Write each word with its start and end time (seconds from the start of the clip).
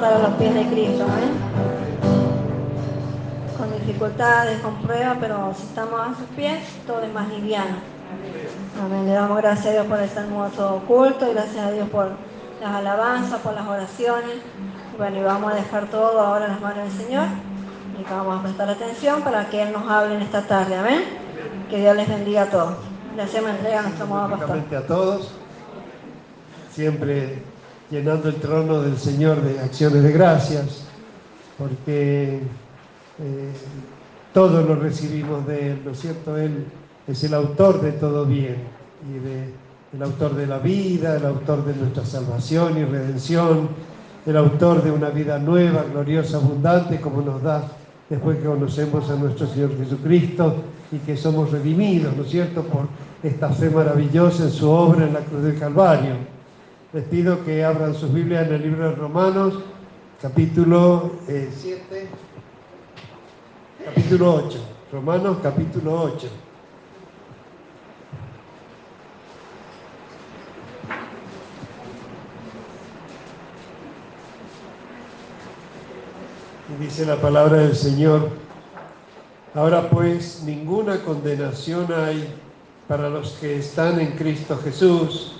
estar 0.00 0.14
a 0.14 0.28
los 0.28 0.38
pies 0.38 0.54
de 0.54 0.66
Cristo, 0.66 1.04
¿eh? 1.04 1.30
Con 3.58 3.70
dificultades, 3.86 4.58
con 4.60 4.76
pruebas, 4.76 5.18
pero 5.20 5.52
si 5.54 5.64
estamos 5.64 6.00
a 6.00 6.14
sus 6.14 6.26
pies, 6.34 6.58
todo 6.86 7.02
es 7.02 7.12
más 7.12 7.28
liviano. 7.28 7.76
Amén. 8.82 9.04
Le 9.04 9.12
damos 9.12 9.36
gracias 9.36 9.66
a 9.66 9.70
Dios 9.72 9.86
por 9.86 10.00
este 10.00 10.20
hermoso 10.20 10.82
culto 10.88 11.30
y 11.30 11.34
gracias 11.34 11.66
a 11.66 11.70
Dios 11.72 11.86
por 11.90 12.12
las 12.62 12.70
alabanzas, 12.70 13.40
por 13.40 13.52
las 13.52 13.68
oraciones. 13.68 14.36
Bueno, 14.96 15.18
y 15.18 15.22
vamos 15.22 15.52
a 15.52 15.56
dejar 15.56 15.84
todo 15.88 16.18
ahora 16.18 16.46
en 16.46 16.52
las 16.52 16.62
manos 16.62 16.78
del 16.78 17.06
Señor 17.06 17.26
y 18.00 18.10
vamos 18.10 18.40
a 18.40 18.42
prestar 18.42 18.70
atención 18.70 19.20
para 19.20 19.50
que 19.50 19.60
Él 19.60 19.70
nos 19.70 19.86
hable 19.86 20.14
en 20.14 20.22
esta 20.22 20.40
tarde. 20.46 20.76
Amén. 20.76 21.04
Que 21.68 21.78
Dios 21.78 21.94
les 21.94 22.08
bendiga 22.08 22.44
a 22.44 22.46
todos. 22.46 22.76
Le 23.16 23.22
hacemos 23.22 23.50
entrega 23.50 23.82
nuestro 23.82 24.06
modo 24.06 24.30
pastor. 24.30 24.76
a 24.78 24.86
todos, 24.86 25.30
siempre 26.72 27.49
llenando 27.90 28.28
el 28.28 28.36
trono 28.36 28.82
del 28.82 28.96
Señor 28.96 29.42
de 29.42 29.58
acciones 29.60 30.02
de 30.02 30.12
gracias, 30.12 30.84
porque 31.58 32.40
eh, 33.18 33.52
todo 34.32 34.62
lo 34.62 34.76
recibimos 34.76 35.46
de 35.46 35.72
Él, 35.72 35.82
¿no 35.84 35.90
es 35.90 36.00
cierto? 36.00 36.36
Él 36.36 36.66
es 37.06 37.24
el 37.24 37.34
autor 37.34 37.80
de 37.80 37.92
todo 37.92 38.24
bien 38.24 38.56
y 39.08 39.18
de, 39.18 39.52
el 39.92 40.02
autor 40.02 40.36
de 40.36 40.46
la 40.46 40.58
vida, 40.58 41.16
el 41.16 41.26
autor 41.26 41.64
de 41.64 41.74
nuestra 41.74 42.04
salvación 42.04 42.78
y 42.78 42.84
redención, 42.84 43.68
el 44.24 44.36
autor 44.36 44.84
de 44.84 44.92
una 44.92 45.10
vida 45.10 45.38
nueva, 45.38 45.84
gloriosa, 45.90 46.36
abundante, 46.36 47.00
como 47.00 47.22
nos 47.22 47.42
da 47.42 47.64
después 48.08 48.38
que 48.38 48.44
conocemos 48.44 49.10
a 49.10 49.16
nuestro 49.16 49.46
Señor 49.48 49.76
Jesucristo 49.76 50.56
y 50.92 50.98
que 50.98 51.16
somos 51.16 51.50
redimidos, 51.50 52.16
¿no 52.16 52.24
es 52.24 52.30
cierto?, 52.30 52.62
por 52.62 52.86
esta 53.22 53.50
fe 53.50 53.70
maravillosa 53.70 54.44
en 54.44 54.50
su 54.50 54.70
obra 54.70 55.06
en 55.06 55.12
la 55.12 55.20
cruz 55.20 55.42
del 55.42 55.58
Calvario. 55.58 56.39
Les 56.92 57.04
pido 57.04 57.44
que 57.44 57.64
abran 57.64 57.94
sus 57.94 58.12
Biblias 58.12 58.48
en 58.48 58.54
el 58.54 58.62
libro 58.62 58.88
de 58.88 58.96
Romanos, 58.96 59.54
capítulo 60.20 61.12
7, 61.26 61.80
eh, 61.92 62.08
capítulo 63.84 64.34
8. 64.46 64.58
Romanos, 64.92 65.38
capítulo 65.40 66.02
8. 66.02 66.28
dice 76.80 77.04
la 77.04 77.16
palabra 77.16 77.58
del 77.58 77.76
Señor, 77.76 78.30
ahora 79.54 79.90
pues 79.90 80.42
ninguna 80.44 81.02
condenación 81.04 81.86
hay 81.92 82.34
para 82.88 83.10
los 83.10 83.32
que 83.32 83.58
están 83.58 84.00
en 84.00 84.12
Cristo 84.12 84.58
Jesús, 84.64 85.39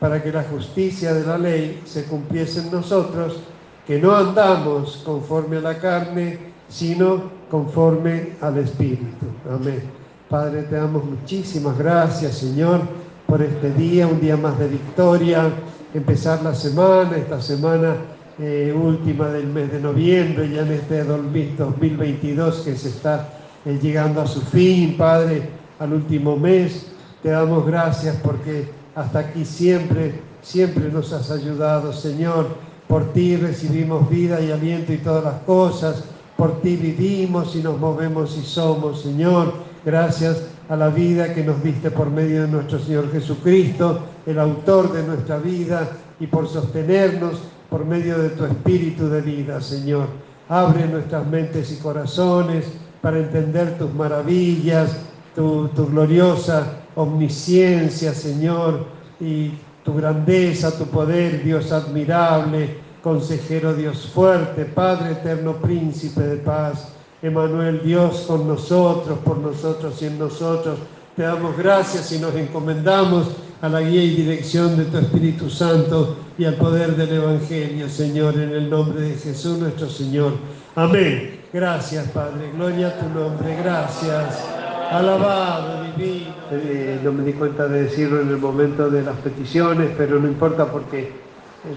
para 0.00 0.22
que 0.22 0.32
la 0.32 0.42
justicia 0.44 1.12
de 1.12 1.26
la 1.26 1.38
ley 1.38 1.82
se 1.84 2.04
cumpliese 2.04 2.60
en 2.60 2.72
nosotros, 2.72 3.38
que 3.86 4.00
no 4.00 4.16
andamos 4.16 5.02
conforme 5.04 5.58
a 5.58 5.60
la 5.60 5.78
carne, 5.78 6.38
sino 6.68 7.30
conforme 7.50 8.30
al 8.40 8.58
Espíritu. 8.58 9.26
Amén. 9.48 9.82
Padre, 10.28 10.62
te 10.62 10.76
damos 10.76 11.04
muchísimas 11.04 11.76
gracias, 11.76 12.38
Señor, 12.38 12.80
por 13.26 13.42
este 13.42 13.72
día, 13.74 14.06
un 14.06 14.20
día 14.20 14.36
más 14.36 14.58
de 14.58 14.68
victoria, 14.68 15.50
empezar 15.92 16.42
la 16.42 16.54
semana, 16.54 17.16
esta 17.16 17.42
semana 17.42 17.96
eh, 18.38 18.72
última 18.74 19.28
del 19.28 19.48
mes 19.48 19.70
de 19.70 19.80
noviembre, 19.80 20.48
ya 20.48 20.62
en 20.62 20.72
este 20.72 21.04
2022 21.04 22.60
que 22.60 22.74
se 22.74 22.88
está 22.88 23.28
eh, 23.66 23.78
llegando 23.82 24.22
a 24.22 24.26
su 24.26 24.40
fin, 24.40 24.96
Padre, 24.96 25.42
al 25.78 25.92
último 25.92 26.36
mes. 26.36 26.86
Te 27.22 27.30
damos 27.30 27.66
gracias 27.66 28.16
porque 28.22 28.79
hasta 28.94 29.20
aquí 29.20 29.44
siempre, 29.44 30.20
siempre 30.42 30.90
nos 30.90 31.12
has 31.12 31.30
ayudado, 31.30 31.92
Señor. 31.92 32.48
Por 32.88 33.12
ti 33.12 33.36
recibimos 33.36 34.08
vida 34.10 34.40
y 34.40 34.50
aliento 34.50 34.92
y 34.92 34.98
todas 34.98 35.24
las 35.24 35.42
cosas. 35.42 36.04
Por 36.36 36.60
ti 36.60 36.76
vivimos 36.76 37.54
y 37.54 37.62
nos 37.62 37.78
movemos 37.78 38.36
y 38.36 38.42
somos, 38.42 39.02
Señor. 39.02 39.52
Gracias 39.84 40.42
a 40.68 40.76
la 40.76 40.88
vida 40.88 41.32
que 41.34 41.44
nos 41.44 41.62
diste 41.62 41.90
por 41.90 42.10
medio 42.10 42.42
de 42.42 42.48
nuestro 42.48 42.78
Señor 42.78 43.10
Jesucristo, 43.12 44.00
el 44.26 44.38
autor 44.38 44.92
de 44.92 45.02
nuestra 45.04 45.38
vida, 45.38 45.88
y 46.20 46.26
por 46.26 46.48
sostenernos 46.48 47.40
por 47.70 47.84
medio 47.84 48.18
de 48.18 48.30
tu 48.30 48.44
espíritu 48.44 49.08
de 49.08 49.22
vida, 49.22 49.60
Señor. 49.60 50.06
Abre 50.48 50.86
nuestras 50.86 51.26
mentes 51.26 51.72
y 51.72 51.76
corazones 51.76 52.66
para 53.00 53.18
entender 53.18 53.78
tus 53.78 53.92
maravillas, 53.94 54.96
tu, 55.34 55.70
gloriosa 55.74 56.79
omnisciencia, 56.96 58.14
Señor, 58.14 58.86
y 59.20 59.52
tu 59.84 59.94
grandeza, 59.94 60.76
tu 60.76 60.86
poder, 60.86 61.42
Dios 61.42 61.72
admirable, 61.72 62.78
consejero 63.02 63.74
Dios 63.74 64.10
fuerte, 64.12 64.64
Padre 64.64 65.12
eterno, 65.12 65.54
príncipe 65.54 66.20
de 66.20 66.36
paz. 66.36 66.94
Emanuel, 67.22 67.82
Dios 67.84 68.24
con 68.26 68.48
nosotros, 68.48 69.18
por 69.18 69.38
nosotros 69.38 70.00
y 70.00 70.06
en 70.06 70.18
nosotros. 70.18 70.78
Te 71.16 71.22
damos 71.22 71.56
gracias 71.56 72.12
y 72.12 72.18
nos 72.18 72.34
encomendamos 72.34 73.28
a 73.60 73.68
la 73.68 73.82
guía 73.82 74.02
y 74.02 74.14
dirección 74.14 74.76
de 74.76 74.84
tu 74.86 74.96
Espíritu 74.96 75.50
Santo 75.50 76.16
y 76.38 76.46
al 76.46 76.54
poder 76.54 76.96
del 76.96 77.12
Evangelio, 77.12 77.88
Señor, 77.90 78.34
en 78.34 78.52
el 78.52 78.70
nombre 78.70 79.02
de 79.02 79.14
Jesús 79.16 79.58
nuestro 79.58 79.88
Señor. 79.88 80.32
Amén. 80.74 81.40
Gracias, 81.52 82.08
Padre. 82.08 82.52
Gloria 82.54 82.88
a 82.88 82.98
tu 82.98 83.08
nombre. 83.08 83.56
Gracias. 83.62 84.59
Alabado, 84.90 85.84
divino. 85.84 86.34
Eh, 86.50 86.98
no 87.04 87.12
me 87.12 87.22
di 87.22 87.32
cuenta 87.34 87.68
de 87.68 87.84
decirlo 87.84 88.20
en 88.20 88.28
el 88.28 88.38
momento 88.38 88.90
de 88.90 89.02
las 89.02 89.16
peticiones, 89.18 89.92
pero 89.96 90.18
no 90.18 90.26
importa 90.26 90.66
porque 90.66 91.12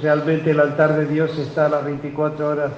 realmente 0.01 0.49
el 0.49 0.59
altar 0.59 0.97
de 0.97 1.05
Dios 1.05 1.37
está 1.37 1.67
a 1.67 1.69
las 1.69 1.85
24 1.85 2.47
horas 2.47 2.71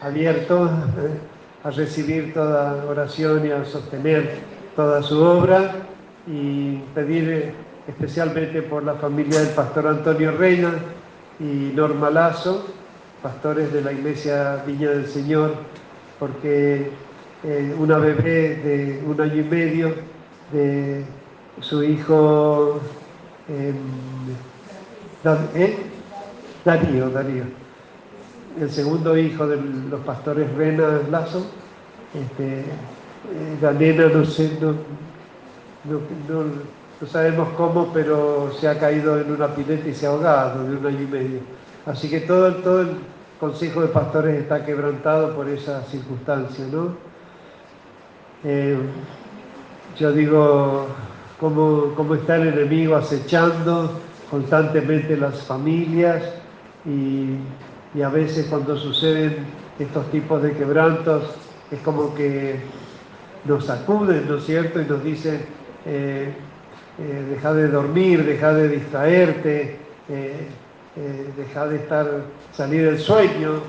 abierto 0.00 0.66
eh, 0.66 1.20
a 1.62 1.70
recibir 1.70 2.34
toda 2.34 2.84
oración 2.86 3.46
y 3.46 3.52
a 3.52 3.64
sostener 3.64 4.40
toda 4.74 5.00
su 5.00 5.22
obra 5.22 5.76
y 6.26 6.78
pedir 6.92 7.54
especialmente 7.86 8.62
por 8.62 8.82
la 8.82 8.94
familia 8.94 9.38
del 9.38 9.50
pastor 9.50 9.86
Antonio 9.86 10.32
Reina 10.32 10.72
y 11.38 11.72
Norma 11.72 12.10
Lazo, 12.10 12.66
pastores 13.22 13.72
de 13.72 13.82
la 13.82 13.92
iglesia 13.92 14.60
Viña 14.66 14.90
del 14.90 15.06
Señor, 15.06 15.54
porque 16.18 16.90
eh, 17.44 17.74
una 17.78 17.98
bebé 17.98 18.56
de 18.56 19.02
un 19.06 19.20
año 19.20 19.36
y 19.36 19.44
medio 19.44 19.94
de 20.52 21.04
su 21.60 21.82
hijo 21.82 22.80
em, 23.48 23.76
¿eh? 25.54 25.76
Darío, 26.64 27.10
el 28.60 28.70
segundo 28.70 29.16
hijo 29.16 29.46
de 29.46 29.56
los 29.88 30.00
pastores 30.00 30.52
Reina 30.54 31.00
Lazo, 31.10 31.46
este, 32.12 32.60
eh, 32.60 32.64
la 33.62 33.72
nena 33.72 34.08
no 34.08 34.24
sé, 34.24 34.58
no, 34.60 34.74
no 37.00 37.06
sabemos 37.06 37.48
cómo, 37.56 37.92
pero 37.92 38.52
se 38.58 38.68
ha 38.68 38.78
caído 38.78 39.20
en 39.20 39.30
una 39.30 39.48
pileta 39.54 39.88
y 39.88 39.94
se 39.94 40.06
ha 40.06 40.10
ahogado 40.10 40.64
de 40.64 40.76
un 40.76 40.86
año 40.86 41.02
y 41.02 41.06
medio. 41.06 41.40
Así 41.86 42.10
que 42.10 42.20
todo, 42.20 42.56
todo 42.56 42.80
el 42.82 42.96
Consejo 43.38 43.82
de 43.82 43.88
Pastores 43.88 44.40
está 44.40 44.64
quebrantado 44.64 45.34
por 45.36 45.48
esa 45.48 45.82
circunstancia, 45.84 46.64
¿no? 46.72 47.07
Eh, 48.44 48.78
yo 49.98 50.12
digo, 50.12 50.86
cómo, 51.40 51.92
cómo 51.96 52.14
está 52.14 52.36
el 52.36 52.48
enemigo 52.48 52.96
acechando 52.96 54.00
constantemente 54.30 55.16
las 55.16 55.42
familias 55.42 56.22
y, 56.84 57.36
a 58.02 58.08
veces 58.10 58.46
cuando 58.46 58.76
suceden 58.76 59.38
estos 59.78 60.08
tipos 60.12 60.40
de 60.40 60.52
quebrantos 60.52 61.24
es 61.72 61.80
como 61.80 62.14
que 62.14 62.60
nos 63.44 63.64
sacuden, 63.64 64.28
¿no 64.28 64.36
es 64.36 64.44
cierto? 64.44 64.80
Y 64.80 64.84
nos 64.84 65.02
dicen, 65.02 65.44
eh, 65.84 66.32
eh, 67.00 67.24
deja 67.30 67.54
de 67.54 67.68
dormir, 67.68 68.24
deja 68.24 68.52
de 68.54 68.68
distraerte, 68.68 69.76
eh, 70.08 70.48
eh, 70.96 71.30
deja 71.36 71.68
de 71.68 71.76
estar, 71.76 72.06
salir 72.52 72.86
del 72.86 72.98
sueño, 72.98 73.60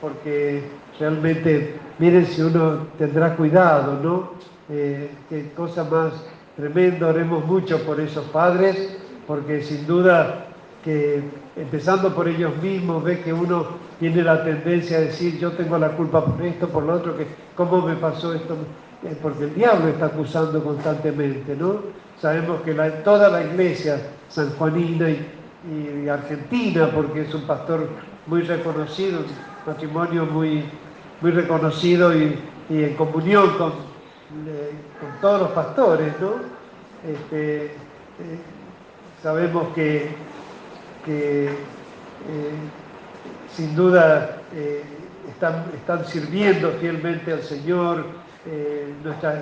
porque 0.00 0.62
realmente, 0.98 1.74
miren 1.98 2.26
si 2.26 2.42
uno 2.42 2.86
tendrá 2.98 3.36
cuidado, 3.36 3.98
¿no? 4.02 4.38
qué 4.68 5.52
cosa 5.56 5.84
más 5.84 6.12
tremenda, 6.56 7.06
oremos 7.06 7.44
mucho 7.46 7.82
por 7.84 8.00
esos 8.00 8.24
padres, 8.26 8.98
porque 9.26 9.62
sin 9.62 9.86
duda 9.86 10.48
que 10.84 11.22
empezando 11.56 12.14
por 12.14 12.28
ellos 12.28 12.56
mismos, 12.62 13.02
ve 13.02 13.20
que 13.20 13.32
uno 13.32 13.66
tiene 13.98 14.22
la 14.22 14.44
tendencia 14.44 14.98
a 14.98 15.00
decir 15.00 15.38
yo 15.38 15.52
tengo 15.52 15.78
la 15.78 15.90
culpa 15.90 16.24
por 16.24 16.44
esto, 16.44 16.68
por 16.68 16.84
lo 16.84 16.94
otro, 16.94 17.16
que 17.16 17.26
cómo 17.54 17.80
me 17.82 17.96
pasó 17.96 18.34
esto, 18.34 18.56
eh, 19.04 19.16
porque 19.20 19.44
el 19.44 19.54
diablo 19.54 19.88
está 19.88 20.06
acusando 20.06 20.62
constantemente, 20.62 21.56
¿no? 21.56 21.76
Sabemos 22.20 22.62
que 22.62 22.74
toda 23.04 23.28
la 23.28 23.44
iglesia 23.44 24.00
sanjuanina 24.28 25.10
y, 25.10 26.04
y 26.04 26.08
argentina, 26.08 26.90
porque 26.92 27.22
es 27.22 27.34
un 27.34 27.42
pastor 27.42 27.88
muy 28.26 28.42
reconocido, 28.42 29.20
un 29.20 29.26
matrimonio 29.66 30.26
muy, 30.26 30.64
muy 31.20 31.30
reconocido 31.30 32.14
y, 32.14 32.38
en 32.70 32.94
comunión 32.96 33.50
con, 33.56 33.70
con, 33.70 35.20
todos 35.20 35.40
los 35.40 35.50
pastores, 35.52 36.12
¿no? 36.20 36.32
Este, 37.10 37.66
eh, 37.66 37.70
sabemos 39.22 39.68
que, 39.74 40.10
eh, 41.06 41.50
sin 43.50 43.74
duda 43.74 44.42
eh, 44.54 44.82
están, 45.30 46.04
sirviendo 46.04 46.72
fielmente 46.80 47.32
al 47.32 47.42
Señor. 47.42 48.04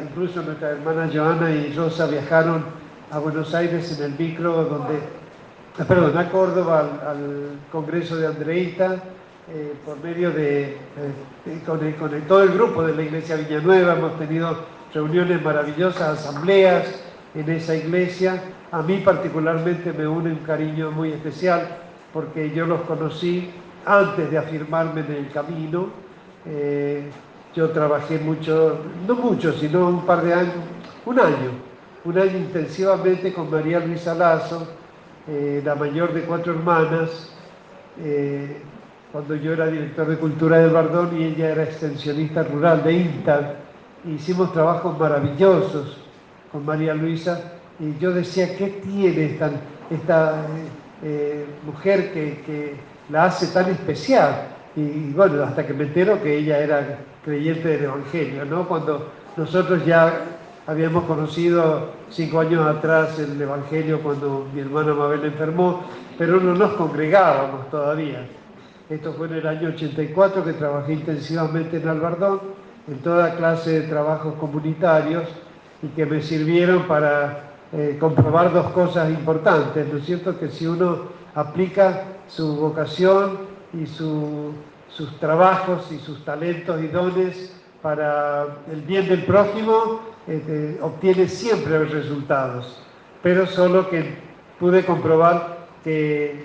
incluso 0.08 0.42
nuestra 0.42 0.70
hermana 0.70 1.10
Joana 1.12 1.50
y 1.50 1.72
Rosa 1.72 2.06
viajaron 2.06 2.64
a 3.10 3.18
Buenos 3.18 3.54
Aires 3.54 3.98
en 3.98 4.04
el 4.04 4.18
micro 4.18 4.64
donde 4.64 5.00
Ah, 5.78 5.84
perdón, 5.84 6.16
a 6.16 6.30
Córdoba, 6.30 6.88
al, 7.06 7.58
Congreso 7.70 8.16
de 8.16 8.26
Andreita, 8.26 8.96
eh, 9.48 9.74
por 9.84 10.02
medio 10.02 10.32
de, 10.32 10.70
eh, 10.72 11.60
con, 11.64 11.78
todo 12.26 12.42
el 12.42 12.52
grupo 12.52 12.82
de 12.82 12.96
la 12.96 13.02
Iglesia 13.02 13.36
Villanueva, 13.36 13.92
hemos 13.92 14.18
tenido 14.18 14.56
reuniones 14.92 15.40
maravillosas, 15.40 16.18
asambleas 16.18 17.00
en 17.32 17.48
esa 17.50 17.76
iglesia. 17.76 18.42
A 18.72 18.82
mí 18.82 19.02
particularmente 19.04 19.92
me 19.92 20.04
une 20.04 20.32
un 20.32 20.38
cariño 20.38 20.90
muy 20.90 21.12
especial 21.12 21.78
porque 22.12 22.50
yo 22.50 22.66
los 22.66 22.80
conocí 22.82 23.52
antes 23.84 24.28
de 24.32 24.38
afirmarme 24.38 25.02
en 25.02 25.12
el 25.12 25.30
camino. 25.30 25.90
Eh, 26.44 27.08
yo 27.54 27.70
trabajé 27.70 28.18
mucho, 28.18 28.80
no 29.06 29.14
mucho, 29.14 29.52
sino 29.52 29.86
un 29.88 30.04
par 30.04 30.24
de 30.24 30.34
años, 30.34 30.54
un 31.04 31.20
año, 31.20 31.52
un 32.04 32.18
año 32.18 32.36
intensivamente 32.36 33.32
con 33.32 33.48
María 33.48 33.78
Luisa 33.78 34.12
Lazo, 34.12 34.66
la 35.64 35.74
mayor 35.74 36.12
de 36.12 36.22
cuatro 36.22 36.52
hermanas, 36.52 37.32
cuando 39.12 39.36
yo 39.36 39.52
era 39.52 39.66
director 39.66 40.06
de 40.06 40.16
cultura 40.16 40.58
de 40.58 40.68
Bardón 40.68 41.20
y 41.20 41.24
ella 41.24 41.50
era 41.50 41.64
extensionista 41.64 42.42
rural 42.42 42.82
de 42.82 42.92
INTA. 42.92 43.54
Hicimos 44.04 44.52
trabajos 44.52 44.98
maravillosos 44.98 45.98
con 46.52 46.64
María 46.64 46.94
Luisa 46.94 47.52
y 47.78 47.98
yo 47.98 48.12
decía, 48.12 48.56
¿qué 48.56 48.68
tiene 48.68 49.26
esta, 49.26 49.50
esta 49.90 50.46
eh, 51.02 51.46
mujer 51.64 52.12
que, 52.12 52.74
la 53.08 53.26
hace 53.26 53.46
tan 53.48 53.70
especial? 53.70 54.48
Y, 54.74 55.12
bueno, 55.12 55.42
hasta 55.44 55.66
que 55.66 55.72
me 55.72 55.84
entero 55.84 56.20
que 56.22 56.38
ella 56.38 56.58
era 56.58 56.98
creyente 57.24 57.68
del 57.68 57.84
Evangelio, 57.84 58.44
¿no? 58.44 58.68
Cuando 58.68 59.10
nosotros 59.36 59.84
ya 59.86 60.20
habíamos 60.66 61.04
conocido 61.04 61.92
cinco 62.10 62.40
años 62.40 62.66
atrás 62.66 63.18
el 63.18 63.40
Evangelio 63.40 64.00
cuando 64.02 64.46
mi 64.52 64.60
hermana 64.60 64.92
Mabel 64.92 65.24
enfermó, 65.24 65.84
pero 66.18 66.40
no 66.40 66.54
nos 66.54 66.72
congregábamos 66.74 67.70
todavía. 67.70 68.26
Esto 68.88 69.12
fue 69.14 69.26
en 69.26 69.34
el 69.34 69.46
año 69.46 69.70
84 69.70 70.44
que 70.44 70.52
trabajé 70.52 70.92
intensivamente 70.92 71.78
en 71.78 71.88
Albardón, 71.88 72.40
en 72.86 72.98
toda 72.98 73.34
clase 73.34 73.80
de 73.80 73.88
trabajos 73.88 74.34
comunitarios 74.34 75.24
y 75.82 75.88
que 75.88 76.06
me 76.06 76.22
sirvieron 76.22 76.84
para 76.84 77.50
eh, 77.72 77.96
comprobar 77.98 78.52
dos 78.52 78.70
cosas 78.70 79.10
importantes, 79.10 79.92
¿no 79.92 79.98
es 79.98 80.06
cierto? 80.06 80.38
Que 80.38 80.48
si 80.48 80.68
uno 80.68 81.08
aplica 81.34 82.04
su 82.28 82.56
vocación 82.56 83.38
y 83.74 83.86
sus 83.86 84.54
trabajos 85.18 85.90
y 85.90 85.98
sus 85.98 86.24
talentos 86.24 86.80
y 86.80 86.86
dones 86.86 87.52
para 87.82 88.46
el 88.72 88.82
bien 88.82 89.08
del 89.08 89.24
prójimo, 89.24 90.00
este, 90.28 90.78
obtiene 90.80 91.28
siempre 91.28 91.84
resultados, 91.86 92.80
pero 93.22 93.46
solo 93.46 93.88
que 93.90 94.14
pude 94.58 94.84
comprobar 94.84 95.56
que, 95.82 96.44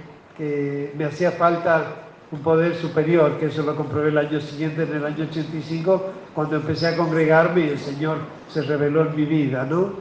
me 0.97 1.05
hacía 1.05 1.31
falta 1.31 1.85
un 2.31 2.39
poder 2.39 2.75
superior, 2.75 3.37
que 3.39 3.47
eso 3.47 3.61
lo 3.63 3.75
comprobé 3.75 4.09
el 4.09 4.17
año 4.17 4.39
siguiente, 4.39 4.83
en 4.83 4.95
el 4.95 5.05
año 5.05 5.25
85, 5.29 6.11
cuando 6.33 6.55
empecé 6.55 6.87
a 6.87 6.97
congregarme 6.97 7.65
y 7.65 7.69
el 7.69 7.79
Señor 7.79 8.17
se 8.47 8.61
reveló 8.61 9.05
en 9.07 9.15
mi 9.15 9.25
vida, 9.25 9.65
¿no? 9.69 9.93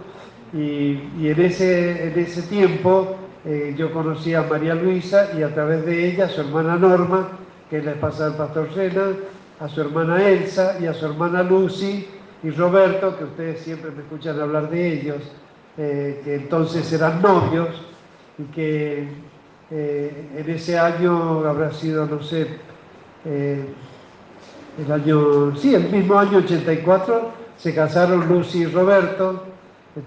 Y, 0.52 0.98
en, 1.26 1.40
ese, 1.40 2.08
en 2.08 2.18
ese 2.18 2.42
tiempo 2.42 3.16
eh, 3.44 3.74
yo 3.76 3.92
conocí 3.92 4.34
a 4.34 4.42
María 4.42 4.74
Luisa 4.74 5.30
y 5.36 5.42
a 5.42 5.54
través 5.54 5.84
de 5.86 6.08
ella 6.08 6.26
a 6.26 6.28
su 6.28 6.40
hermana 6.40 6.76
Norma, 6.76 7.28
que 7.68 7.78
es 7.78 7.84
la 7.84 7.92
esposa 7.92 8.26
del 8.26 8.34
pastor 8.34 8.68
Sena, 8.74 9.12
a 9.60 9.68
su 9.68 9.80
hermana 9.80 10.26
Elsa 10.26 10.76
y 10.80 10.86
a 10.86 10.94
su 10.94 11.06
hermana 11.06 11.42
Lucy, 11.42 12.06
y 12.42 12.50
Roberto, 12.50 13.16
que 13.18 13.24
ustedes 13.24 13.60
siempre 13.60 13.90
me 13.90 14.02
escuchan 14.02 14.40
hablar 14.40 14.70
de 14.70 14.92
ellos, 14.92 15.18
eh, 15.76 16.20
que 16.24 16.36
entonces 16.36 16.90
eran 16.92 17.20
novios 17.20 17.68
y 18.38 18.44
que 18.44 19.08
eh, 19.70 20.28
en 20.36 20.50
ese 20.50 20.78
año 20.78 21.46
habrá 21.46 21.72
sido, 21.72 22.06
no 22.06 22.22
sé, 22.22 22.46
eh, 23.24 23.64
el 24.84 24.92
año, 24.92 25.56
sí, 25.56 25.74
el 25.74 25.90
mismo 25.90 26.18
año 26.18 26.38
84, 26.38 27.30
se 27.56 27.74
casaron 27.74 28.28
Lucy 28.28 28.62
y 28.62 28.66
Roberto, 28.66 29.44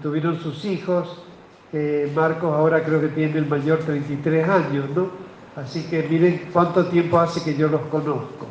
tuvieron 0.02 0.38
sus 0.40 0.64
hijos, 0.64 1.20
Marcos 2.14 2.52
ahora 2.54 2.84
creo 2.84 3.00
que 3.00 3.08
tiene 3.08 3.38
el 3.38 3.46
mayor 3.46 3.80
33 3.80 4.48
años, 4.48 4.84
¿no? 4.94 5.08
Así 5.56 5.84
que 5.84 6.02
miren 6.08 6.48
cuánto 6.52 6.86
tiempo 6.86 7.18
hace 7.18 7.42
que 7.42 7.56
yo 7.56 7.68
los 7.68 7.82
conozco 7.82 8.46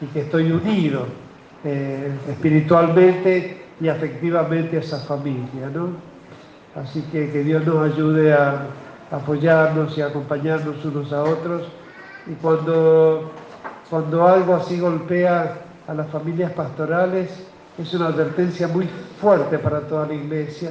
y 0.00 0.06
que 0.06 0.20
estoy 0.20 0.52
unido 0.52 1.06
eh, 1.64 2.12
espiritualmente 2.28 3.62
y 3.80 3.88
afectivamente 3.88 4.76
a 4.76 4.80
esa 4.80 4.98
familia, 5.00 5.68
¿no? 5.74 5.88
Así 6.80 7.02
que 7.10 7.30
que 7.30 7.42
Dios 7.42 7.66
nos 7.66 7.92
ayude 7.92 8.32
a 8.32 8.66
apoyarnos 9.14 9.96
y 9.96 10.02
acompañarnos 10.02 10.84
unos 10.84 11.12
a 11.12 11.22
otros. 11.22 11.62
Y 12.26 12.34
cuando, 12.34 13.30
cuando 13.90 14.26
algo 14.26 14.54
así 14.54 14.80
golpea 14.80 15.58
a 15.86 15.94
las 15.94 16.08
familias 16.08 16.52
pastorales, 16.52 17.30
es 17.78 17.94
una 17.94 18.06
advertencia 18.06 18.68
muy 18.68 18.88
fuerte 19.20 19.58
para 19.58 19.80
toda 19.80 20.06
la 20.06 20.14
iglesia, 20.14 20.70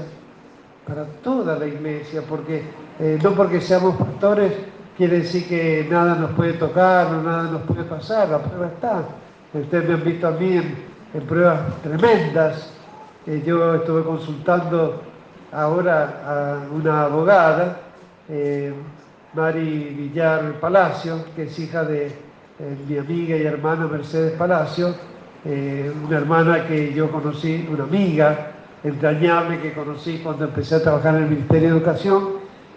para 0.87 1.05
toda 1.23 1.57
la 1.57 1.67
iglesia, 1.67 2.21
porque 2.27 2.63
eh, 2.99 3.19
no 3.21 3.31
porque 3.31 3.61
seamos 3.61 3.95
pastores 3.95 4.53
quiere 4.97 5.19
decir 5.19 5.47
que 5.47 5.87
nada 5.89 6.15
nos 6.15 6.31
puede 6.31 6.53
tocar, 6.53 7.11
no 7.11 7.23
nada 7.23 7.43
nos 7.43 7.61
puede 7.63 7.83
pasar, 7.83 8.29
la 8.29 8.39
prueba 8.39 8.67
está. 8.67 9.03
Ustedes 9.53 9.87
me 9.87 9.93
han 9.95 10.03
visto 10.03 10.27
a 10.27 10.31
mí 10.31 10.61
en, 11.13 11.21
pruebas 11.27 11.59
tremendas. 11.83 12.71
yo 13.45 13.75
estuve 13.75 14.03
consultando 14.03 15.01
ahora 15.51 16.21
a 16.25 16.73
una 16.73 17.03
abogada, 17.03 17.79
eh, 18.29 18.73
Mari 19.33 19.95
Villar 19.97 20.59
Palacio, 20.59 21.25
que 21.35 21.43
es 21.43 21.59
hija 21.59 21.83
de 21.83 22.07
eh, 22.07 22.77
mi 22.87 22.97
amiga 22.97 23.35
y 23.35 23.43
hermana 23.43 23.87
Mercedes 23.87 24.33
Palacio, 24.33 24.95
eh, 25.45 25.91
una 26.05 26.17
hermana 26.17 26.67
que 26.67 26.93
yo 26.93 27.11
conocí, 27.11 27.67
una 27.71 27.83
amiga 27.83 28.51
entrañable 28.83 29.59
que 29.59 29.73
conocí 29.73 30.19
cuando 30.23 30.45
empecé 30.45 30.75
a 30.75 30.83
trabajar 30.83 31.15
en 31.15 31.23
el 31.23 31.29
Ministerio 31.29 31.69
de 31.69 31.77
Educación 31.77 32.29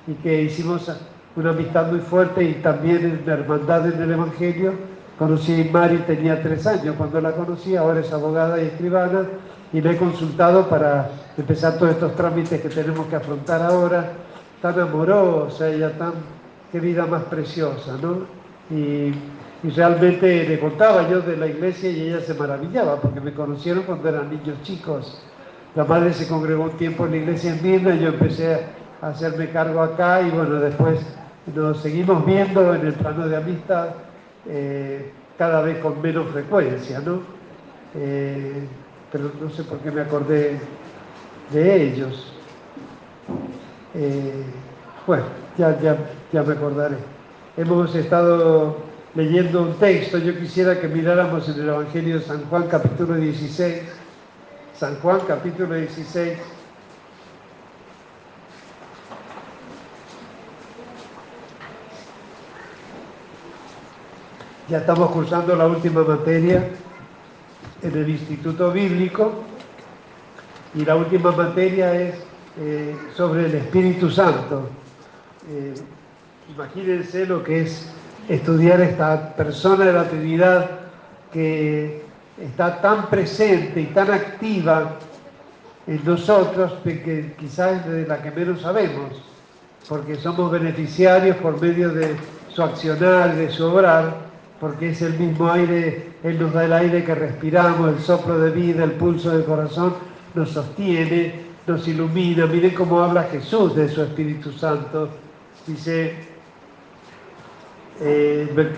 y 0.06 0.14
que 0.14 0.42
hicimos 0.42 0.90
una 1.36 1.50
amistad 1.50 1.90
muy 1.90 2.00
fuerte 2.00 2.42
y 2.42 2.54
también 2.54 3.04
en 3.04 3.22
la 3.26 3.34
hermandad 3.34 3.86
en 3.86 4.02
el 4.02 4.12
Evangelio. 4.12 4.72
Conocí 5.18 5.68
a 5.68 5.72
Mari, 5.72 5.98
tenía 6.06 6.42
tres 6.42 6.66
años 6.66 6.94
cuando 6.96 7.20
la 7.20 7.32
conocí, 7.32 7.76
ahora 7.76 8.00
es 8.00 8.12
abogada 8.12 8.62
y 8.62 8.66
escribana, 8.66 9.22
y 9.72 9.80
le 9.80 9.92
he 9.92 9.96
consultado 9.96 10.68
para 10.68 11.10
empezar 11.36 11.78
todos 11.78 11.92
estos 11.92 12.14
trámites 12.14 12.60
que 12.60 12.68
tenemos 12.68 13.06
que 13.06 13.16
afrontar 13.16 13.62
ahora, 13.62 14.12
tan 14.60 14.78
amorosa, 14.80 15.68
ella 15.68 15.96
tan, 15.98 16.12
qué 16.72 16.80
vida 16.80 17.06
más 17.06 17.24
preciosa, 17.24 17.96
¿no? 18.00 18.26
Y, 18.70 19.12
realmente 19.74 20.46
le 20.46 20.60
contaba 20.60 21.08
yo 21.08 21.22
de 21.22 21.36
la 21.36 21.48
iglesia 21.48 21.90
y 21.90 22.08
ella 22.08 22.20
se 22.20 22.34
maravillaba, 22.34 23.00
porque 23.00 23.20
me 23.20 23.32
conocieron 23.32 23.82
cuando 23.82 24.08
eran 24.08 24.30
niños 24.30 24.62
chicos. 24.62 25.20
La 25.74 25.82
madre 25.84 26.12
se 26.12 26.28
congregó 26.28 26.64
un 26.64 26.76
tiempo 26.76 27.04
en 27.06 27.10
la 27.10 27.16
iglesia 27.16 27.52
en 27.52 27.62
Mirna 27.64 27.94
y 27.96 28.00
yo 28.00 28.08
empecé 28.10 28.60
a 29.02 29.08
hacerme 29.08 29.50
cargo 29.50 29.80
acá 29.80 30.22
y 30.22 30.30
bueno, 30.30 30.60
después 30.60 31.00
nos 31.52 31.80
seguimos 31.80 32.24
viendo 32.24 32.74
en 32.76 32.86
el 32.86 32.92
plano 32.92 33.26
de 33.26 33.36
amistad 33.36 33.88
eh, 34.48 35.10
cada 35.36 35.62
vez 35.62 35.78
con 35.78 36.00
menos 36.00 36.28
frecuencia, 36.30 37.00
¿no? 37.00 37.20
Eh, 37.96 38.68
pero 39.10 39.32
no 39.40 39.50
sé 39.50 39.64
por 39.64 39.78
qué 39.78 39.90
me 39.90 40.02
acordé 40.02 40.60
de 41.52 41.82
ellos. 41.82 42.32
Eh, 43.98 44.44
bueno, 45.06 45.24
ya, 45.56 45.80
ya, 45.80 45.96
ya 46.30 46.42
me 46.42 46.52
acordaré. 46.52 46.96
Hemos 47.56 47.94
estado 47.94 48.76
leyendo 49.14 49.62
un 49.62 49.74
texto, 49.78 50.18
yo 50.18 50.38
quisiera 50.38 50.78
que 50.78 50.86
miráramos 50.86 51.48
en 51.48 51.54
el 51.62 51.68
Evangelio 51.70 52.18
de 52.18 52.24
San 52.24 52.44
Juan 52.50 52.66
capítulo 52.68 53.14
16, 53.14 53.82
San 54.78 54.96
Juan 54.96 55.20
capítulo 55.26 55.74
16, 55.74 56.38
Ya 64.68 64.78
estamos 64.78 65.12
cursando 65.12 65.54
la 65.54 65.68
última 65.68 66.02
materia 66.02 66.68
en 67.82 67.96
el 67.96 68.08
Instituto 68.10 68.72
Bíblico 68.72 69.44
y 70.74 70.84
la 70.84 70.96
última 70.96 71.30
materia 71.30 71.94
es 71.94 72.16
eh, 72.58 72.96
sobre 73.14 73.46
el 73.46 73.54
Espíritu 73.54 74.10
Santo. 74.10 74.68
Eh, 75.50 75.74
imagínense 76.54 77.26
lo 77.26 77.42
que 77.42 77.62
es 77.62 77.90
estudiar 78.28 78.80
esta 78.80 79.34
persona 79.34 79.84
de 79.84 79.92
la 79.92 80.08
Trinidad 80.08 80.70
que 81.32 82.02
está 82.40 82.80
tan 82.80 83.06
presente 83.08 83.80
y 83.80 83.86
tan 83.86 84.10
activa 84.10 84.96
en 85.86 86.04
nosotros 86.04 86.72
que 86.82 87.34
quizás 87.38 87.86
es 87.86 87.92
de 87.92 88.06
la 88.06 88.22
que 88.22 88.30
menos 88.30 88.62
sabemos, 88.62 89.22
porque 89.88 90.16
somos 90.16 90.50
beneficiarios 90.50 91.36
por 91.36 91.60
medio 91.60 91.90
de 91.90 92.16
su 92.48 92.62
accionar, 92.62 93.36
de 93.36 93.50
su 93.50 93.66
obrar, 93.66 94.16
porque 94.60 94.90
es 94.90 95.02
el 95.02 95.18
mismo 95.18 95.50
aire, 95.50 96.10
Él 96.24 96.40
nos 96.40 96.52
da 96.52 96.64
el 96.64 96.72
aire 96.72 97.04
que 97.04 97.14
respiramos, 97.14 97.90
el 97.90 98.00
soplo 98.00 98.38
de 98.38 98.50
vida, 98.50 98.84
el 98.84 98.92
pulso 98.92 99.30
del 99.30 99.44
corazón, 99.44 99.94
nos 100.34 100.50
sostiene, 100.50 101.45
nos 101.66 101.86
ilumina. 101.88 102.46
Miren 102.46 102.74
cómo 102.74 103.00
habla 103.00 103.24
Jesús 103.24 103.74
de 103.74 103.88
su 103.88 104.02
Espíritu 104.02 104.52
Santo. 104.52 105.08
Dice 105.66 106.14
eh, 108.00 108.72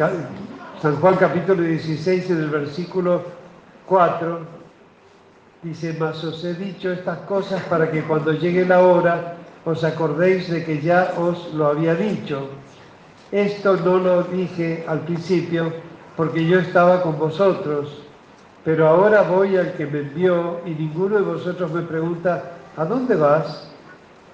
San 0.80 0.96
Juan 0.96 1.16
capítulo 1.16 1.62
16 1.62 2.30
en 2.30 2.38
el 2.38 2.50
versículo 2.50 3.22
4, 3.86 4.40
dice, 5.62 5.96
mas 5.98 6.22
os 6.22 6.44
he 6.44 6.54
dicho 6.54 6.92
estas 6.92 7.18
cosas 7.20 7.62
para 7.64 7.90
que 7.90 8.02
cuando 8.02 8.32
llegue 8.32 8.64
la 8.64 8.80
hora 8.80 9.36
os 9.64 9.82
acordéis 9.82 10.48
de 10.48 10.64
que 10.64 10.80
ya 10.80 11.14
os 11.18 11.52
lo 11.52 11.66
había 11.66 11.94
dicho. 11.94 12.48
Esto 13.32 13.76
no 13.76 13.98
lo 13.98 14.22
dije 14.22 14.84
al 14.86 15.00
principio 15.00 15.72
porque 16.16 16.46
yo 16.46 16.58
estaba 16.60 17.02
con 17.02 17.18
vosotros, 17.18 18.02
pero 18.64 18.88
ahora 18.88 19.22
voy 19.22 19.56
al 19.56 19.74
que 19.74 19.86
me 19.86 20.00
envió 20.00 20.60
y 20.64 20.70
ninguno 20.70 21.16
de 21.16 21.22
vosotros 21.22 21.70
me 21.72 21.82
pregunta, 21.82 22.57
¿a 22.78 22.84
dónde 22.84 23.16
vas? 23.16 23.68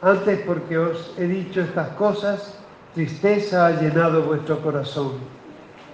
Antes 0.02 0.40
porque 0.46 0.78
os 0.78 1.14
he 1.18 1.26
dicho 1.26 1.62
estas 1.62 1.88
cosas, 1.96 2.56
tristeza 2.94 3.66
ha 3.66 3.70
llenado 3.80 4.22
vuestro 4.22 4.60
corazón. 4.60 5.14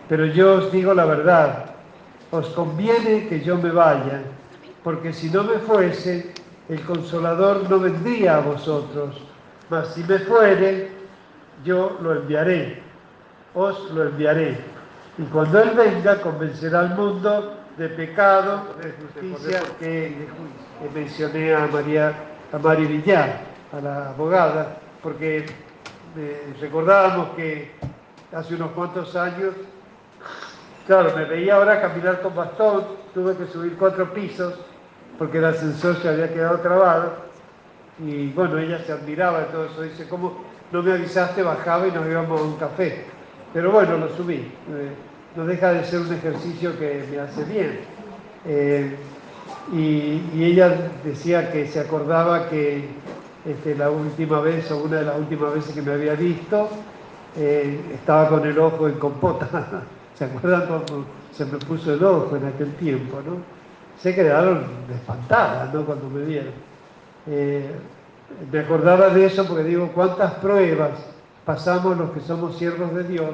Pero 0.09 0.27
yo 0.27 0.57
os 0.57 0.73
digo 0.73 0.93
la 0.93 1.07
verdad, 1.07 1.67
os 2.31 2.47
conviene 2.49 3.29
que 3.29 3.41
yo 3.41 3.57
me 3.57 3.71
vaya, 3.71 4.23
porque 4.85 5.13
si 5.13 5.31
no 5.31 5.45
me 5.45 5.59
fuese, 5.61 6.35
el 6.69 6.83
consolador 6.83 7.71
no 7.71 7.79
vendría 7.79 8.37
a 8.37 8.41
vosotros, 8.41 9.17
mas 9.71 9.95
si 9.95 10.03
me 10.05 10.19
fuere, 10.19 10.91
yo 11.65 11.97
lo 12.03 12.17
enviaré 12.17 12.91
os 13.55 13.91
lo 13.91 14.05
enviaré. 14.05 14.57
Y 15.19 15.23
cuando 15.25 15.63
Él 15.63 15.71
venga, 15.77 16.21
convencerá 16.21 16.81
al 16.81 16.97
mundo 16.97 17.57
de 17.77 17.89
pecado, 17.89 18.63
de 18.83 18.93
justicia, 18.93 19.63
que 19.79 20.29
mencioné 20.95 21.55
a 21.55 21.67
María, 21.67 22.15
a 22.53 22.59
Mari 22.59 22.87
Villar, 22.87 23.41
a 23.73 23.81
la 23.81 24.11
abogada, 24.11 24.79
porque 25.03 25.47
eh, 26.17 26.55
recordábamos 26.61 27.31
que 27.37 27.71
hace 28.33 28.55
unos 28.55 28.73
cuantos 28.73 29.15
años, 29.17 29.55
claro, 30.87 31.15
me 31.17 31.25
veía 31.25 31.57
ahora 31.57 31.81
caminar 31.81 32.21
con 32.21 32.35
bastón, 32.35 32.85
tuve 33.15 33.37
que 33.37 33.47
subir 33.47 33.77
cuatro 33.77 34.13
pisos 34.13 34.55
porque 35.19 35.39
el 35.39 35.45
ascensor 35.45 35.97
se 35.97 36.09
había 36.09 36.33
quedado 36.33 36.61
trabado 36.61 37.13
y 37.99 38.29
bueno, 38.29 38.59
ella 38.59 38.79
se 38.79 38.93
admiraba 38.93 39.41
de 39.41 39.45
todo 39.47 39.67
eso, 39.67 39.83
dice, 39.83 40.09
¿cómo 40.09 40.43
no 40.73 40.83
me 40.83 40.93
avisaste? 40.93 41.43
Bajaba 41.43 41.87
y 41.87 41.93
nos 41.93 42.07
íbamos 42.07 42.41
a 42.41 42.45
un 42.45 42.57
café. 42.57 43.05
Pero 43.53 43.71
bueno, 43.71 43.99
lo 43.99 44.09
subí. 44.17 44.37
Eh, 44.37 44.93
no 45.37 45.45
deja 45.45 45.73
de 45.73 45.85
ser 45.85 46.01
un 46.01 46.15
ejercicio 46.15 46.79
que 46.79 47.05
me 47.11 47.21
hace 47.21 47.45
bien. 47.45 47.81
Eh, 48.47 48.97
y, 49.73 50.43
ella 50.43 50.91
decía 51.05 51.53
que 51.53 51.67
se 51.67 51.81
acordaba 51.81 52.49
que 52.49 52.89
este, 53.45 53.75
la 53.75 53.91
última 53.91 54.41
vez 54.41 54.71
o 54.71 54.79
una 54.85 54.97
de 54.99 55.05
las 55.05 55.19
últimas 55.19 55.55
veces 55.55 55.75
que 55.75 55.83
me 55.83 55.93
había 55.93 56.15
visto, 56.15 56.69
eh, 57.37 57.81
estaba 57.95 58.29
con 58.29 58.47
el 58.47 58.59
ojo 58.59 58.89
en 58.89 58.95
compota. 58.95 59.49
¿Se 60.15 60.25
acuerdan 60.25 60.67
cómo 60.67 61.05
se 61.33 61.45
me 61.47 61.59
puso 61.59 61.95
el 61.95 62.05
ojo 62.05 62.37
en 62.37 62.47
aquel 62.47 62.75
tiempo? 62.75 63.19
¿no? 63.25 63.37
Se 64.01 64.15
quedaron 64.15 64.65
espantadas 64.93 65.73
¿no? 65.73 65.85
cuando 65.85 66.09
me 66.11 66.25
vieron. 66.25 66.53
me 67.27 68.59
acordaba 68.59 69.09
de 69.11 69.27
eso 69.27 69.47
porque 69.47 69.65
digo, 69.65 69.91
¿cuántas 69.95 70.33
pruebas 70.35 70.91
pasamos 71.45 71.97
los 71.97 72.11
que 72.11 72.21
somos 72.21 72.57
siervos 72.57 72.95
de 72.95 73.05
Dios 73.05 73.31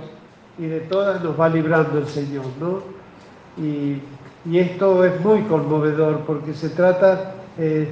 y 0.59 0.67
de 0.67 0.81
todas 0.81 1.23
nos 1.23 1.39
va 1.39 1.49
librando 1.49 1.99
el 1.99 2.07
Señor, 2.07 2.47
¿no? 2.61 2.81
Y, 3.63 4.01
esto 4.55 5.05
es 5.05 5.21
muy 5.21 5.43
conmovedor 5.43 6.21
porque 6.27 6.55
se 6.55 6.71
trata, 6.71 7.35
eh, 7.59 7.89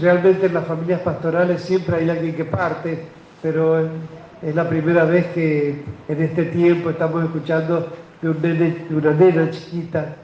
realmente 0.00 0.46
en 0.46 0.54
las 0.54 0.66
familias 0.66 1.00
pastorales 1.00 1.62
siempre 1.62 1.96
hay 1.96 2.08
alguien 2.08 2.34
que 2.34 2.44
parte, 2.44 3.04
pero 3.42 3.80
es 4.42 4.54
la 4.54 4.68
primera 4.68 5.04
vez 5.04 5.26
que 5.28 5.82
en 6.08 6.22
este 6.22 6.44
tiempo 6.44 6.90
estamos 6.90 7.24
escuchando 7.24 7.88
de, 8.22 8.28
un 8.28 8.40
de 8.40 8.86
una 8.90 9.12
nena 9.12 9.50
chiquita 9.50 10.16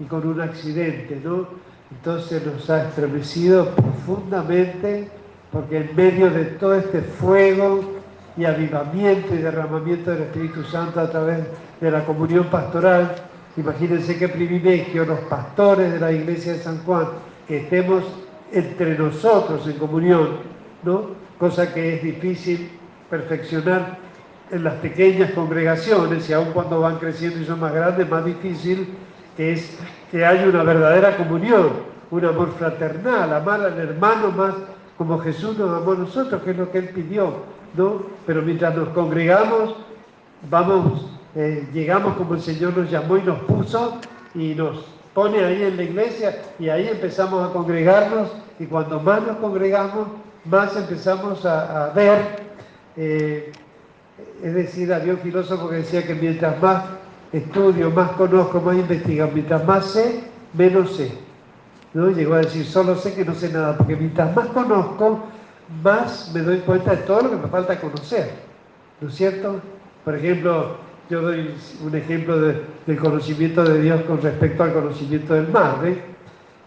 y 0.00 0.04
con 0.04 0.26
un 0.26 0.40
accidente, 0.40 1.20
¿no? 1.22 1.46
Entonces 1.90 2.44
nos 2.44 2.68
ha 2.70 2.88
estremecido 2.88 3.70
profundamente 3.70 5.08
porque 5.52 5.76
en 5.78 5.96
medio 5.96 6.30
de 6.30 6.44
todo 6.44 6.74
este 6.74 7.00
fuego 7.00 7.80
y 8.36 8.44
avivamiento 8.44 9.34
y 9.34 9.38
derramamiento 9.38 10.10
del 10.10 10.22
Espíritu 10.22 10.64
Santo 10.64 11.00
a 11.00 11.08
través 11.08 11.44
de 11.80 11.90
la 11.90 12.04
comunión 12.04 12.46
pastoral. 12.46 13.14
Imagínense 13.56 14.18
qué 14.18 14.28
privilegio 14.28 15.04
los 15.04 15.20
pastores 15.20 15.92
de 15.92 16.00
la 16.00 16.12
iglesia 16.12 16.54
de 16.54 16.58
San 16.58 16.78
Juan, 16.84 17.06
que 17.46 17.58
estemos 17.58 18.04
entre 18.52 18.98
nosotros 18.98 19.66
en 19.66 19.78
comunión, 19.78 20.38
¿no? 20.82 21.10
Cosa 21.38 21.72
que 21.72 21.94
es 21.96 22.02
difícil 22.02 22.70
perfeccionar 23.08 23.98
en 24.50 24.64
las 24.64 24.74
pequeñas 24.74 25.32
congregaciones 25.32 26.28
y 26.28 26.32
aun 26.32 26.52
cuando 26.52 26.80
van 26.80 26.98
creciendo 26.98 27.40
y 27.40 27.44
son 27.44 27.60
más 27.60 27.72
grandes, 27.72 28.08
más 28.08 28.24
difícil 28.24 28.88
que 29.36 29.52
es 29.52 29.76
que 30.10 30.24
haya 30.24 30.48
una 30.48 30.62
verdadera 30.62 31.16
comunión, 31.16 31.70
un 32.10 32.24
amor 32.24 32.52
fraternal, 32.58 33.32
amar 33.32 33.60
al 33.60 33.78
hermano 33.78 34.30
más 34.30 34.54
como 34.96 35.18
Jesús 35.18 35.58
nos 35.58 35.82
amó 35.82 35.92
a 35.92 35.96
nosotros, 35.96 36.42
que 36.42 36.52
es 36.52 36.56
lo 36.56 36.70
que 36.70 36.78
Él 36.78 36.88
pidió, 36.90 37.34
¿no? 37.76 38.02
Pero 38.26 38.42
mientras 38.42 38.76
nos 38.76 38.88
congregamos, 38.90 39.74
vamos, 40.48 41.10
eh, 41.36 41.66
llegamos 41.72 42.16
como 42.16 42.34
el 42.34 42.40
Señor 42.40 42.76
nos 42.76 42.90
llamó 42.90 43.16
y 43.16 43.22
nos 43.22 43.40
puso 43.40 43.98
y 44.34 44.54
nos 44.54 44.84
pone 45.14 45.44
ahí 45.44 45.62
en 45.62 45.76
la 45.76 45.82
iglesia 45.82 46.42
y 46.58 46.68
ahí 46.68 46.88
empezamos 46.88 47.48
a 47.48 47.52
congregarnos 47.52 48.30
y 48.58 48.66
cuando 48.66 49.00
más 49.00 49.22
nos 49.22 49.36
congregamos, 49.38 50.08
más 50.44 50.76
empezamos 50.76 51.44
a, 51.44 51.90
ver, 51.94 52.18
eh, 52.96 53.52
es 54.42 54.54
decir, 54.54 54.92
había 54.92 55.14
un 55.14 55.18
filósofo 55.18 55.68
que 55.68 55.76
decía 55.76 56.06
que 56.06 56.14
mientras 56.14 56.60
más 56.62 56.84
estudio, 57.32 57.90
más 57.90 58.12
conozco, 58.12 58.60
más 58.60 58.76
investigo, 58.76 59.28
mientras 59.32 59.64
más 59.64 59.86
sé, 59.86 60.24
menos 60.52 60.96
sé. 60.96 61.12
¿no? 61.94 62.10
Llegó 62.10 62.34
a 62.34 62.38
decir, 62.38 62.64
solo 62.64 62.94
sé 62.96 63.14
que 63.14 63.24
no 63.24 63.34
sé 63.34 63.52
nada, 63.52 63.76
porque 63.76 63.96
mientras 63.96 64.34
más 64.36 64.46
conozco, 64.48 65.20
más 65.82 66.30
me 66.32 66.40
doy 66.42 66.58
cuenta 66.58 66.92
de 66.92 66.98
todo 66.98 67.22
lo 67.22 67.30
que 67.30 67.36
me 67.36 67.48
falta 67.48 67.80
conocer. 67.80 68.30
¿No 69.00 69.08
es 69.08 69.14
cierto? 69.14 69.60
Por 70.04 70.14
ejemplo, 70.14 70.76
yo 71.10 71.20
doy 71.20 71.54
un 71.84 71.94
ejemplo 71.94 72.38
del 72.38 72.98
conocimiento 72.98 73.62
de 73.64 73.82
Dios 73.82 74.02
con 74.02 74.22
respecto 74.22 74.62
al 74.62 74.72
conocimiento 74.72 75.34
del 75.34 75.48
mar. 75.48 75.76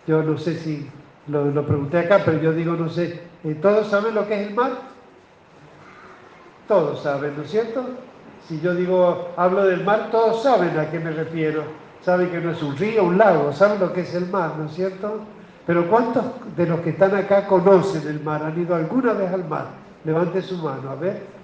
Yo 0.06 0.24
no 0.24 0.38
sé 0.38 0.56
si 0.56 0.88
lo, 1.28 1.66
pregunté 1.66 2.00
acá, 2.00 2.22
pero 2.24 2.40
yo 2.40 2.54
digo, 2.54 2.74
no 2.74 2.90
sé, 2.90 3.22
eh, 3.44 3.56
¿todos 3.56 3.88
saben 3.88 4.16
lo 4.16 4.28
que 4.28 4.42
es 4.42 4.48
el 4.48 4.56
mar? 4.56 4.72
Todos 6.68 7.02
saben, 7.02 7.36
¿no 7.36 7.44
es 7.44 7.52
cierto? 7.52 7.84
Si 8.48 8.62
yo 8.62 8.76
digo, 8.76 9.30
hablo 9.36 9.66
del 9.66 9.84
mar, 9.84 10.10
todos 10.12 10.44
saben 10.44 10.78
a 10.78 10.90
qué 10.90 11.00
me 11.00 11.12
refiero. 11.12 11.64
Saben 12.02 12.30
que 12.30 12.40
no 12.40 12.52
es 12.52 12.62
un 12.62 12.78
río, 12.78 13.04
un 13.04 13.18
lago, 13.18 13.52
saben 13.52 13.80
lo 13.80 13.92
que 13.92 14.02
es 14.02 14.14
el 14.14 14.28
mar, 14.28 14.54
¿no 14.58 14.66
es 14.66 14.74
cierto? 14.74 15.22
Pero 15.66 15.90
¿cuántos 15.90 16.24
de 16.56 16.66
los 16.66 16.80
que 16.82 16.92
están 16.92 17.14
acá 17.16 17.48
conocen 17.48 18.08
el 18.08 18.22
mar? 18.22 18.44
¿Han 18.44 18.58
ido 18.58 18.76
alguna 18.76 19.14
vez 19.14 19.34
al 19.34 19.46
mar? 19.46 19.66
Levante 20.06 20.42
su 20.42 20.58
mano, 20.58 20.92
a 20.92 20.96
ver. 20.96 21.37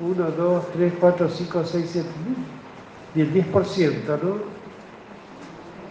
Uno, 0.00 0.30
dos, 0.30 0.64
tres, 0.72 0.92
cuatro, 0.98 1.28
cinco, 1.28 1.62
seis, 1.64 1.90
siete, 1.92 2.08
y 3.14 3.20
el 3.20 3.32
10%, 3.32 4.18
¿no? 4.22 4.52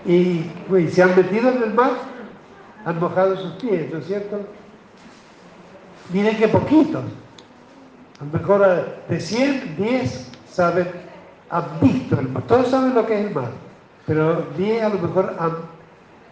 Y, 0.06 0.46
se 0.90 1.04
han 1.04 1.16
metido 1.16 1.52
en 1.52 1.64
el 1.64 1.74
mar, 1.74 1.92
han 2.86 3.00
mojado 3.00 3.38
sus 3.38 3.54
pies, 3.54 3.92
¿no 3.92 4.00
es 4.00 4.08
cierto? 4.08 4.40
Miren 6.12 6.38
qué 6.38 6.48
poquitos. 6.48 7.04
A 8.20 8.26
lo 8.26 8.40
mejor 8.40 8.64
eh, 8.68 9.14
de 9.14 9.20
100, 9.20 9.76
10 9.78 10.32
saben, 10.50 10.88
han 11.50 11.66
visto 11.82 12.20
el 12.20 12.30
mar. 12.30 12.44
Todos 12.48 12.70
saben 12.70 12.94
lo 12.96 13.06
que 13.06 13.20
es 13.20 13.28
el 13.28 13.34
mar, 13.34 13.52
pero 14.06 14.48
10 14.58 14.84
a 14.84 14.90
lo 14.90 15.00
mejor 15.00 15.36
han 15.40 15.52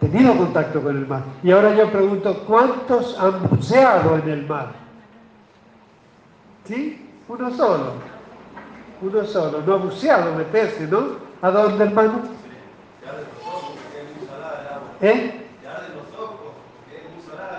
tenido 0.00 0.36
contacto 0.36 0.82
con 0.82 0.96
el 0.96 1.06
mar. 1.06 1.22
Y 1.42 1.50
ahora 1.50 1.74
yo 1.76 1.90
pregunto, 1.90 2.44
¿cuántos 2.46 3.18
han 3.18 3.48
buceado 3.48 4.18
en 4.18 4.28
el 4.28 4.46
mar? 4.46 4.72
¿Sí? 6.64 7.09
Uno 7.30 7.48
solo. 7.52 7.92
Uno 9.02 9.24
solo, 9.24 9.62
no 9.64 9.78
buceado 9.78 10.34
meterse, 10.34 10.88
¿no? 10.88 11.10
¿A 11.40 11.50
dónde, 11.52 11.84
hermano? 11.84 12.22
¿Eh? 15.00 15.46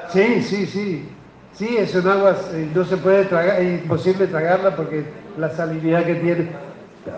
Sí, 0.10 0.44
sí, 0.44 0.66
sí. 0.66 1.10
Sí, 1.54 1.78
es 1.78 1.96
un 1.96 2.06
agua, 2.06 2.36
no 2.76 2.84
se 2.84 2.98
puede 2.98 3.24
tragar, 3.26 3.62
es 3.62 3.82
imposible 3.82 4.28
tragarla 4.28 4.76
porque 4.76 5.06
la 5.38 5.50
salinidad 5.50 6.04
que 6.04 6.16
tiene. 6.16 6.52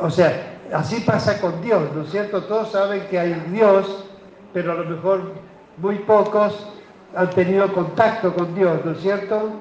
O 0.01 0.11
sea, 0.11 0.59
así 0.73 0.99
pasa 0.99 1.41
con 1.41 1.59
Dios, 1.63 1.81
¿no 1.95 2.03
es 2.03 2.11
cierto? 2.11 2.43
Todos 2.43 2.71
saben 2.71 3.07
que 3.09 3.17
hay 3.17 3.33
Dios, 3.51 4.05
pero 4.53 4.73
a 4.73 4.75
lo 4.75 4.85
mejor 4.85 5.31
muy 5.77 5.95
pocos 5.99 6.67
han 7.15 7.31
tenido 7.31 7.73
contacto 7.73 8.31
con 8.35 8.53
Dios, 8.53 8.85
¿no 8.85 8.91
es 8.91 9.01
cierto? 9.01 9.53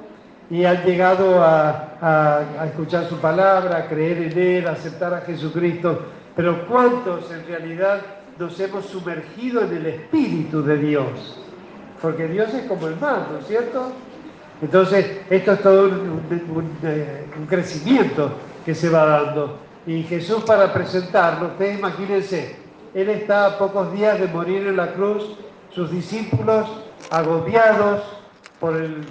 Y 0.53 0.67
han 0.67 0.85
llegado 0.85 1.43
a, 1.43 2.45
escuchar 2.67 3.09
su 3.09 3.17
palabra, 3.17 3.79
a 3.79 3.89
creer 3.89 4.19
en 4.19 4.39
Él, 4.39 4.69
a 4.69 4.73
aceptar 4.73 5.15
a 5.15 5.23
Jesucristo. 5.23 6.03
Pero 6.37 6.67
¿cuántos 6.69 7.31
en 7.33 7.47
realidad 7.47 8.03
nos 8.39 8.61
hemos 8.61 8.85
sumergido 8.85 9.63
en 9.63 9.75
el 9.79 9.87
Espíritu 9.87 10.63
de 10.63 10.77
Dios? 10.77 11.41
Porque 12.03 12.29
Dios 12.29 12.53
es 12.53 12.67
como 12.67 12.87
el 12.87 12.97
mar, 12.97 13.29
¿no 13.33 13.39
es 13.39 13.47
cierto? 13.47 13.93
Entonces, 14.61 15.23
esto 15.31 15.53
es 15.53 15.63
todo 15.63 15.85
un, 15.85 16.79
eh, 16.83 17.31
crecimiento 17.49 18.33
que 18.67 18.75
se 18.75 18.91
va 18.91 19.07
dando. 19.07 19.59
Y 19.87 20.03
Jesús 20.03 20.45
para 20.45 20.71
presentarlo, 20.71 21.47
ustedes 21.47 21.79
imagínense, 21.79 22.57
Él 22.93 23.09
está 23.09 23.47
a 23.47 23.59
pocos 23.59 23.91
días 23.95 24.21
de 24.21 24.29
morir 24.29 24.67
en 24.67 24.77
la 24.77 24.93
cruz, 24.93 25.35
sus 25.71 25.91
discípulos 25.91 26.69
agobiados 27.11 28.03
por 28.61 28.77
el, 28.77 29.03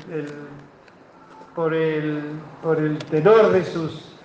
por 1.56 1.74
el, 1.74 2.22
por 2.62 2.80
el 2.80 2.98
tenor 2.98 3.52
de 3.52 3.64
sus, 3.64 4.16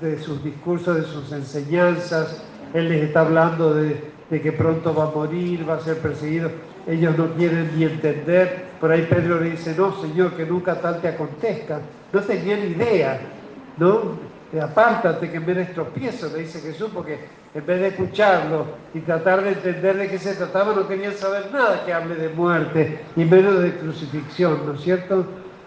de 0.00 0.18
sus 0.22 0.42
discursos, 0.42 0.96
de 0.96 1.02
sus 1.04 1.32
enseñanzas, 1.32 2.42
Él 2.74 2.88
les 2.88 3.04
está 3.04 3.20
hablando 3.20 3.74
de, 3.74 4.12
de 4.30 4.40
que 4.40 4.52
pronto 4.52 4.94
va 4.94 5.04
a 5.04 5.10
morir, 5.10 5.68
va 5.68 5.74
a 5.74 5.80
ser 5.80 5.98
perseguido 5.98 6.50
ellos 6.86 7.16
no 7.16 7.28
quieren 7.34 7.70
ni 7.76 7.84
entender. 7.84 8.66
Por 8.80 8.90
ahí 8.90 9.06
Pedro 9.08 9.40
le 9.40 9.50
dice, 9.50 9.74
no, 9.76 10.00
Señor, 10.00 10.32
que 10.32 10.44
nunca 10.44 10.80
tal 10.80 11.00
te 11.00 11.08
acontezca. 11.08 11.80
No 12.12 12.20
tenían 12.20 12.60
idea, 12.60 13.20
¿no? 13.78 14.32
Apártate 14.60 15.30
que 15.30 15.40
me 15.40 15.54
des 15.54 15.72
tropiezo, 15.72 16.28
le 16.28 16.40
dice 16.40 16.60
Jesús, 16.60 16.90
porque 16.92 17.20
en 17.54 17.64
vez 17.64 17.80
de 17.80 17.88
escucharlo 17.88 18.66
y 18.92 19.00
tratar 19.00 19.42
de 19.42 19.52
entender 19.52 19.96
de 19.96 20.08
qué 20.08 20.18
se 20.18 20.34
trataba, 20.34 20.74
no 20.74 20.86
querían 20.86 21.14
saber 21.14 21.50
nada 21.50 21.82
que 21.86 21.92
hable 21.92 22.16
de 22.16 22.28
muerte 22.28 23.00
y 23.16 23.24
menos 23.24 23.62
de 23.62 23.72
crucifixión, 23.76 24.66
¿no 24.66 24.74
es 24.74 24.82
cierto? 24.82 25.24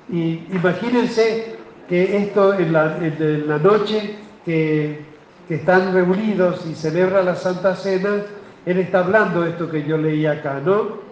Y 0.10 0.44
imagínense 0.52 1.56
que 1.90 2.18
esto 2.18 2.54
en 2.54 2.74
la, 2.74 3.58
noche 3.60 4.16
que, 4.46 5.04
están 5.50 5.94
reunidos 5.94 6.66
y 6.66 6.74
celebra 6.74 7.22
la 7.22 7.36
Santa 7.36 7.76
Cena, 7.76 8.24
Él 8.66 8.80
está 8.80 9.00
hablando 9.00 9.42
de 9.42 9.52
esto 9.52 9.70
que 9.70 9.84
yo 9.84 9.96
leí 9.98 10.26
acá, 10.26 10.60
¿no? 10.66 11.06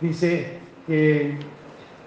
dice 0.00 0.58
que 0.86 1.36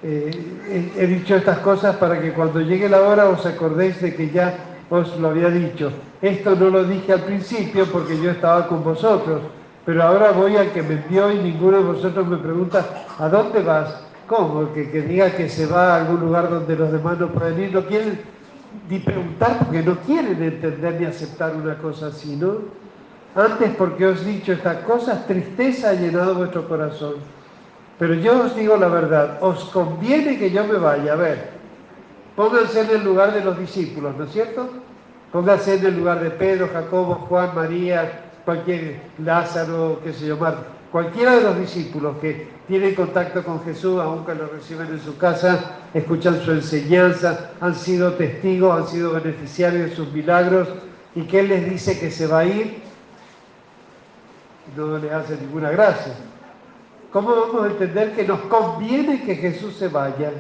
eh, 0.04 0.92
he, 0.98 1.08
dicho 1.08 1.36
estas 1.36 1.60
cosas 1.60 1.96
para 1.98 2.20
que 2.22 2.32
cuando 2.32 2.62
llegue 2.62 2.90
la 2.90 3.02
hora 3.02 3.30
os 3.30 3.46
acordéis 3.46 4.02
de 4.02 4.16
que 4.16 4.30
ya 4.30 4.56
os 4.90 5.18
lo 5.20 5.30
había 5.30 5.50
dicho. 5.50 5.92
Esto 6.22 6.56
no 6.56 6.70
lo 6.70 6.84
dije 6.84 7.14
al 7.14 7.22
principio 7.22 7.86
porque 7.86 8.20
yo 8.22 8.32
estaba 8.32 8.68
con 8.68 8.84
vosotros, 8.84 9.42
pero 9.86 10.04
ahora 10.04 10.32
voy 10.32 10.58
al 10.58 10.72
que 10.72 10.82
me 10.82 10.96
envió 10.96 11.32
y 11.32 11.40
ninguno 11.40 11.78
de 11.78 11.84
vosotros 11.84 12.28
me 12.28 12.38
pregunta, 12.38 13.06
¿a 13.18 13.30
dónde 13.30 13.62
vas? 13.62 14.11
¿Cómo? 14.32 14.72
Que, 14.72 14.90
que 14.90 15.02
diga 15.02 15.36
que 15.36 15.50
se 15.50 15.66
va 15.66 15.94
a 15.94 15.96
algún 15.98 16.22
lugar 16.22 16.50
donde 16.50 16.74
los 16.78 16.90
demás 16.90 17.20
no 17.20 17.28
pueden 17.28 17.64
ir. 17.64 17.74
No 17.74 17.86
quieren 17.86 18.22
ni 18.90 19.00
preguntar 19.00 19.60
porque 19.60 19.84
no 19.84 19.98
quieren 20.00 20.42
entender 20.42 21.02
ni 21.02 21.06
aceptar 21.06 21.54
una 21.54 21.78
cosa 21.78 22.08
así, 22.08 22.38
¿no? 22.38 22.60
Antes 23.36 23.76
porque 23.76 24.06
os 24.06 24.22
he 24.22 24.30
dicho 24.30 24.54
estas 24.54 24.78
cosas, 24.86 25.28
tristeza 25.28 25.90
ha 25.90 25.94
llenado 25.96 26.36
vuestro 26.36 26.66
corazón. 26.66 27.16
Pero 28.00 28.14
yo 28.14 28.46
os 28.46 28.56
digo 28.56 28.78
la 28.78 28.88
verdad, 28.88 29.38
os 29.42 29.66
conviene 29.66 30.40
que 30.40 30.50
yo 30.50 30.66
me 30.66 30.76
vaya. 30.76 31.12
A 31.12 31.18
ver, 31.18 31.50
pónganse 32.38 32.84
en 32.84 32.90
el 32.90 33.04
lugar 33.04 33.34
de 33.34 33.44
los 33.44 33.60
discípulos, 33.60 34.16
¿no 34.18 34.24
es 34.24 34.32
cierto? 34.32 34.70
Pónganse 35.34 35.76
en 35.76 35.88
el 35.88 35.98
lugar 35.98 36.22
de 36.22 36.30
Pedro, 36.30 36.70
Jacobo, 36.72 37.16
Juan, 37.28 37.54
María, 37.54 38.22
cualquier 38.46 39.02
Lázaro, 39.18 40.00
qué 40.06 40.14
sé 40.14 40.28
yo, 40.28 40.38
Marta. 40.38 40.81
Cualquiera 40.92 41.38
de 41.38 41.44
los 41.44 41.58
discípulos 41.58 42.18
que 42.20 42.50
tienen 42.68 42.96
contacto 42.96 43.44
con 43.44 43.64
Jesús, 43.64 44.00
aunque 44.02 44.36
lo 44.36 44.48
reciben 44.48 44.88
en 44.88 45.00
su 45.00 45.18
casa, 45.18 45.78
escuchan 45.94 46.42
su 46.42 46.52
enseñanza, 46.52 47.52
han 47.62 47.76
sido 47.76 48.14
testigos, 48.14 48.78
han 48.78 48.88
sido 48.88 49.14
beneficiarios 49.14 49.90
de 49.90 49.96
sus 49.96 50.12
milagros, 50.12 50.68
y 51.16 51.22
que 51.24 51.40
Él 51.40 51.48
les 51.48 51.70
dice 51.70 51.98
que 51.98 52.12
se 52.12 52.28
va 52.28 52.40
a 52.40 52.46
ir, 52.46 52.82
no 54.76 54.98
les 54.98 55.12
hace 55.12 55.38
ninguna 55.38 55.72
gracia. 55.72 56.14
¿Cómo 57.12 57.30
vamos 57.36 57.64
a 57.64 57.68
entender 57.68 58.14
que 58.14 58.26
nos 58.26 58.40
conviene 58.42 59.24
que 59.24 59.36
Jesús 59.36 59.76
se 59.76 59.88
vaya? 59.88 60.32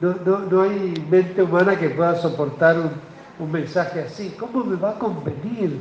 No, 0.00 0.62
hay 0.62 0.94
mente 1.10 1.42
humana 1.42 1.78
que 1.78 1.90
pueda 1.90 2.16
soportar 2.16 2.76
un, 2.78 3.52
mensaje 3.52 4.02
así. 4.02 4.34
¿Cómo 4.38 4.64
me 4.64 4.76
va 4.76 4.90
a 4.90 4.98
convenir? 4.98 5.78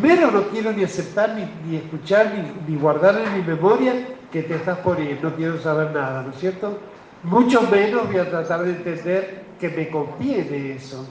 Primero 0.00 0.30
no 0.30 0.42
quiero 0.48 0.72
ni 0.72 0.84
aceptar, 0.84 1.34
ni, 1.66 1.76
escuchar, 1.76 2.32
ni, 2.66 2.76
guardar 2.76 3.20
en 3.20 3.34
mi 3.34 3.42
memoria 3.42 3.92
que 4.32 4.42
te 4.42 4.56
estás 4.56 4.78
por 4.78 4.98
ir. 5.00 5.18
No 5.22 5.34
quiero 5.34 5.60
saber 5.60 5.92
nada, 5.92 6.22
¿no 6.22 6.30
es 6.30 6.38
cierto? 6.38 6.78
Mucho 7.22 7.62
menos 7.62 8.06
voy 8.06 8.18
a 8.18 8.28
tratar 8.28 8.64
de 8.64 8.70
entender 8.70 9.42
que 9.60 9.68
me 9.68 9.88
conviene 9.88 10.72
eso. 10.72 11.06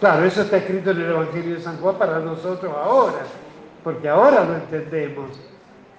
Claro, 0.00 0.24
eso 0.24 0.42
está 0.42 0.58
escrito 0.58 0.90
en 0.90 1.02
el 1.02 1.10
Evangelio 1.10 1.54
de 1.54 1.62
San 1.62 1.78
Juan 1.78 1.96
para 1.96 2.18
nosotros 2.20 2.72
ahora, 2.74 3.20
porque 3.84 4.08
ahora 4.08 4.44
lo 4.44 4.54
entendemos. 4.56 5.30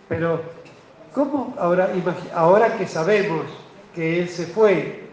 Pero 0.09 0.41
¿Cómo 1.17 1.55
ahora, 1.57 1.89
ahora 2.35 2.77
que 2.77 2.85
sabemos 2.85 3.41
que 3.95 4.19
Él 4.19 4.29
se 4.29 4.45
fue, 4.45 5.03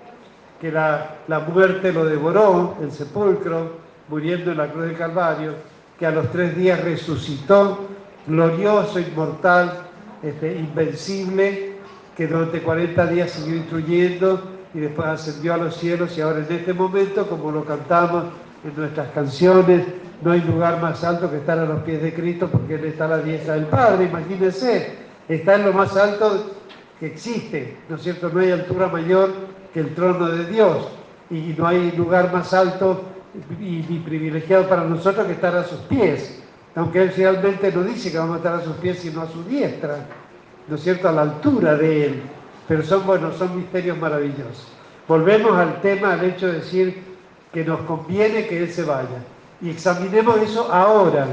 que 0.60 0.70
la, 0.70 1.16
muerte 1.50 1.94
lo 1.94 2.04
devoró, 2.04 2.76
el 2.82 2.92
sepulcro, 2.92 3.78
muriendo 4.08 4.52
en 4.52 4.58
la 4.58 4.70
cruz 4.70 4.84
del 4.84 4.98
Calvario, 4.98 5.54
que 5.98 6.06
a 6.06 6.10
los 6.10 6.30
tres 6.30 6.56
días 6.56 6.82
resucitó, 6.82 7.86
glorioso, 8.26 8.98
inmortal, 8.98 9.84
este, 10.22 10.56
invencible, 10.58 11.74
que 12.16 12.26
durante 12.26 12.62
40 12.62 13.06
días 13.06 13.30
siguió 13.30 13.56
instruyendo 13.56 14.42
y 14.72 14.80
después 14.80 15.08
ascendió 15.08 15.54
a 15.54 15.58
los 15.58 15.76
cielos 15.76 16.16
y 16.16 16.20
ahora 16.20 16.38
en 16.38 16.52
este 16.52 16.72
momento, 16.72 17.26
como 17.26 17.50
lo 17.50 17.64
cantamos 17.64 18.24
en 18.64 18.74
nuestras 18.76 19.10
canciones, 19.10 19.84
no 20.22 20.32
hay 20.32 20.40
lugar 20.40 20.80
más 20.80 21.04
alto 21.04 21.30
que 21.30 21.38
estar 21.38 21.58
a 21.58 21.64
los 21.64 21.82
pies 21.82 22.02
de 22.02 22.14
Cristo 22.14 22.48
porque 22.50 22.76
Él 22.76 22.84
está 22.86 23.04
a 23.04 23.08
la 23.08 23.18
diestra 23.18 23.54
del 23.54 23.66
Padre, 23.66 24.06
imagínense 24.06 25.04
está 25.28 25.54
en 25.54 25.66
lo 25.66 25.72
más 25.72 25.96
alto 25.96 26.52
que 27.00 27.06
existe, 27.06 27.76
¿no 27.88 27.96
es 27.96 28.02
cierto? 28.02 28.30
No 28.30 28.40
hay 28.40 28.50
altura 28.50 28.88
mayor 28.88 29.30
que 29.72 29.80
el 29.80 29.94
trono 29.94 30.28
de 30.28 30.46
Dios 30.46 30.88
y 31.30 31.54
no 31.56 31.66
hay 31.66 31.92
lugar 31.92 32.32
más 32.32 32.52
alto 32.52 33.02
y, 33.60 33.98
privilegiado 33.98 34.68
para 34.68 34.84
nosotros 34.84 35.26
que 35.26 35.32
estar 35.32 35.54
a 35.56 35.64
sus 35.64 35.80
pies, 35.80 36.40
aunque 36.74 37.02
Él 37.02 37.12
realmente 37.16 37.72
no 37.72 37.82
dice 37.82 38.10
que 38.10 38.18
vamos 38.18 38.34
a 38.34 38.38
estar 38.38 38.54
a 38.54 38.60
sus 38.60 38.76
pies 38.76 38.98
sino 38.98 39.22
a 39.22 39.28
su 39.28 39.42
diestra, 39.44 40.06
¿no 40.68 40.76
es 40.76 40.82
cierto? 40.82 41.08
A 41.08 41.12
la 41.12 41.22
altura 41.22 41.76
de 41.76 42.06
Él, 42.06 42.22
pero 42.68 42.82
son 42.82 43.06
buenos, 43.06 43.36
son 43.36 43.56
misterios 43.56 43.98
maravillosos. 43.98 44.68
Volvemos 45.06 45.52
al 45.56 45.80
tema, 45.80 46.14
al 46.14 46.24
hecho 46.24 46.46
de 46.46 46.54
decir 46.54 47.02
que 47.52 47.64
nos 47.64 47.80
conviene 47.82 48.46
que 48.46 48.62
Él 48.62 48.70
se 48.70 48.84
vaya 48.84 49.22
y 49.60 49.70
examinemos 49.70 50.36
eso 50.42 50.72
ahora, 50.72 51.26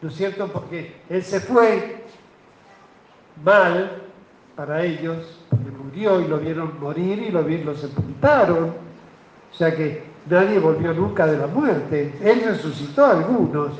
¿no 0.00 0.08
es 0.08 0.14
cierto? 0.14 0.48
Porque 0.48 0.96
Él 1.08 1.22
se 1.22 1.40
fue 1.40 2.04
mal 3.44 4.02
para 4.56 4.84
ellos, 4.84 5.38
porque 5.48 5.70
murió 5.70 6.20
y 6.20 6.28
lo 6.28 6.38
vieron 6.38 6.80
morir 6.80 7.18
y 7.18 7.30
lo, 7.30 7.42
lo 7.42 7.74
sepultaron. 7.76 8.74
O 9.50 9.54
sea 9.54 9.74
que 9.74 10.07
nadie 10.28 10.58
volvió 10.58 10.92
nunca 10.92 11.26
de 11.26 11.38
la 11.38 11.46
muerte. 11.46 12.14
Él 12.22 12.42
resucitó 12.44 13.04
a 13.04 13.12
algunos, 13.12 13.72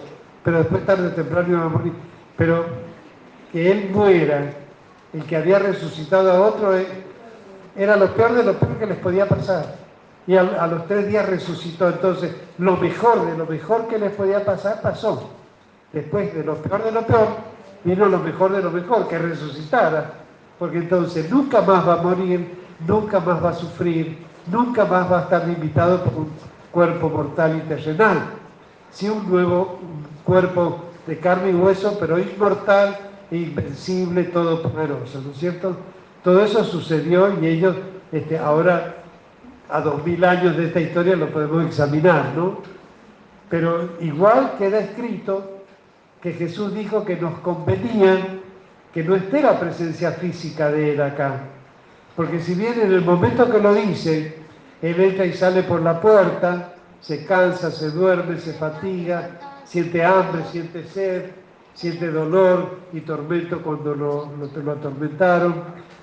pero 0.44 0.58
después 0.58 0.84
tarde 0.86 1.08
o 1.08 1.12
temprano 1.12 1.48
iba 1.48 1.64
a 1.64 1.68
morir. 1.68 1.92
Pero 2.36 2.66
que 3.52 3.70
él 3.70 3.90
muera, 3.92 4.52
el 5.12 5.24
que 5.24 5.36
había 5.36 5.58
resucitado 5.58 6.30
a 6.30 6.40
otro, 6.40 6.76
eh, 6.76 6.86
era 7.76 7.96
lo 7.96 8.12
peor 8.14 8.34
de 8.34 8.44
lo 8.44 8.54
peor 8.54 8.76
que 8.78 8.86
les 8.86 8.98
podía 8.98 9.26
pasar. 9.26 9.76
Y 10.26 10.36
a, 10.36 10.40
a, 10.40 10.66
los 10.66 10.86
tres 10.86 11.08
días 11.08 11.26
resucitó. 11.26 11.88
Entonces, 11.88 12.34
lo 12.58 12.76
mejor 12.76 13.26
de 13.26 13.38
lo 13.38 13.46
mejor 13.46 13.88
que 13.88 13.98
les 13.98 14.12
podía 14.12 14.44
pasar 14.44 14.80
pasó. 14.82 15.30
Después 15.92 16.34
de 16.34 16.44
lo 16.44 16.56
peor 16.56 16.84
de 16.84 16.92
lo 16.92 17.06
peor, 17.06 17.28
vino 17.84 18.06
lo 18.06 18.18
mejor 18.18 18.52
de 18.52 18.62
lo 18.62 18.70
mejor, 18.70 19.08
que 19.08 19.18
resucitara, 19.18 20.12
porque 20.58 20.78
entonces 20.78 21.30
nunca 21.30 21.62
más 21.62 21.88
va 21.88 21.94
a 21.94 22.02
morir, 22.02 22.58
nunca 22.86 23.20
más 23.20 23.42
va 23.42 23.50
a 23.50 23.54
sufrir, 23.54 24.18
nunca 24.50 24.84
más 24.84 25.10
va 25.10 25.20
a 25.20 25.22
estar 25.22 25.46
limitado 25.46 26.02
por 26.04 26.14
un 26.14 26.28
cuerpo 26.70 27.08
mortal 27.08 27.56
y 27.56 27.68
terrenal, 27.68 28.18
sí 28.90 29.08
un 29.08 29.28
nuevo 29.28 29.78
cuerpo 30.24 30.84
de 31.06 31.18
carne 31.18 31.50
y 31.50 31.54
hueso, 31.54 31.96
pero 31.98 32.18
inmortal 32.18 32.96
invencible, 33.30 34.24
todopoderoso, 34.24 35.20
¿no 35.20 35.32
es 35.32 35.38
cierto? 35.38 35.76
Todo 36.22 36.42
eso 36.42 36.64
sucedió 36.64 37.40
y 37.40 37.46
ellos 37.46 37.76
este, 38.10 38.38
ahora, 38.38 38.96
a 39.68 39.80
dos 39.80 40.04
mil 40.04 40.24
años 40.24 40.56
de 40.56 40.66
esta 40.66 40.80
historia, 40.80 41.14
lo 41.16 41.30
podemos 41.30 41.66
examinar, 41.66 42.32
¿no? 42.36 42.62
Pero 43.50 43.90
igual 44.00 44.54
queda 44.58 44.80
escrito 44.80 45.58
que 46.22 46.32
Jesús 46.32 46.74
dijo 46.74 47.04
que 47.04 47.16
nos 47.16 47.38
convenía 47.40 48.40
que 48.92 49.04
no 49.04 49.14
esté 49.14 49.42
la 49.42 49.60
presencia 49.60 50.12
física 50.12 50.70
de 50.70 50.92
Él 50.92 51.02
acá. 51.02 51.40
Porque 52.16 52.40
si 52.40 52.54
bien 52.54 52.80
en 52.80 52.92
el 52.92 53.02
momento 53.04 53.50
que 53.50 53.60
lo 53.60 53.74
dice, 53.74 54.37
Él 54.82 55.00
entra 55.00 55.26
y 55.26 55.32
sale 55.32 55.62
por 55.62 55.82
la 55.82 56.00
puerta, 56.00 56.74
se 57.00 57.26
cansa, 57.26 57.70
se 57.70 57.90
duerme, 57.90 58.38
se 58.38 58.52
fatiga, 58.54 59.30
siente 59.64 60.04
hambre, 60.04 60.42
siente 60.50 60.84
sed, 60.84 61.30
siente 61.74 62.10
dolor 62.10 62.78
y 62.92 63.00
tormento 63.00 63.60
cuando 63.62 63.94
lo, 63.94 64.32
lo, 64.62 64.72
atormentaron, 64.72 65.54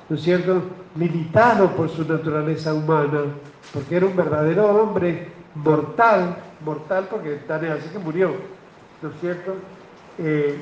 ¿no 0.10 0.16
es 0.16 0.22
cierto? 0.22 0.62
Limitado 0.96 1.72
por 1.76 1.90
su 1.90 2.06
naturaleza 2.06 2.74
humana, 2.74 3.26
porque 3.74 3.98
era 3.98 4.06
un 4.06 4.16
verdadero 4.16 4.68
hombre 4.68 5.30
mortal, 5.56 6.36
mortal 6.64 7.08
porque 7.10 7.36
tan 7.48 7.66
así 7.66 7.90
que 7.90 8.00
murió, 8.00 8.32
¿no 9.02 9.10
es 9.10 9.16
cierto? 9.20 9.56
Eh, 10.18 10.58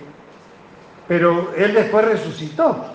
pero 1.07 1.51
él 1.55 1.73
después 1.73 2.05
resucitó 2.05 2.85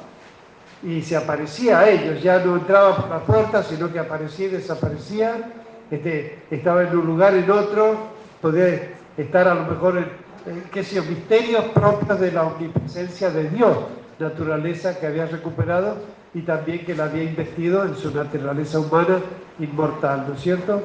y 0.82 1.02
se 1.02 1.16
aparecía 1.16 1.80
a 1.80 1.88
ellos, 1.88 2.22
ya 2.22 2.38
no 2.38 2.56
entraba 2.56 2.96
por 2.96 3.08
la 3.08 3.20
puerta, 3.20 3.62
sino 3.62 3.92
que 3.92 3.98
aparecía 3.98 4.46
y 4.46 4.50
desaparecía, 4.50 5.52
este, 5.90 6.38
estaba 6.50 6.82
en 6.82 6.96
un 6.96 7.06
lugar, 7.06 7.34
en 7.34 7.50
otro, 7.50 7.96
podía 8.40 8.90
estar 9.16 9.48
a 9.48 9.54
lo 9.54 9.64
mejor 9.64 9.98
en, 9.98 10.62
qué 10.72 10.84
sé 10.84 11.00
misterios 11.02 11.64
propios 11.74 12.20
de 12.20 12.32
la 12.32 12.44
omnipresencia 12.44 13.30
de 13.30 13.50
Dios, 13.50 13.76
naturaleza 14.18 14.98
que 14.98 15.06
había 15.06 15.26
recuperado 15.26 15.96
y 16.32 16.42
también 16.42 16.84
que 16.84 16.94
la 16.94 17.04
había 17.04 17.24
investido 17.24 17.84
en 17.84 17.96
su 17.96 18.14
naturaleza 18.14 18.78
humana 18.78 19.18
inmortal, 19.58 20.26
¿no 20.28 20.34
es 20.34 20.40
cierto? 20.40 20.82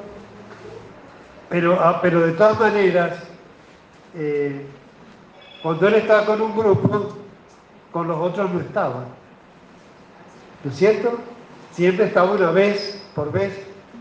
Pero, 1.49 1.79
ah, 1.79 1.99
pero 2.01 2.25
de 2.25 2.31
todas 2.33 2.59
maneras, 2.59 3.17
eh, 4.15 4.65
cuando 5.61 5.87
él 5.87 5.95
estaba 5.95 6.25
con 6.25 6.41
un 6.41 6.57
grupo, 6.57 7.15
con 7.91 8.07
los 8.07 8.17
otros 8.17 8.51
no 8.51 8.59
estaba. 8.59 9.05
¿No 10.63 10.71
es 10.71 10.77
cierto? 10.77 11.17
Siempre 11.71 12.05
estaba 12.05 12.31
una 12.31 12.51
vez 12.51 13.03
por 13.15 13.31
vez 13.31 13.53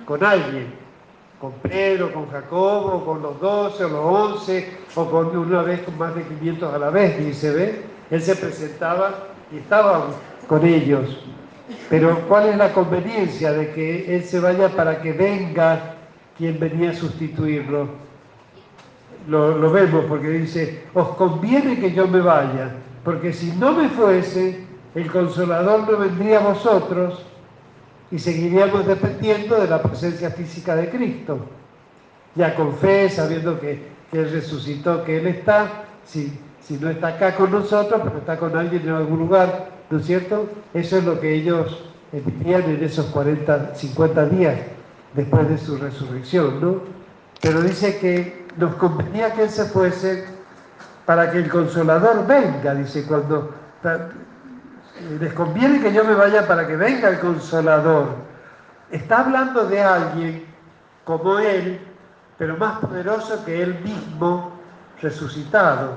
con 0.04 0.24
alguien, 0.24 0.72
con 1.40 1.52
Pedro, 1.52 2.12
con 2.12 2.30
Jacobo, 2.30 3.04
con 3.04 3.22
los 3.22 3.40
doce 3.40 3.84
o 3.84 3.88
los 3.88 4.04
once, 4.04 4.70
o 4.94 5.10
con 5.10 5.36
una 5.36 5.62
vez 5.62 5.82
con 5.82 5.98
más 5.98 6.14
de 6.14 6.22
500 6.22 6.74
a 6.74 6.78
la 6.78 6.90
vez, 6.90 7.18
dice, 7.18 7.50
¿ve? 7.50 7.82
Él 8.10 8.22
se 8.22 8.36
presentaba 8.36 9.28
y 9.50 9.58
estaba 9.58 10.08
con 10.46 10.64
ellos. 10.64 11.18
Pero 11.88 12.20
¿cuál 12.28 12.50
es 12.50 12.56
la 12.56 12.72
conveniencia 12.72 13.52
de 13.52 13.72
que 13.72 14.14
Él 14.14 14.24
se 14.24 14.40
vaya 14.40 14.68
para 14.68 15.00
que 15.00 15.12
venga 15.12 15.94
quien 16.36 16.58
venía 16.58 16.90
a 16.90 16.94
sustituirlo? 16.94 18.02
lo, 19.28 19.70
vemos 19.70 20.04
porque 20.06 20.28
dice, 20.28 20.82
os 20.94 21.08
conviene 21.10 21.78
que 21.78 21.92
yo 21.92 22.08
me 22.08 22.20
vaya, 22.20 22.72
porque 23.04 23.32
si 23.32 23.52
no 23.52 23.72
me 23.72 23.88
fuese, 23.88 24.64
el 24.94 25.10
consolador 25.10 25.90
no 25.90 25.98
vendría 25.98 26.38
a 26.38 26.48
vosotros 26.48 27.22
y 28.10 28.18
seguiríamos 28.18 28.86
dependiendo 28.86 29.58
de 29.58 29.68
la 29.68 29.82
presencia 29.82 30.30
física 30.30 30.76
de 30.76 30.90
Cristo. 30.90 31.38
Ya 32.34 32.54
con 32.54 32.74
fe, 32.76 33.08
sabiendo 33.08 33.58
que, 33.58 33.90
Él 34.12 34.30
resucitó, 34.30 35.04
que 35.04 35.18
Él 35.18 35.26
está, 35.28 35.84
si, 36.04 36.38
si 36.60 36.74
no 36.74 36.90
está 36.90 37.08
acá 37.08 37.34
con 37.34 37.50
nosotros, 37.50 38.02
pero 38.04 38.18
está 38.18 38.36
con 38.36 38.56
alguien 38.56 38.82
en 38.82 38.94
algún 38.94 39.20
lugar, 39.20 39.70
¿no 39.88 39.98
es 39.98 40.06
cierto? 40.06 40.46
Eso 40.74 40.98
es 40.98 41.04
lo 41.04 41.18
que 41.18 41.34
ellos 41.34 41.84
vivían 42.12 42.62
en 42.64 42.84
esos 42.84 43.06
40, 43.06 43.74
50 43.74 44.26
días 44.26 44.58
después 45.14 45.48
de 45.48 45.56
su 45.56 45.78
resurrección, 45.78 46.60
¿no? 46.60 46.80
Pero 47.40 47.62
dice 47.62 47.98
que 47.98 48.46
nos 48.58 48.74
convenía 48.74 49.32
que 49.32 49.44
Él 49.44 49.50
se 49.50 49.64
fuese 49.64 50.26
para 51.06 51.30
que 51.30 51.38
el 51.38 51.48
consolador 51.48 52.26
venga, 52.26 52.74
dice, 52.74 53.04
cuando 53.04 53.54
les 55.20 55.32
conviene 55.32 55.80
que 55.80 55.92
yo 55.92 56.04
me 56.04 56.14
vaya 56.14 56.46
para 56.46 56.66
que 56.66 56.76
venga 56.76 57.08
el 57.08 57.20
consolador. 57.20 58.08
Está 58.90 59.20
hablando 59.20 59.66
de 59.66 59.82
alguien 59.82 60.44
como 61.04 61.38
Él, 61.38 61.80
pero 62.38 62.56
más 62.56 62.78
poderoso 62.78 63.44
que 63.44 63.62
Él 63.62 63.80
mismo 63.80 64.52
resucitado, 65.00 65.94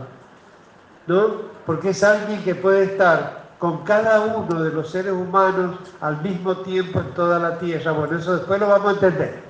¿no? 1.08 1.56
Porque 1.66 1.90
es 1.90 2.04
alguien 2.04 2.44
que 2.44 2.56
puede 2.56 2.86
estar 2.86 3.46
con 3.60 3.84
cada 3.84 4.22
uno 4.22 4.64
de 4.64 4.72
los 4.72 4.92
seres 4.92 5.14
humanos 5.14 5.78
al 6.02 6.22
mismo 6.22 6.58
tiempo 6.58 7.00
en 7.00 7.12
toda 7.12 7.40
la 7.40 7.58
tierra. 7.58 7.92
Bueno, 7.92 8.18
eso 8.18 8.38
después 8.38 8.60
lo 8.60 8.68
vamos 8.68 8.90
a 8.90 8.92
entender. 8.96 9.44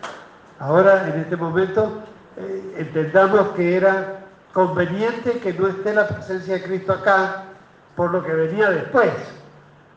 Ahora, 0.60 1.08
en 1.08 1.20
este 1.22 1.36
momento, 1.36 2.02
eh, 2.38 2.76
entendamos 2.78 3.50
que 3.50 3.76
era 3.76 4.22
conveniente 4.54 5.40
que 5.40 5.54
no 5.54 5.68
esté 5.68 5.94
la 5.94 6.08
presencia 6.08 6.56
de 6.56 6.64
Cristo 6.64 6.94
acá 6.94 7.44
por 7.96 8.12
lo 8.12 8.24
que 8.24 8.32
venía 8.32 8.70
después. 8.70 9.12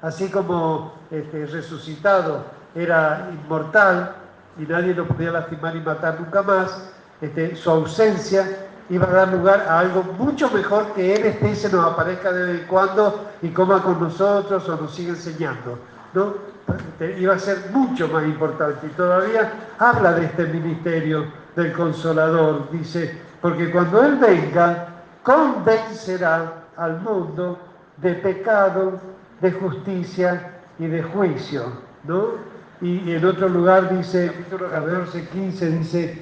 Así 0.02 0.28
como 0.28 0.92
este, 1.10 1.46
resucitado 1.46 2.44
era 2.74 3.30
inmortal 3.32 4.14
y 4.58 4.62
nadie 4.62 4.94
lo 4.94 5.06
podía 5.06 5.32
lastimar 5.32 5.74
y 5.74 5.80
matar 5.80 6.20
nunca 6.20 6.42
más, 6.42 6.90
este, 7.20 7.56
su 7.56 7.70
ausencia 7.70 8.66
iba 8.90 9.06
a 9.06 9.10
dar 9.10 9.32
lugar 9.32 9.66
a 9.68 9.80
algo 9.80 10.02
mucho 10.02 10.50
mejor 10.50 10.92
que 10.94 11.14
Él 11.14 11.26
esté 11.26 11.50
y 11.50 11.56
se 11.56 11.70
nos 11.70 11.84
aparezca 11.84 12.32
de 12.32 12.44
vez 12.44 12.60
en 12.60 12.66
cuando 12.66 13.28
y 13.42 13.48
coma 13.48 13.82
con 13.82 14.00
nosotros 14.00 14.68
o 14.68 14.76
nos 14.76 14.94
siga 14.94 15.10
enseñando. 15.10 15.78
¿no? 16.14 16.34
Este, 16.74 17.18
iba 17.20 17.34
a 17.34 17.38
ser 17.38 17.70
mucho 17.72 18.08
más 18.08 18.24
importante 18.24 18.86
y 18.86 18.90
todavía 18.90 19.52
habla 19.78 20.12
de 20.12 20.26
este 20.26 20.44
ministerio 20.46 21.26
del 21.56 21.72
consolador. 21.72 22.70
Dice, 22.70 23.20
porque 23.40 23.70
cuando 23.70 24.02
Él 24.04 24.16
venga, 24.16 24.88
convencerá 25.22 26.52
al 26.76 27.00
mundo 27.00 27.58
de 27.96 28.14
pecado, 28.14 29.00
de 29.40 29.52
justicia 29.52 30.52
y 30.78 30.86
de 30.86 31.02
juicio. 31.02 31.64
¿no? 32.04 32.48
Y, 32.80 33.12
en 33.12 33.24
otro 33.24 33.48
lugar 33.48 33.96
dice, 33.96 34.30
capítulo 34.32 34.70
14, 34.70 35.28
15, 35.28 35.70
dice, 35.70 36.18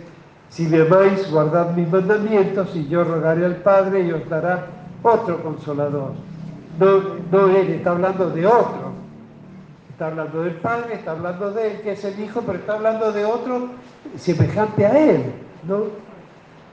si 0.49 0.67
me 0.67 0.83
amáis, 0.83 1.31
guardad 1.31 1.75
mis 1.75 1.89
mandamientos 1.89 2.75
y 2.75 2.89
yo 2.89 3.05
rogaré 3.05 3.45
al 3.45 3.57
Padre 3.57 4.03
y 4.03 4.13
os 4.13 4.29
dará 4.29 4.67
otro 5.03 5.43
consolador. 5.43 6.13
No, 6.79 7.03
no 7.31 7.49
Él, 7.49 7.71
está 7.71 7.91
hablando 7.91 8.31
de 8.31 8.47
otro. 8.47 8.93
Está 9.91 10.09
hablando 10.09 10.43
del 10.43 10.57
Padre, 10.57 10.95
está 10.95 11.13
hablando 11.13 11.51
de 11.53 11.73
Él, 11.73 11.81
que 11.81 11.93
es 11.93 12.05
el 12.05 12.21
Hijo, 12.21 12.43
pero 12.45 12.59
está 12.59 12.75
hablando 12.75 13.13
de 13.13 13.25
otro 13.25 13.71
semejante 14.17 14.87
a 14.87 14.99
Él, 14.99 15.33
¿no? 15.67 15.85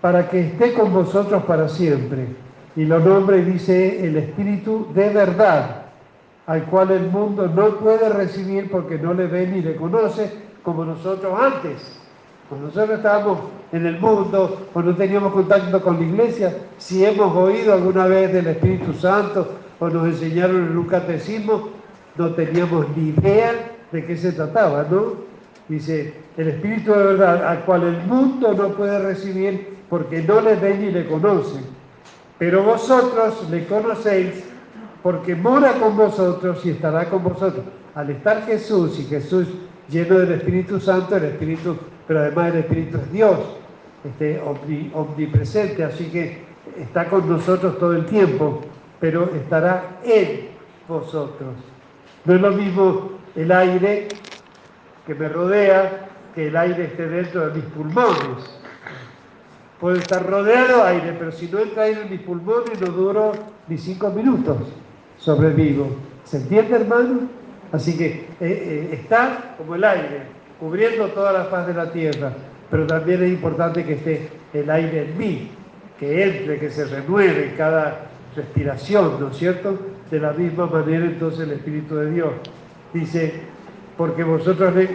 Para 0.02 0.30
que 0.30 0.48
esté 0.48 0.74
con 0.74 0.94
vosotros 0.94 1.44
para 1.44 1.70
siempre. 1.70 2.28
Y 2.76 2.86
lo 2.86 3.00
nombra 3.00 3.38
y 3.38 3.44
dice 3.44 4.06
el 4.06 4.18
Espíritu 4.18 4.88
de 4.94 5.10
verdad, 5.10 5.83
al 6.48 6.64
cual 6.66 6.92
el 6.92 7.10
mundo 7.10 7.48
no 7.48 7.78
puede 7.78 8.10
recibir 8.10 8.70
porque 8.70 8.98
no 8.98 9.14
le 9.14 9.28
ve 9.28 9.48
ni 9.48 9.62
le 9.62 9.76
conoce, 9.76 10.32
como 10.64 10.86
nosotros 10.86 11.38
antes. 11.40 12.00
Cuando 12.50 12.68
nosotros 12.68 12.98
estábamos 12.98 13.40
en 13.72 13.86
el 13.86 14.00
mundo 14.00 14.68
o 14.74 14.82
no 14.82 14.96
teníamos 14.96 15.34
contacto 15.34 15.82
con 15.82 15.98
la 16.00 16.06
iglesia, 16.06 16.56
si 16.78 17.06
hemos 17.06 17.36
oído 17.36 17.74
alguna 17.74 18.06
vez 18.06 18.34
del 18.34 18.48
Espíritu 18.48 18.94
Santo 18.94 19.48
o 19.80 19.90
nos 19.90 20.06
enseñaron 20.08 20.68
en 20.68 20.78
un 20.78 20.88
catecismo, 20.88 21.70
no 22.18 22.34
teníamos 22.34 22.86
ni 22.96 23.10
idea 23.10 23.72
de 23.92 24.06
qué 24.06 24.18
se 24.18 24.34
trataba, 24.34 24.86
¿no? 24.90 25.34
Dice, 25.68 26.14
el 26.38 26.50
Espíritu 26.50 26.92
de 26.92 27.04
verdad, 27.04 27.46
al 27.46 27.64
cual 27.64 27.84
el 27.84 27.98
mundo 28.06 28.54
no 28.54 28.70
puede 28.70 29.00
recibir 29.00 29.78
porque 29.90 30.22
no 30.22 30.42
le 30.42 30.56
ve 30.56 30.78
ni 30.78 30.92
le 30.92 31.08
conoce. 31.08 31.60
Pero 32.38 32.64
vosotros 32.64 33.50
le 33.50 33.66
conocéis 33.66 34.44
porque 35.04 35.36
mora 35.36 35.74
con 35.74 35.98
vosotros 35.98 36.66
y 36.66 36.72
estará 36.72 37.10
con 37.10 37.24
vosotros. 37.24 37.66
Al 37.94 38.10
estar 38.10 38.46
Jesús 38.46 38.98
y 39.00 39.04
Jesús 39.04 39.48
lleno 39.90 40.18
del 40.18 40.32
Espíritu 40.32 40.80
Santo, 40.80 41.18
el 41.18 41.26
Espíritu, 41.26 41.78
pero 42.08 42.22
además 42.22 42.54
el 42.54 42.60
Espíritu 42.60 42.98
es 42.98 43.12
Dios, 43.12 43.40
este, 44.06 44.42
omnipresente, 44.94 45.84
así 45.84 46.06
que 46.06 46.42
está 46.78 47.10
con 47.10 47.30
nosotros 47.30 47.78
todo 47.78 47.94
el 47.94 48.06
tiempo, 48.06 48.62
pero 49.02 49.30
estará 49.36 50.00
en 50.06 50.48
vosotros. 50.88 51.54
No 52.24 52.36
es 52.36 52.42
lo 52.42 52.52
mismo 52.52 53.12
el 53.36 53.52
aire 53.52 54.08
que 55.06 55.14
me 55.14 55.28
rodea 55.28 56.10
que 56.34 56.48
el 56.48 56.56
aire 56.56 56.86
esté 56.86 57.08
dentro 57.08 57.48
de 57.48 57.56
mis 57.56 57.66
pulmones. 57.66 58.60
Puede 59.82 60.00
estar 60.00 60.26
rodeado 60.26 60.78
de 60.78 60.90
aire, 60.92 61.16
pero 61.20 61.32
si 61.34 61.48
no 61.48 61.60
entra 61.60 61.84
aire 61.84 62.04
en 62.04 62.10
mis 62.10 62.22
pulmones 62.22 62.80
no 62.80 62.88
duro 62.88 63.34
ni 63.68 63.78
cinco 63.78 64.10
minutos, 64.10 64.58
sobrevivo. 65.24 65.88
¿Se 66.26 66.38
entiende, 66.38 66.76
hermano? 66.76 67.22
Así 67.72 67.98
que 67.98 68.06
eh, 68.06 68.26
eh, 68.40 68.90
está 68.92 69.56
como 69.58 69.76
el 69.76 69.84
aire, 69.84 70.24
cubriendo 70.60 71.08
toda 71.08 71.34
la 71.34 71.46
faz 71.46 71.68
de 71.68 71.74
la 71.74 71.92
tierra, 71.92 72.34
pero 72.70 72.86
también 72.86 73.24
es 73.24 73.30
importante 73.30 73.84
que 73.84 73.94
esté 73.94 74.30
el 74.54 74.70
aire 74.70 75.06
en 75.06 75.18
mí, 75.18 75.52
que 76.00 76.24
entre, 76.24 76.60
que 76.60 76.70
se 76.70 76.86
renueve 76.86 77.50
en 77.50 77.56
cada 77.56 78.08
respiración, 78.36 79.20
¿no 79.20 79.30
es 79.30 79.38
cierto? 79.38 79.78
De 80.12 80.20
la 80.20 80.34
misma 80.34 80.68
manera 80.68 81.06
entonces 81.06 81.42
el 81.42 81.52
Espíritu 81.52 81.96
de 81.96 82.12
Dios. 82.12 82.32
Dice, 82.94 83.34
porque 83.98 84.24
vosotros 84.24 84.76
le, 84.76 84.90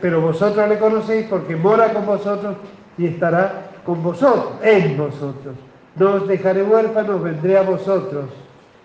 pero 0.00 0.20
vosotros 0.20 0.68
le 0.68 0.78
conocéis 0.78 1.26
porque 1.26 1.56
mora 1.56 1.92
con 1.92 2.06
vosotros 2.06 2.56
y 2.98 3.06
estará 3.06 3.70
con 3.84 4.02
vosotros, 4.02 4.54
en 4.62 4.96
vosotros. 4.96 5.54
No 5.96 6.14
os 6.14 6.28
dejaré 6.28 6.62
huérfanos, 6.62 7.22
vendré 7.22 7.58
a 7.58 7.62
vosotros. 7.62 8.26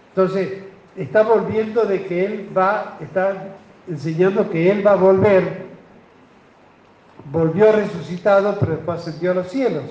Entonces, 0.09 0.68
está 0.99 1.23
volviendo 1.23 1.85
de 1.85 2.03
que 2.05 2.25
Él 2.25 2.49
va, 2.55 2.97
está 2.99 3.55
enseñando 3.87 4.49
que 4.49 4.69
Él 4.69 4.85
va 4.85 4.91
a 4.91 4.95
volver. 4.95 5.69
Volvió 7.31 7.71
resucitado, 7.71 8.57
pero 8.59 8.73
después 8.73 8.99
ascendió 8.99 9.31
a 9.31 9.35
los 9.35 9.47
cielos. 9.47 9.85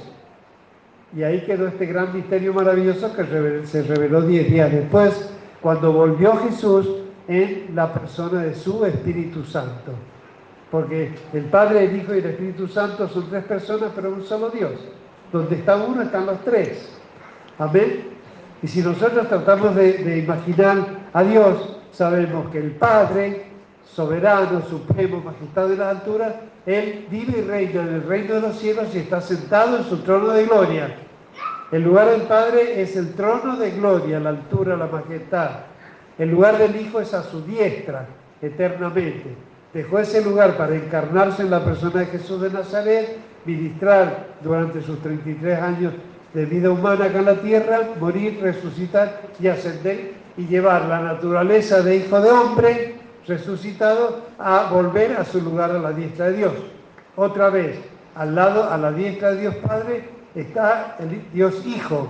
Y 1.16 1.22
ahí 1.22 1.40
quedó 1.46 1.66
este 1.68 1.86
gran 1.86 2.14
misterio 2.14 2.52
maravilloso 2.52 3.14
que 3.14 3.24
se 3.64 3.82
reveló 3.82 4.20
diez 4.22 4.50
días 4.50 4.70
después, 4.70 5.30
cuando 5.62 5.92
volvió 5.92 6.36
Jesús 6.36 6.86
en 7.26 7.70
la 7.74 7.92
persona 7.92 8.42
de 8.42 8.54
su 8.54 8.84
Espíritu 8.84 9.44
Santo. 9.44 9.92
Porque 10.70 11.12
el 11.32 11.44
Padre, 11.46 11.84
el 11.84 11.96
Hijo 11.96 12.14
y 12.14 12.18
el 12.18 12.26
Espíritu 12.26 12.68
Santo 12.68 13.08
son 13.08 13.30
tres 13.30 13.44
personas, 13.44 13.90
pero 13.94 14.12
un 14.12 14.22
solo 14.22 14.50
Dios. 14.50 14.72
Donde 15.32 15.56
está 15.56 15.76
uno 15.76 16.02
están 16.02 16.26
los 16.26 16.44
tres. 16.44 16.98
Amén. 17.58 18.17
Y 18.62 18.66
si 18.66 18.82
nosotros 18.82 19.28
tratamos 19.28 19.74
de, 19.76 20.18
imaginar 20.18 20.78
a 21.12 21.22
Dios, 21.22 21.76
sabemos 21.92 22.50
que 22.50 22.58
el 22.58 22.72
Padre, 22.72 23.44
soberano, 23.84 24.62
supremo, 24.68 25.20
majestad 25.20 25.68
de 25.68 25.76
la 25.76 25.90
altura, 25.90 26.40
Él 26.66 27.06
vive 27.10 27.38
y 27.38 27.42
reina 27.42 27.82
en 27.82 27.94
el 27.94 28.02
reino 28.02 28.34
de 28.34 28.40
los 28.40 28.58
cielos 28.58 28.88
y 28.94 28.98
está 28.98 29.20
sentado 29.20 29.78
en 29.78 29.84
su 29.84 29.98
trono 29.98 30.30
de 30.30 30.46
gloria. 30.46 30.96
El 31.70 31.82
lugar 31.82 32.10
del 32.10 32.22
Padre 32.22 32.80
es 32.80 32.96
el 32.96 33.14
trono 33.14 33.56
de 33.56 33.70
gloria, 33.72 34.18
la 34.18 34.30
altura, 34.30 34.76
la 34.76 34.86
majestad. 34.86 35.50
El 36.18 36.30
lugar 36.30 36.58
del 36.58 36.74
Hijo 36.76 37.00
es 37.00 37.14
a 37.14 37.22
su 37.22 37.42
diestra, 37.42 38.06
eternamente. 38.42 39.36
Dejó 39.72 39.98
ese 40.00 40.24
lugar 40.24 40.56
para 40.56 40.74
encarnarse 40.74 41.42
en 41.42 41.50
la 41.50 41.64
persona 41.64 42.00
de 42.00 42.06
Jesús 42.06 42.40
de 42.40 42.50
Nazaret, 42.50 43.18
ministrar 43.44 44.26
durante 44.42 44.82
sus 44.82 44.98
33 45.00 45.60
años 45.60 45.92
de 46.34 46.44
vida 46.46 46.70
humana 46.70 47.06
acá 47.06 47.18
en 47.18 47.24
la 47.24 47.40
tierra, 47.40 47.80
morir, 47.98 48.38
resucitar 48.42 49.22
y 49.40 49.48
ascender 49.48 50.14
y 50.36 50.46
llevar 50.46 50.84
la 50.86 51.00
naturaleza 51.00 51.82
de 51.82 51.96
hijo 51.96 52.20
de 52.20 52.30
hombre 52.30 52.94
resucitado 53.26 54.22
a 54.38 54.70
volver 54.70 55.12
a 55.12 55.24
su 55.24 55.40
lugar 55.40 55.70
a 55.70 55.78
la 55.78 55.92
diestra 55.92 56.26
de 56.26 56.36
Dios. 56.38 56.52
Otra 57.16 57.50
vez, 57.50 57.78
al 58.14 58.34
lado, 58.34 58.70
a 58.70 58.78
la 58.78 58.92
diestra 58.92 59.32
de 59.32 59.40
Dios 59.42 59.54
Padre, 59.56 60.08
está 60.34 60.96
el 61.00 61.22
Dios 61.32 61.64
Hijo, 61.66 62.08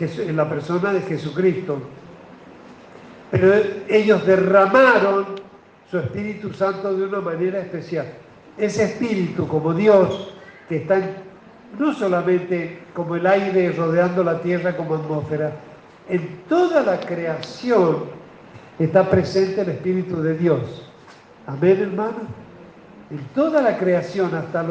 en 0.00 0.36
la 0.36 0.48
persona 0.48 0.92
de 0.92 1.00
Jesucristo. 1.02 1.78
Pero 3.30 3.52
ellos 3.88 4.26
derramaron 4.26 5.26
su 5.90 5.98
Espíritu 5.98 6.52
Santo 6.52 6.94
de 6.94 7.04
una 7.04 7.20
manera 7.20 7.60
especial. 7.60 8.06
Ese 8.56 8.84
Espíritu 8.84 9.46
como 9.46 9.74
Dios 9.74 10.34
que 10.68 10.76
está 10.78 11.00
no 11.78 11.94
solamente 11.94 12.78
como 12.94 13.16
el 13.16 13.26
aire 13.26 13.72
rodeando 13.72 14.22
la 14.22 14.40
tierra 14.40 14.76
como 14.76 14.94
atmósfera, 14.94 15.52
en 16.08 16.40
toda 16.48 16.82
la 16.82 17.00
creación 17.00 18.04
está 18.78 19.08
presente 19.08 19.62
el 19.62 19.70
Espíritu 19.70 20.20
de 20.22 20.36
Dios. 20.36 20.90
Amén, 21.46 21.78
hermano. 21.80 22.18
En 23.10 23.18
toda 23.34 23.62
la 23.62 23.78
creación, 23.78 24.34
hasta, 24.34 24.64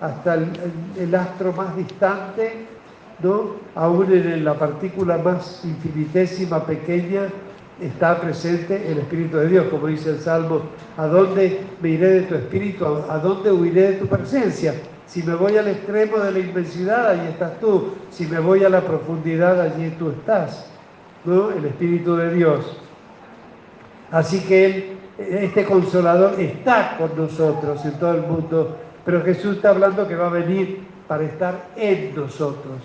hasta 0.00 0.34
el, 0.34 1.14
astro 1.14 1.52
más 1.52 1.76
distante, 1.76 2.66
¿no? 3.22 3.56
aún 3.74 4.12
en 4.12 4.44
la 4.44 4.54
partícula 4.54 5.18
más 5.18 5.64
infinitésima, 5.64 6.64
pequeña, 6.64 7.22
está 7.80 8.20
presente 8.20 8.90
el 8.90 8.98
Espíritu 8.98 9.38
de 9.38 9.48
Dios, 9.48 9.66
como 9.70 9.86
dice 9.86 10.10
el 10.10 10.20
Salmo, 10.20 10.62
¿a 10.96 11.06
dónde 11.06 11.60
me 11.80 11.90
iré 11.90 12.08
de 12.08 12.22
tu 12.22 12.34
Espíritu? 12.34 12.84
¿A 13.08 13.18
dónde 13.18 13.50
huiré 13.50 13.92
de 13.92 13.94
tu 13.94 14.06
presencia? 14.06 14.74
Si 15.10 15.24
me 15.24 15.34
voy 15.34 15.56
al 15.56 15.66
extremo 15.66 16.18
de 16.18 16.30
la 16.30 16.38
inmensidad, 16.38 17.08
allí 17.08 17.26
estás 17.26 17.58
tú. 17.58 17.94
Si 18.12 18.26
me 18.26 18.38
voy 18.38 18.62
a 18.62 18.68
la 18.68 18.80
profundidad, 18.80 19.60
allí 19.60 19.90
tú 19.98 20.10
estás. 20.10 20.70
¿no? 21.24 21.50
El 21.50 21.64
Espíritu 21.64 22.14
de 22.14 22.32
Dios. 22.32 22.76
Así 24.12 24.38
que 24.38 24.66
Él, 24.66 24.98
este 25.18 25.64
consolador 25.64 26.38
está 26.38 26.96
con 26.96 27.10
nosotros 27.16 27.84
en 27.84 27.98
todo 27.98 28.14
el 28.14 28.22
mundo, 28.22 28.76
pero 29.04 29.24
Jesús 29.24 29.56
está 29.56 29.70
hablando 29.70 30.06
que 30.06 30.14
va 30.14 30.28
a 30.28 30.30
venir 30.30 30.84
para 31.08 31.24
estar 31.24 31.70
en 31.74 32.14
nosotros. 32.14 32.76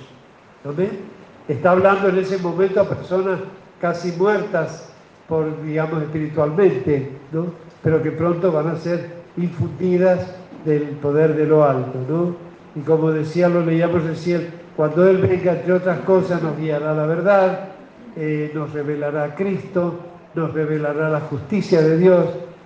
¿Amén? 0.68 1.02
Está 1.48 1.72
hablando 1.72 2.10
en 2.10 2.18
ese 2.18 2.40
momento 2.40 2.82
a 2.82 2.90
personas 2.90 3.40
casi 3.80 4.12
muertas 4.14 4.90
por, 5.28 5.64
digamos, 5.64 6.02
espiritualmente, 6.02 7.12
¿no? 7.32 7.46
pero 7.84 8.02
que 8.02 8.10
pronto 8.10 8.52
van 8.52 8.70
a 8.70 8.76
ser 8.78 9.12
infundidas 9.38 10.26
del 10.66 10.84
poder 11.02 11.36
de 11.36 11.46
lo 11.46 11.64
alto, 11.64 12.00
¿no? 12.10 12.36
Y 12.76 12.84
como 12.84 13.12
decía, 13.12 13.48
lo 13.48 13.64
leíamos 13.66 14.04
recién, 14.04 14.48
cuando 14.76 15.08
Él 15.08 15.18
venga, 15.18 15.54
entre 15.54 15.74
otras 15.74 16.00
cosas, 16.00 16.42
nos 16.44 16.58
guiará 16.58 16.94
la 16.94 17.06
verdad, 17.06 17.70
eh, 18.18 18.52
nos 18.54 18.74
revelará 18.74 19.24
a 19.24 19.36
Cristo, 19.36 20.00
nos 20.34 20.54
revelará 20.54 21.10
la 21.10 21.22
justicia 21.22 21.82
de 21.82 21.98
Dios, 21.98 22.26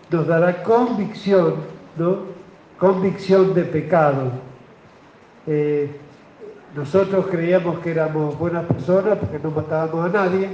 nos 0.09 0.25
dará 0.25 0.63
convicción, 0.63 1.55
¿no? 1.97 2.17
Convicción 2.79 3.53
de 3.53 3.63
pecado. 3.63 4.31
Eh, 5.45 5.89
nosotros 6.75 7.27
creíamos 7.29 7.79
que 7.79 7.91
éramos 7.91 8.37
buenas 8.37 8.65
personas 8.65 9.17
porque 9.17 9.39
no 9.43 9.51
matábamos 9.51 10.05
a 10.05 10.09
nadie. 10.09 10.49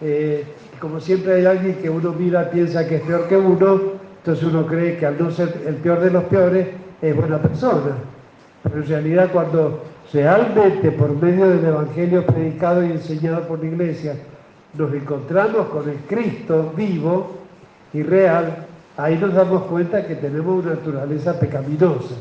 Eh, 0.00 0.44
como 0.80 1.00
siempre 1.00 1.34
hay 1.34 1.46
alguien 1.46 1.76
que 1.76 1.88
uno 1.88 2.12
mira 2.12 2.50
piensa 2.50 2.86
que 2.86 2.96
es 2.96 3.02
peor 3.02 3.26
que 3.28 3.36
uno, 3.36 3.80
entonces 4.24 4.44
uno 4.44 4.66
cree 4.66 4.96
que 4.96 5.04
al 5.04 5.22
no 5.22 5.30
ser 5.30 5.64
el 5.66 5.74
peor 5.74 6.00
de 6.00 6.10
los 6.10 6.24
peores 6.24 6.68
es 7.02 7.14
buena 7.14 7.36
persona. 7.42 7.92
Pero 8.62 8.76
en 8.76 8.86
realidad 8.86 9.28
cuando 9.30 9.84
realmente 10.10 10.92
por 10.92 11.14
medio 11.14 11.46
del 11.46 11.62
Evangelio 11.62 12.24
predicado 12.24 12.82
y 12.82 12.92
enseñado 12.92 13.46
por 13.46 13.58
la 13.58 13.66
iglesia 13.66 14.16
nos 14.78 14.94
encontramos 14.94 15.66
con 15.66 15.90
el 15.90 15.98
Cristo 16.08 16.72
vivo 16.74 17.36
y 17.92 18.02
real, 18.02 18.64
ahí 18.96 19.18
nos 19.18 19.34
damos 19.34 19.64
cuenta 19.64 20.06
que 20.06 20.14
tenemos 20.14 20.64
una 20.64 20.74
naturaleza 20.74 21.38
pecaminosa, 21.38 22.14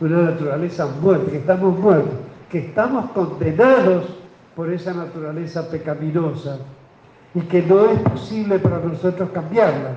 una 0.00 0.32
naturaleza 0.32 0.86
muerta, 1.00 1.30
que 1.30 1.38
estamos 1.38 1.78
muertos, 1.78 2.12
que 2.50 2.58
estamos 2.58 3.10
condenados 3.12 4.04
por 4.54 4.70
esa 4.70 4.92
naturaleza 4.92 5.66
pecaminosa 5.70 6.58
y 7.34 7.40
que 7.40 7.62
no 7.62 7.86
es 7.86 8.00
posible 8.00 8.58
para 8.58 8.80
nosotros 8.80 9.30
cambiarla, 9.32 9.92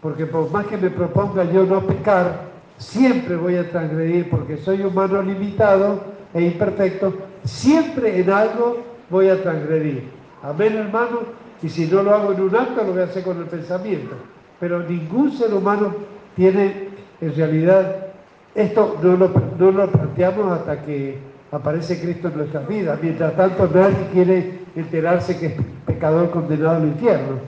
porque 0.00 0.26
por 0.26 0.50
más 0.50 0.66
que 0.66 0.76
me 0.76 0.90
proponga 0.90 1.44
yo 1.44 1.64
no 1.64 1.80
pecar, 1.82 2.48
siempre 2.76 3.36
voy 3.36 3.56
a 3.56 3.68
transgredir 3.70 4.30
porque 4.30 4.56
soy 4.58 4.82
humano 4.82 5.22
limitado 5.22 6.00
e 6.32 6.42
imperfecto, 6.42 7.14
siempre 7.44 8.20
en 8.20 8.30
algo 8.30 8.78
voy 9.10 9.28
a 9.28 9.42
transgredir. 9.42 10.04
Amén, 10.42 10.76
hermano. 10.76 11.20
Y 11.62 11.68
si 11.68 11.86
no 11.86 12.02
lo 12.02 12.14
hago 12.14 12.32
en 12.32 12.40
un 12.42 12.54
acto, 12.54 12.84
lo 12.84 12.92
voy 12.92 13.02
a 13.02 13.04
hacer 13.04 13.24
con 13.24 13.38
el 13.38 13.46
pensamiento. 13.46 14.14
Pero 14.60 14.80
ningún 14.80 15.32
ser 15.32 15.52
humano 15.52 15.94
tiene, 16.36 16.90
en 17.20 17.34
realidad, 17.34 18.06
esto 18.54 18.96
no 19.02 19.16
lo, 19.16 19.90
planteamos 19.90 20.52
hasta 20.52 20.82
que 20.84 21.18
aparece 21.50 22.00
Cristo 22.00 22.28
en 22.28 22.38
nuestras 22.38 22.68
vidas. 22.68 22.98
Mientras 23.02 23.34
tanto, 23.36 23.68
nadie 23.74 24.08
quiere 24.12 24.60
enterarse 24.76 25.38
que 25.38 25.46
es 25.46 25.52
pecador 25.86 26.30
condenado 26.30 26.76
al 26.76 26.86
infierno. 26.86 27.38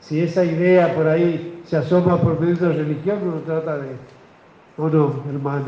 Si 0.00 0.20
esa 0.20 0.44
idea 0.44 0.94
por 0.94 1.06
ahí 1.06 1.59
se 1.70 1.76
asoma 1.76 2.20
por 2.20 2.40
medio 2.40 2.56
de 2.56 2.68
la 2.68 2.74
religión, 2.74 3.18
no 3.24 3.34
trata 3.42 3.78
de, 3.78 3.90
¿O 4.76 4.88
no, 4.88 5.22
hermano? 5.32 5.66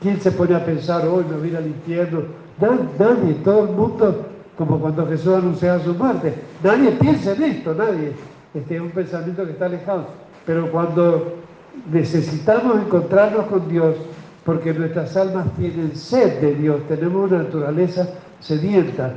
¿Quién 0.00 0.18
se 0.22 0.32
pone 0.32 0.54
a 0.54 0.64
pensar, 0.64 1.06
hoy 1.06 1.22
me 1.28 1.36
voy 1.36 1.54
al 1.54 1.66
infierno? 1.66 2.22
Nadie, 2.58 3.34
todo 3.44 3.64
el 3.64 3.74
mundo, 3.74 4.26
como 4.56 4.80
cuando 4.80 5.06
Jesús 5.06 5.34
anunciaba 5.34 5.80
su 5.80 5.94
muerte. 5.94 6.34
Nadie 6.62 6.92
piensa 6.92 7.32
en 7.32 7.42
esto, 7.42 7.74
nadie. 7.74 8.12
Este 8.54 8.76
es 8.76 8.80
un 8.80 8.90
pensamiento 8.90 9.44
que 9.44 9.50
está 9.52 9.66
alejado. 9.66 10.06
Pero 10.46 10.70
cuando 10.70 11.34
necesitamos 11.92 12.80
encontrarnos 12.80 13.46
con 13.48 13.68
Dios, 13.68 13.96
porque 14.44 14.72
nuestras 14.72 15.14
almas 15.14 15.46
tienen 15.58 15.94
sed 15.94 16.40
de 16.40 16.54
Dios, 16.54 16.80
tenemos 16.88 17.30
una 17.30 17.42
naturaleza 17.42 18.08
sedienta, 18.40 19.12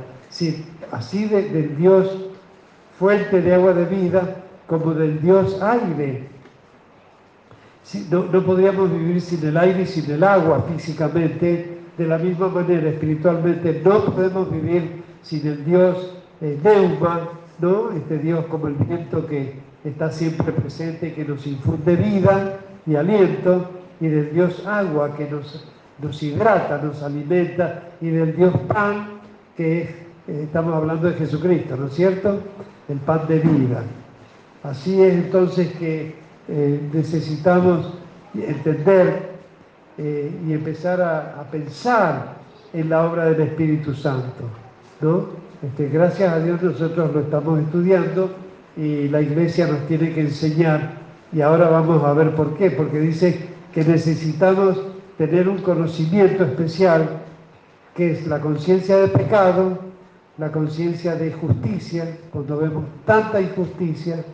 así 0.90 1.24
del 1.24 1.74
Dios 1.78 2.06
fuente 2.98 3.40
de 3.40 3.54
agua 3.54 3.72
de 3.72 3.86
vida, 3.86 4.42
como 4.72 4.94
del 4.94 5.20
Dios 5.20 5.60
aire 5.60 6.24
no, 8.10 8.42
podríamos 8.42 8.90
vivir 8.90 9.20
sin 9.20 9.46
el 9.46 9.58
aire 9.58 9.82
y 9.82 9.86
sin 9.86 10.10
el 10.10 10.24
agua 10.24 10.64
físicamente, 10.66 11.78
de 11.98 12.06
la 12.06 12.16
misma 12.16 12.48
manera 12.48 12.88
espiritualmente 12.88 13.82
no 13.84 14.02
podemos 14.06 14.50
vivir 14.50 15.02
sin 15.20 15.46
el 15.46 15.62
Dios 15.66 16.16
eh, 16.40 16.58
Neuma, 16.64 17.28
¿no? 17.58 17.90
este 17.92 18.16
Dios 18.16 18.46
como 18.46 18.68
el 18.68 18.76
viento 18.76 19.26
que 19.26 19.56
está 19.84 20.10
siempre 20.10 20.50
presente, 20.52 21.12
que 21.12 21.26
nos 21.26 21.46
infunde 21.46 21.94
vida 21.94 22.60
y 22.86 22.94
aliento, 22.94 23.68
y 24.00 24.06
del 24.06 24.32
Dios 24.32 24.66
agua 24.66 25.14
que 25.14 25.28
nos, 25.28 25.68
nos 26.00 26.22
hidrata, 26.22 26.80
nos 26.82 27.02
alimenta, 27.02 27.90
y 28.00 28.08
del 28.08 28.34
Dios 28.34 28.56
pan 28.68 29.20
que 29.54 29.82
eh, 29.82 30.44
estamos 30.44 30.74
hablando 30.74 31.10
de 31.10 31.14
Jesucristo, 31.16 31.76
¿no 31.76 31.88
es 31.88 31.92
cierto? 31.92 32.40
El 32.88 32.96
pan 33.00 33.26
de 33.28 33.38
vida. 33.38 33.82
Así 34.62 35.02
es 35.02 35.14
entonces 35.14 35.72
que 35.74 36.14
eh, 36.48 36.80
necesitamos 36.92 37.94
entender 38.34 39.32
eh, 39.98 40.32
y 40.46 40.52
empezar 40.52 41.00
a, 41.00 41.42
pensar 41.50 42.36
en 42.72 42.88
la 42.88 43.04
obra 43.04 43.26
del 43.26 43.40
Espíritu 43.40 43.94
Santo. 43.94 44.44
¿no? 45.00 45.26
Este, 45.62 45.88
gracias 45.88 46.32
a 46.32 46.40
Dios 46.40 46.62
nosotros 46.62 47.12
lo 47.12 47.20
estamos 47.20 47.60
estudiando 47.60 48.30
y 48.76 49.08
la 49.08 49.20
iglesia 49.20 49.66
nos 49.66 49.86
tiene 49.86 50.12
que 50.14 50.22
enseñar 50.22 51.02
y 51.32 51.40
ahora 51.40 51.68
vamos 51.68 52.02
a 52.04 52.12
ver 52.12 52.34
por 52.34 52.56
qué, 52.56 52.70
porque 52.70 53.00
dice 53.00 53.48
que 53.74 53.84
necesitamos 53.84 54.80
tener 55.18 55.48
un 55.48 55.58
conocimiento 55.58 56.44
especial 56.44 57.20
que 57.94 58.12
es 58.12 58.26
la 58.26 58.40
conciencia 58.40 58.96
de 58.96 59.08
pecado, 59.08 59.78
la 60.38 60.50
conciencia 60.50 61.14
de 61.14 61.32
justicia, 61.32 62.16
cuando 62.30 62.58
vemos 62.58 62.84
tanta 63.04 63.40
injusticia, 63.40 64.24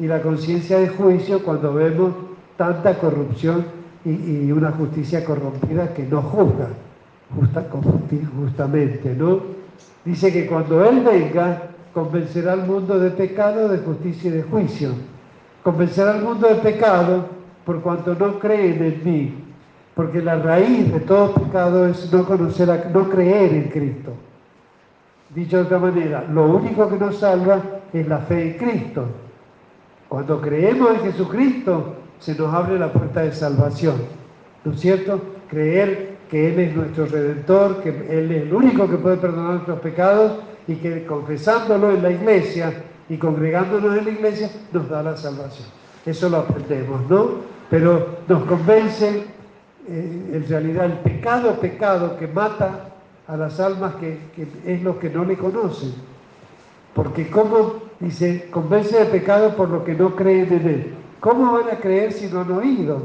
y 0.00 0.06
la 0.06 0.22
conciencia 0.22 0.78
de 0.78 0.88
juicio 0.88 1.42
cuando 1.42 1.74
vemos 1.74 2.14
tanta 2.56 2.98
corrupción 2.98 3.66
y, 4.04 4.50
una 4.50 4.72
justicia 4.72 5.22
corrompida 5.24 5.92
que 5.92 6.04
no 6.04 6.22
juzga 6.22 6.68
justamente, 8.36 9.14
¿no? 9.14 9.40
Dice 10.04 10.32
que 10.32 10.46
cuando 10.46 10.84
Él 10.88 11.04
venga, 11.04 11.70
convencerá 11.92 12.54
al 12.54 12.66
mundo 12.66 12.98
de 12.98 13.10
pecado, 13.10 13.68
de 13.68 13.78
justicia 13.78 14.30
y 14.30 14.34
de 14.34 14.42
juicio. 14.42 14.90
Convencerá 15.62 16.12
al 16.12 16.22
mundo 16.22 16.48
de 16.48 16.54
pecado 16.56 17.26
por 17.66 17.82
cuanto 17.82 18.14
no 18.14 18.38
creen 18.38 18.82
en 18.82 19.04
mí, 19.04 19.34
porque 19.94 20.22
la 20.22 20.36
raíz 20.36 20.90
de 20.92 21.00
todo 21.00 21.34
pecado 21.34 21.86
es 21.86 22.10
no 22.10 22.24
conocer, 22.24 22.90
no 22.92 23.08
creer 23.10 23.52
en 23.52 23.64
Cristo. 23.64 24.14
Dicho 25.34 25.58
de 25.58 25.62
otra 25.64 25.78
manera, 25.78 26.24
lo 26.32 26.46
único 26.46 26.88
que 26.88 26.96
nos 26.96 27.18
salva 27.18 27.60
es 27.92 28.08
la 28.08 28.18
fe 28.18 28.52
en 28.52 28.58
Cristo. 28.58 29.04
Cuando 30.10 30.40
creemos 30.40 30.90
en 30.90 31.12
Jesucristo, 31.12 31.94
se 32.18 32.34
nos 32.34 32.52
abre 32.52 32.76
la 32.80 32.92
puerta 32.92 33.20
de 33.22 33.32
salvación. 33.32 33.94
¿No 34.64 34.72
es 34.72 34.80
cierto? 34.80 35.20
Creer 35.48 36.16
que 36.28 36.52
Él 36.52 36.58
es 36.58 36.74
nuestro 36.74 37.06
redentor, 37.06 37.80
que 37.80 37.90
Él 37.90 38.32
es 38.32 38.42
el 38.42 38.52
único 38.52 38.90
que 38.90 38.96
puede 38.96 39.18
perdonar 39.18 39.52
nuestros 39.52 39.78
pecados 39.78 40.32
y 40.66 40.74
que 40.74 41.06
confesándolo 41.06 41.92
en 41.92 42.02
la 42.02 42.10
iglesia 42.10 42.72
y 43.08 43.18
congregándonos 43.18 43.98
en 43.98 44.04
la 44.04 44.10
iglesia 44.10 44.50
nos 44.72 44.88
da 44.88 45.00
la 45.00 45.16
salvación. 45.16 45.68
Eso 46.04 46.28
lo 46.28 46.38
aprendemos, 46.38 47.08
¿no? 47.08 47.28
Pero 47.70 48.18
nos 48.26 48.42
convence 48.46 49.26
eh, 49.88 50.30
en 50.32 50.44
realidad 50.48 50.86
el 50.86 50.98
pecado, 50.98 51.54
pecado 51.60 52.16
que 52.18 52.26
mata 52.26 52.90
a 53.28 53.36
las 53.36 53.60
almas 53.60 53.94
que, 53.94 54.18
que 54.34 54.48
es 54.66 54.82
lo 54.82 54.98
que 54.98 55.08
no 55.08 55.24
le 55.24 55.36
conocen. 55.36 55.94
Porque 56.96 57.30
como 57.30 57.89
dice, 58.00 58.48
convence 58.50 58.98
de 58.98 59.06
pecado 59.06 59.54
por 59.56 59.68
lo 59.68 59.84
que 59.84 59.94
no 59.94 60.16
creen 60.16 60.52
en 60.52 60.68
él. 60.68 60.94
¿Cómo 61.20 61.52
van 61.52 61.68
a 61.70 61.78
creer 61.78 62.12
si 62.12 62.26
no 62.26 62.40
han 62.40 62.50
oído? 62.50 63.02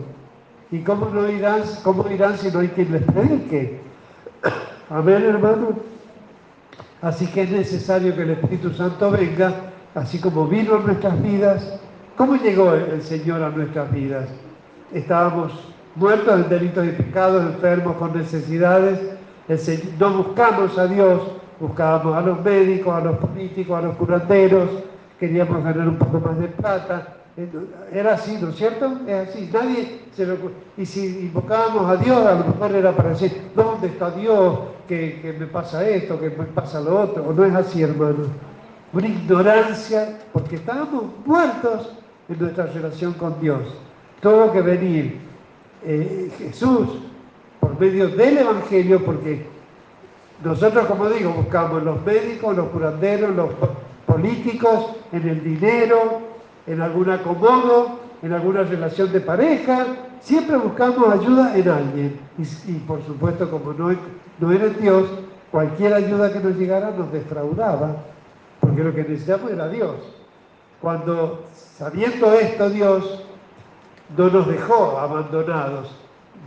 ¿Y 0.72 0.80
cómo 0.80 1.10
no 1.10 1.30
irán, 1.30 1.62
cómo 1.84 2.10
irán 2.10 2.38
si 2.38 2.50
no 2.50 2.60
hay 2.60 2.70
quien 2.70 2.92
les 2.92 3.04
predique? 3.04 3.80
Amén, 4.90 5.24
hermano. 5.24 5.74
Así 7.02 7.28
que 7.28 7.44
es 7.44 7.52
necesario 7.52 8.16
que 8.16 8.24
el 8.24 8.32
Espíritu 8.32 8.72
Santo 8.74 9.12
venga, 9.12 9.54
así 9.94 10.20
como 10.20 10.48
vino 10.48 10.76
a 10.76 10.80
nuestras 10.80 11.22
vidas. 11.22 11.80
¿Cómo 12.18 12.36
llegó 12.38 12.74
el 12.74 13.02
Señor 13.02 13.44
a 13.44 13.50
nuestras 13.50 13.92
vidas? 13.94 14.28
Estábamos 14.94 15.52
muertos 15.96 16.34
en 16.34 16.50
delitos 16.50 16.86
y 16.86 16.90
pecados, 16.90 17.44
enfermos 17.44 17.98
con 17.98 18.18
necesidades. 18.18 19.00
no 20.00 20.24
buscamos 20.24 20.78
a 20.78 20.88
Dios, 20.88 21.22
buscábamos 21.60 22.16
a 22.16 22.22
los 22.22 22.42
médicos, 22.44 22.94
a 22.94 23.02
los 23.02 23.18
políticos, 23.18 23.78
a 23.78 23.82
los 23.82 23.96
curanderos, 23.96 24.70
queríamos 25.20 25.64
ganar 25.64 25.88
un 25.88 25.98
poco 25.98 26.20
más 26.20 26.38
de 26.40 26.48
plata. 26.48 27.16
Era 27.92 28.14
así, 28.14 28.38
¿no 28.40 28.50
es 28.50 28.56
cierto? 28.56 29.00
Es 29.08 29.30
así. 29.30 29.50
Nadie 29.52 30.02
se 30.16 30.26
lo... 30.26 30.38
Y 30.78 30.86
si 30.86 31.06
invocábamos 31.06 31.90
a 31.90 31.98
Dios, 31.98 32.26
a 32.26 32.36
lo 32.36 32.46
mejor 32.46 32.72
era 32.74 32.92
para 32.94 33.10
decir, 33.10 33.52
¿dónde 33.54 33.88
está 33.88 34.12
Dios? 34.12 34.60
Que, 34.88 35.36
me 35.38 35.48
pasa 35.48 35.88
esto, 35.88 36.20
que 36.20 36.30
me 36.30 36.46
pasa 36.46 36.80
lo 36.80 37.02
otro. 37.02 37.34
No 37.34 37.44
es 37.44 37.54
así, 37.54 37.82
hermano. 37.82 38.28
Una 38.94 39.08
ignorancia, 39.08 40.20
porque 40.32 40.56
estábamos 40.56 41.06
muertos 41.26 41.94
en 42.30 42.40
nuestra 42.40 42.68
relación 42.68 43.14
con 43.14 43.40
Dios. 43.42 43.62
Todo 44.22 44.54
que 44.54 44.62
venir 44.62 45.20
eh, 45.84 46.32
Jesús 46.38 46.88
por 47.60 47.78
medio 47.78 48.08
del 48.08 48.38
Evangelio, 48.38 49.04
porque 49.04 49.46
nosotros, 50.44 50.86
como 50.86 51.10
digo, 51.10 51.32
buscamos 51.32 51.84
los 51.84 52.04
médicos, 52.06 52.56
los 52.56 52.68
curanderos, 52.68 53.36
los 53.36 53.50
políticos, 54.06 54.96
en 55.12 55.28
el 55.28 55.44
dinero, 55.44 56.20
en 56.68 56.82
algún 56.82 57.10
acomodo, 57.10 58.00
en 58.22 58.34
alguna 58.34 58.64
relación 58.64 59.12
de 59.12 59.22
pareja. 59.22 59.86
Siempre 60.20 60.58
buscamos 60.58 61.08
ayuda 61.10 61.56
en 61.58 61.70
alguien. 61.70 62.20
Y, 62.38 62.74
por 62.80 63.04
supuesto, 63.06 63.50
como 63.50 63.74
no, 63.74 63.96
no 64.40 64.52
era 64.52 64.68
Dios, 64.68 65.10
cualquier 65.52 65.94
ayuda 65.94 66.34
que 66.34 66.40
nos 66.40 66.56
llegara 66.58 66.92
nos 66.92 67.12
defraudaba, 67.12 67.96
porque 68.60 68.84
lo 68.84 68.94
que 68.94 69.04
necesitamos 69.04 69.52
era 69.52 69.70
Dios. 69.70 69.96
Cuando, 70.82 71.46
sabiendo 71.54 72.34
esto, 72.34 72.70
Dios 72.70 73.24
no 74.18 74.30
nos 74.30 74.48
dejó 74.48 75.00
abandonados, 75.00 75.96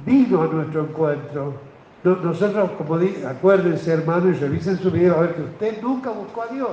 vino 0.05 0.43
a 0.43 0.47
nuestro 0.47 0.83
encuentro 0.83 1.68
nosotros, 2.05 2.71
como 2.79 2.99
digo, 2.99 3.27
acuérdense 3.29 3.93
hermano 3.93 4.29
y 4.31 4.35
revisen 4.35 4.79
su 4.79 4.91
video 4.91 5.17
a 5.17 5.21
ver 5.23 5.35
que 5.35 5.43
usted 5.43 5.83
nunca 5.83 6.11
buscó 6.11 6.43
a 6.43 6.47
Dios, 6.47 6.71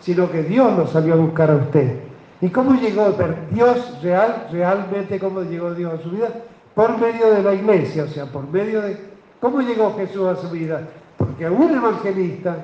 sino 0.00 0.30
que 0.30 0.42
Dios 0.44 0.76
lo 0.78 0.86
salió 0.86 1.14
a 1.14 1.16
buscar 1.16 1.50
a 1.50 1.56
usted. 1.56 1.98
¿Y 2.40 2.50
cómo 2.50 2.74
llegó 2.80 3.14
Dios 3.50 4.02
real, 4.02 4.48
realmente 4.52 5.18
cómo 5.18 5.42
llegó 5.42 5.74
Dios 5.74 5.94
a 5.94 6.02
su 6.02 6.10
vida? 6.10 6.28
Por 6.74 6.98
medio 6.98 7.32
de 7.32 7.42
la 7.42 7.54
iglesia, 7.54 8.04
o 8.04 8.08
sea, 8.08 8.26
por 8.26 8.48
medio 8.48 8.82
de... 8.82 8.98
¿Cómo 9.40 9.60
llegó 9.60 9.94
Jesús 9.96 10.26
a 10.26 10.36
su 10.36 10.50
vida? 10.50 10.82
Porque 11.16 11.48
un 11.48 11.74
evangelista, 11.74 12.56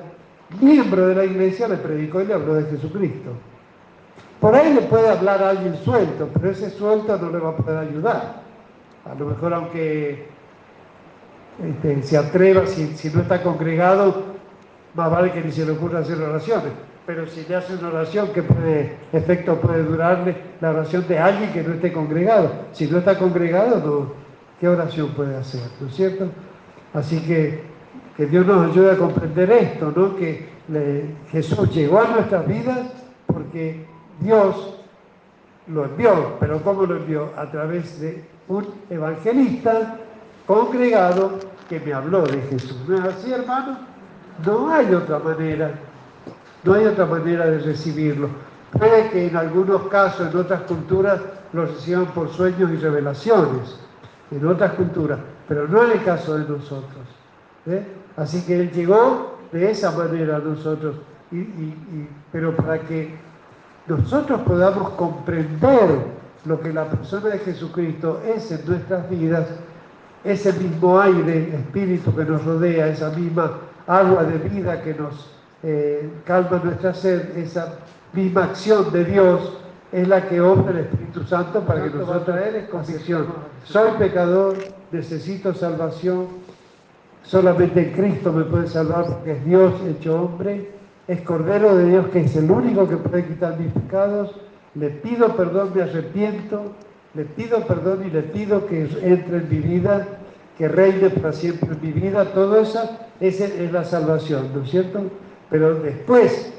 miembro 0.59 1.07
de 1.07 1.15
la 1.15 1.25
iglesia, 1.25 1.67
le 1.67 1.77
predicó 1.77 2.21
y 2.21 2.25
le 2.25 2.33
habló 2.33 2.55
de 2.55 2.65
Jesucristo. 2.65 3.31
Por 4.39 4.55
ahí 4.55 4.73
le 4.73 4.81
puede 4.81 5.09
hablar 5.09 5.41
a 5.43 5.49
alguien 5.51 5.75
suelto, 5.83 6.27
pero 6.33 6.49
ese 6.49 6.69
suelto 6.71 7.17
no 7.17 7.29
le 7.29 7.37
va 7.37 7.49
a 7.49 7.55
poder 7.55 7.77
ayudar. 7.77 8.41
A 9.05 9.15
lo 9.15 9.27
mejor 9.27 9.53
aunque 9.53 10.27
este, 11.69 12.03
se 12.03 12.17
atreva, 12.17 12.65
si, 12.67 13.09
no 13.13 13.21
está 13.21 13.41
congregado, 13.41 14.23
más 14.93 15.11
vale 15.11 15.31
que 15.31 15.41
ni 15.41 15.51
se 15.51 15.65
le 15.65 15.71
ocurra 15.71 15.99
hacer 15.99 16.21
oraciones. 16.21 16.71
Pero 17.05 17.27
si 17.27 17.43
le 17.45 17.55
hace 17.55 17.75
una 17.75 17.89
oración, 17.89 18.29
¿qué 18.33 18.43
puede, 18.43 18.95
efecto 19.11 19.55
puede 19.59 19.83
durarle 19.83 20.35
la 20.61 20.69
oración 20.69 21.07
de 21.07 21.19
alguien 21.19 21.51
que 21.51 21.63
no 21.63 21.73
esté 21.73 21.91
congregado? 21.91 22.51
Si 22.73 22.87
no 22.87 22.99
está 22.99 23.17
congregado, 23.17 24.13
¿qué 24.59 24.67
oración 24.67 25.09
puede 25.09 25.35
hacer? 25.35 25.61
¿No 25.79 25.87
es 25.87 25.95
cierto? 25.95 26.29
Así 26.93 27.19
que 27.21 27.71
que 28.15 28.25
Dios 28.25 28.45
nos 28.45 28.71
ayude 28.71 28.91
a 28.91 28.97
comprender 28.97 29.51
esto, 29.51 29.91
¿no? 29.95 30.15
Que 30.15 30.47
Jesús 31.31 31.73
llegó 31.73 32.01
a 32.01 32.07
nuestras 32.07 32.47
vidas 32.47 32.87
porque 33.25 33.85
Dios 34.19 34.75
lo 35.67 35.85
envió, 35.85 36.35
pero 36.39 36.61
¿cómo 36.61 36.85
lo 36.85 36.97
envió? 36.97 37.29
A 37.37 37.49
través 37.49 37.99
de 37.99 38.23
un 38.47 38.67
evangelista 38.89 39.97
congregado 40.45 41.39
que 41.71 41.79
me 41.79 41.93
habló 41.93 42.23
de 42.23 42.41
Jesús. 42.41 42.75
¿No 42.85 42.97
es 42.97 43.05
así, 43.05 43.31
hermano? 43.31 43.77
No 44.45 44.73
hay 44.73 44.93
otra 44.93 45.19
manera. 45.19 45.71
No 46.65 46.73
hay 46.73 46.85
otra 46.85 47.05
manera 47.05 47.45
de 47.45 47.59
recibirlo. 47.59 48.27
Puede 48.73 49.09
que 49.09 49.27
en 49.27 49.37
algunos 49.37 49.83
casos, 49.83 50.33
en 50.33 50.37
otras 50.37 50.63
culturas, 50.63 51.21
lo 51.53 51.65
reciban 51.65 52.07
por 52.07 52.27
sueños 52.29 52.71
y 52.71 52.75
revelaciones, 52.75 53.79
en 54.31 54.45
otras 54.45 54.73
culturas, 54.73 55.19
pero 55.47 55.65
no 55.65 55.83
en 55.85 55.91
el 55.91 56.03
caso 56.03 56.37
de 56.37 56.47
nosotros. 56.47 57.05
¿eh? 57.67 57.85
Así 58.17 58.41
que 58.45 58.59
Él 58.59 58.71
llegó 58.71 59.37
de 59.53 59.71
esa 59.71 59.91
manera 59.91 60.37
a 60.37 60.39
nosotros, 60.39 60.97
pero 62.33 62.53
para 62.57 62.79
que 62.79 63.15
nosotros 63.87 64.41
podamos 64.41 64.89
comprender 64.91 65.89
lo 66.43 66.59
que 66.59 66.73
la 66.73 66.89
persona 66.89 67.29
de 67.29 67.39
Jesucristo 67.39 68.21
es 68.25 68.51
en 68.51 68.65
nuestras 68.65 69.09
vidas, 69.09 69.47
ese 70.23 70.53
mismo 70.53 70.99
aire, 70.99 71.55
espíritu 71.55 72.15
que 72.15 72.25
nos 72.25 72.43
rodea, 72.43 72.87
esa 72.87 73.09
misma 73.09 73.57
agua 73.87 74.23
de 74.23 74.37
vida 74.49 74.81
que 74.83 74.93
nos 74.93 75.31
eh, 75.63 76.09
calma 76.25 76.61
nuestra 76.63 76.93
sed, 76.93 77.37
esa 77.37 77.75
misma 78.13 78.45
acción 78.45 78.91
de 78.91 79.05
Dios 79.05 79.57
es 79.91 80.07
la 80.07 80.27
que 80.27 80.39
obra 80.39 80.71
el 80.71 80.85
Espíritu 80.85 81.23
Santo 81.23 81.61
para 81.61 81.83
que 81.83 81.89
nosotros 81.89 82.37
es 82.37 82.69
convicción. 82.69 83.27
Soy 83.65 83.91
pecador, 83.97 84.57
necesito 84.91 85.53
salvación, 85.53 86.27
solamente 87.23 87.91
Cristo 87.91 88.31
me 88.31 88.43
puede 88.45 88.67
salvar 88.67 89.05
porque 89.05 89.33
es 89.33 89.45
Dios 89.45 89.73
hecho 89.87 90.23
hombre, 90.23 90.71
es 91.07 91.21
Cordero 91.21 91.75
de 91.75 91.89
Dios 91.89 92.07
que 92.07 92.21
es 92.21 92.35
el 92.35 92.49
único 92.49 92.87
que 92.87 92.97
puede 92.97 93.25
quitar 93.25 93.59
mis 93.59 93.71
pecados, 93.71 94.31
le 94.75 94.89
pido 94.89 95.35
perdón, 95.35 95.71
me 95.75 95.81
arrepiento, 95.81 96.71
le 97.13 97.25
pido 97.25 97.65
perdón 97.65 98.05
y 98.07 98.09
le 98.09 98.21
pido 98.23 98.65
que 98.67 98.83
entre 99.01 99.37
en 99.37 99.49
mi 99.49 99.57
vida, 99.57 100.07
que 100.57 100.67
reine 100.67 101.09
para 101.09 101.33
siempre 101.33 101.69
en 101.73 101.81
mi 101.81 101.91
vida. 101.91 102.25
Todo 102.33 102.59
eso 102.59 102.97
es 103.19 103.71
la 103.71 103.83
salvación, 103.83 104.49
¿no 104.53 104.63
es 104.63 104.71
cierto? 104.71 105.01
Pero 105.49 105.75
después 105.75 106.53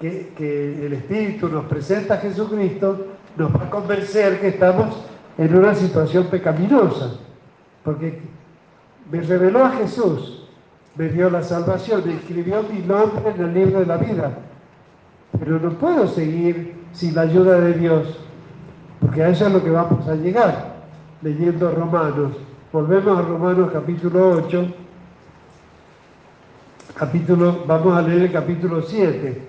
que, 0.00 0.32
que 0.36 0.86
el 0.86 0.92
Espíritu 0.92 1.48
nos 1.48 1.64
presenta 1.66 2.14
a 2.14 2.18
Jesucristo, 2.18 3.06
nos 3.36 3.54
va 3.54 3.64
a 3.64 3.70
convencer 3.70 4.40
que 4.40 4.48
estamos 4.48 5.04
en 5.38 5.56
una 5.56 5.74
situación 5.74 6.26
pecaminosa. 6.26 7.12
Porque 7.84 8.20
me 9.10 9.20
reveló 9.20 9.64
a 9.64 9.70
Jesús 9.72 10.46
me 10.96 11.08
dio 11.10 11.28
la 11.28 11.42
salvación, 11.42 12.08
escribió 12.08 12.62
mi 12.62 12.80
nombre 12.80 13.30
en 13.34 13.42
el 13.42 13.54
libro 13.54 13.80
de 13.80 13.86
la 13.86 13.98
vida. 13.98 14.38
Pero 15.38 15.60
no 15.60 15.70
puedo 15.72 16.08
seguir 16.08 16.74
sin 16.92 17.14
la 17.14 17.22
ayuda 17.22 17.60
de 17.60 17.74
Dios, 17.74 18.18
porque 19.00 19.22
a 19.22 19.28
eso 19.28 19.46
es 19.46 19.52
lo 19.52 19.62
que 19.62 19.70
vamos 19.70 20.06
a 20.08 20.14
llegar, 20.14 20.76
leyendo 21.22 21.70
Romanos. 21.70 22.32
Volvemos 22.72 23.18
a 23.18 23.22
Romanos 23.22 23.70
capítulo 23.72 24.42
8, 24.46 24.66
capítulo, 26.94 27.64
vamos 27.66 27.96
a 27.96 28.02
leer 28.02 28.22
el 28.22 28.32
capítulo 28.32 28.82
7. 28.82 29.42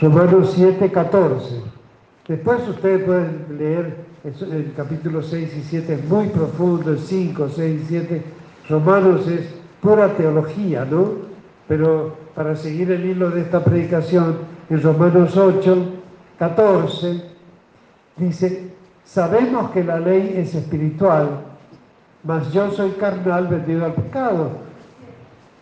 Romanos 0.00 0.52
7, 0.54 0.90
14. 0.90 1.62
Después 2.26 2.68
ustedes 2.68 3.04
pueden 3.04 3.46
leer 3.58 3.96
el, 4.24 4.72
capítulo 4.76 5.22
6 5.22 5.56
y 5.56 5.62
7, 5.62 5.94
es 5.94 6.04
muy 6.06 6.28
profundo, 6.28 6.90
el 6.90 6.98
5, 6.98 7.48
6 7.54 7.82
y 7.82 7.86
7. 7.86 8.22
Romanos 8.68 9.28
es 9.28 9.46
pura 9.80 10.08
teología, 10.16 10.84
¿no? 10.84 11.33
Pero 11.68 12.16
para 12.34 12.56
seguir 12.56 12.90
el 12.90 13.04
hilo 13.04 13.30
de 13.30 13.42
esta 13.42 13.64
predicación, 13.64 14.36
en 14.70 14.82
Romanos 14.82 15.36
8, 15.36 15.76
14, 16.38 17.22
dice, 18.16 18.70
sabemos 19.04 19.70
que 19.70 19.84
la 19.84 19.98
ley 19.98 20.34
es 20.36 20.54
espiritual, 20.54 21.42
mas 22.22 22.52
yo 22.52 22.70
soy 22.72 22.90
carnal 22.92 23.48
vendido 23.48 23.84
al 23.84 23.94
pecado. 23.94 24.50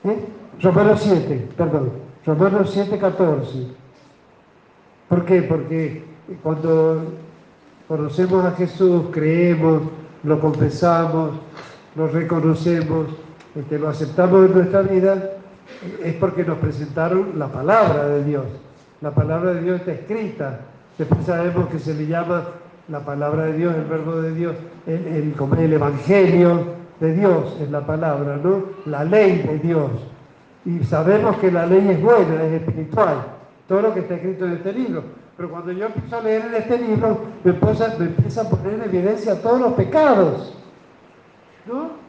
¿Eh? 0.04 0.24
Romanos 0.60 1.00
7, 1.02 1.48
perdón, 1.56 1.90
Romanos 2.24 2.70
7, 2.72 2.98
14. 2.98 3.66
¿Por 5.08 5.24
qué? 5.24 5.42
Porque 5.42 6.04
cuando 6.42 7.02
conocemos 7.88 8.44
a 8.44 8.52
Jesús, 8.52 9.06
creemos, 9.12 9.82
lo 10.22 10.40
confesamos, 10.40 11.32
lo 11.96 12.08
reconocemos, 12.08 13.08
este, 13.54 13.78
lo 13.78 13.88
aceptamos 13.88 14.46
en 14.46 14.52
nuestra 14.54 14.82
vida, 14.82 15.30
es 16.02 16.14
porque 16.14 16.44
nos 16.44 16.58
presentaron 16.58 17.38
la 17.38 17.48
palabra 17.48 18.08
de 18.08 18.24
Dios. 18.24 18.44
La 19.00 19.10
palabra 19.10 19.54
de 19.54 19.62
Dios 19.62 19.80
está 19.80 19.92
escrita. 19.92 20.60
Después 20.98 21.24
sabemos 21.24 21.68
que 21.68 21.78
se 21.78 21.94
le 21.94 22.06
llama 22.06 22.44
la 22.88 23.00
palabra 23.00 23.46
de 23.46 23.54
Dios, 23.54 23.74
el 23.74 23.84
verbo 23.84 24.20
de 24.20 24.32
Dios, 24.32 24.56
el, 24.86 25.34
el 25.58 25.72
evangelio 25.72 26.82
de 27.00 27.14
Dios 27.14 27.56
es 27.60 27.70
la 27.70 27.84
palabra, 27.86 28.38
¿no? 28.42 28.64
La 28.86 29.04
ley 29.04 29.38
de 29.38 29.58
Dios. 29.58 29.90
Y 30.64 30.84
sabemos 30.84 31.36
que 31.38 31.50
la 31.50 31.66
ley 31.66 31.88
es 31.90 32.00
buena, 32.00 32.44
es 32.44 32.62
espiritual 32.62 33.24
todo 33.72 33.80
lo 33.80 33.94
que 33.94 34.00
está 34.00 34.14
escrito 34.14 34.46
en 34.46 34.52
este 34.52 34.72
libro. 34.72 35.02
Pero 35.36 35.50
cuando 35.50 35.72
yo 35.72 35.86
empiezo 35.86 36.16
a 36.16 36.20
leer 36.20 36.44
en 36.46 36.54
este 36.56 36.78
libro, 36.78 37.20
me 37.42 37.52
empieza, 37.52 38.42
a 38.42 38.50
poner 38.50 38.74
en 38.74 38.82
evidencia 38.82 39.40
todos 39.40 39.60
los 39.60 39.72
pecados. 39.72 40.54
¿No? 41.66 42.01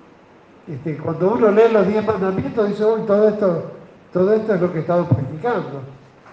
Este, 0.68 0.98
cuando 0.98 1.34
uno 1.34 1.52
lee 1.52 1.72
los 1.74 1.88
diez 1.88 2.06
mandamientos, 2.06 2.70
dice, 2.70 2.86
uy, 2.86 3.02
todo 3.06 3.28
esto, 3.28 3.64
todo 4.14 4.34
esto 4.34 4.54
es 4.56 4.62
lo 4.62 4.72
que 4.72 4.78
he 4.78 4.82
estado 4.82 5.06
practicando. 5.06 5.82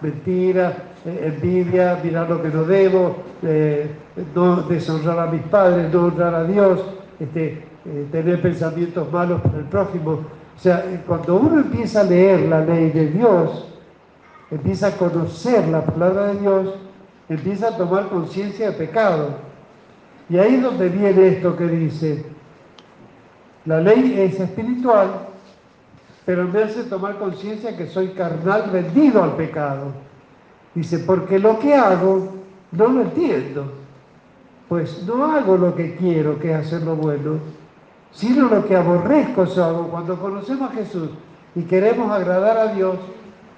Mentira, 0.01 0.73
eh, 1.05 1.33
envidia, 1.35 1.99
mirar 2.03 2.31
lo 2.31 2.41
que 2.41 2.49
no 2.49 2.63
debo, 2.65 3.17
eh, 3.43 3.91
no 4.35 4.63
deshonrar 4.63 5.19
a 5.19 5.27
mis 5.27 5.43
padres, 5.43 5.93
no 5.93 6.05
honrar 6.07 6.35
a 6.35 6.45
Dios, 6.45 6.81
este, 7.19 7.65
eh, 7.85 8.07
tener 8.13 8.41
pensamientos 8.41 9.11
malos 9.13 9.41
para 9.41 9.59
el 9.59 9.65
prójimo. 9.65 10.13
O 10.13 10.63
sea, 10.63 10.85
cuando 11.07 11.37
uno 11.37 11.61
empieza 11.61 12.03
a 12.03 12.05
leer 12.05 12.41
la 12.43 12.65
ley 12.65 12.91
de 12.91 13.09
Dios, 13.09 13.67
empieza 14.51 14.89
a 14.89 14.91
conocer 14.93 15.67
la 15.69 15.85
palabra 15.85 16.27
de 16.27 16.41
Dios, 16.41 16.75
empieza 17.29 17.69
a 17.69 17.77
tomar 17.77 18.09
conciencia 18.09 18.71
de 18.71 18.77
pecado. 18.77 19.31
Y 20.29 20.39
ahí 20.39 20.55
es 20.57 20.63
donde 20.63 20.89
viene 20.89 21.29
esto 21.29 21.57
que 21.57 21.67
dice, 21.67 22.25
la 23.67 23.81
ley 23.81 24.15
es 24.19 24.41
espiritual, 24.41 25.29
pero 26.25 26.45
me 26.45 26.63
hace 26.63 26.85
tomar 26.85 27.19
conciencia 27.19 27.77
que 27.77 27.87
soy 27.87 28.09
carnal 28.09 28.71
vendido 28.71 29.23
al 29.23 29.33
pecado. 29.33 29.93
Dice, 30.75 31.01
porque 31.01 31.39
lo 31.39 31.59
que 31.59 31.75
hago 31.75 32.33
no 32.73 32.89
lo 32.89 33.03
entiendo, 33.03 33.73
pues 34.69 35.03
no 35.05 35.25
hago 35.25 35.57
lo 35.57 35.75
que 35.75 35.97
quiero, 35.97 36.39
que 36.39 36.53
es 36.53 36.67
hacer 36.67 36.83
lo 36.83 36.95
bueno, 36.95 37.39
sino 38.13 38.49
lo 38.49 38.67
que 38.67 38.77
aborrezco 38.77 39.43
hago. 39.43 39.89
Cuando 39.89 40.19
conocemos 40.19 40.71
a 40.71 40.75
Jesús 40.75 41.11
y 41.55 41.63
queremos 41.63 42.11
agradar 42.11 42.57
a 42.57 42.73
Dios, 42.73 42.97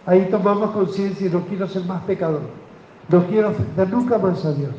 Ahí 0.05 0.26
tomamos 0.30 0.72
conciencia 0.72 1.26
y 1.26 1.30
no 1.30 1.42
quiero 1.46 1.68
ser 1.68 1.84
más 1.84 2.03
pecador. 2.03 2.40
No 3.09 3.24
quiero 3.26 3.50
ofender 3.50 3.88
nunca 3.88 4.18
más 4.18 4.44
a 4.44 4.53
Dios. 4.53 4.74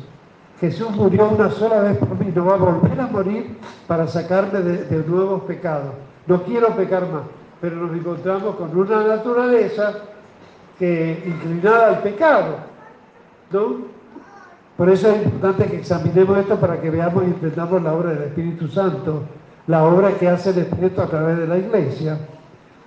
Jesús 0.60 0.90
murió 0.92 1.28
una 1.28 1.50
sola 1.50 1.80
vez 1.80 1.98
por 1.98 2.18
mí, 2.18 2.32
no 2.34 2.46
va 2.46 2.54
a 2.54 2.58
volver 2.58 3.00
a 3.00 3.06
morir 3.08 3.56
para 3.86 4.06
sacarme 4.06 4.60
de, 4.60 5.04
nuevos 5.06 5.42
pecados. 5.42 5.92
No 6.26 6.42
quiero 6.44 6.68
pecar 6.76 7.02
más, 7.10 7.22
pero 7.60 7.76
nos 7.76 7.96
encontramos 7.96 8.54
con 8.56 8.76
una 8.76 9.04
naturaleza 9.04 9.94
que 10.78 11.22
inclinada 11.26 11.88
al 11.88 12.02
pecado. 12.02 12.56
¿no? 13.50 13.94
Por 14.76 14.90
eso 14.90 15.08
es 15.10 15.24
importante 15.24 15.66
que 15.66 15.76
examinemos 15.78 16.38
esto 16.38 16.56
para 16.56 16.80
que 16.80 16.90
veamos 16.90 17.24
y 17.24 17.26
entendamos 17.26 17.82
la 17.82 17.92
obra 17.92 18.10
del 18.10 18.22
Espíritu 18.24 18.68
Santo, 18.68 19.22
la 19.66 19.84
obra 19.84 20.12
que 20.12 20.28
hace 20.28 20.50
el 20.50 20.58
Espíritu 20.58 21.00
a 21.00 21.06
través 21.06 21.38
de 21.38 21.46
la 21.46 21.58
iglesia. 21.58 22.18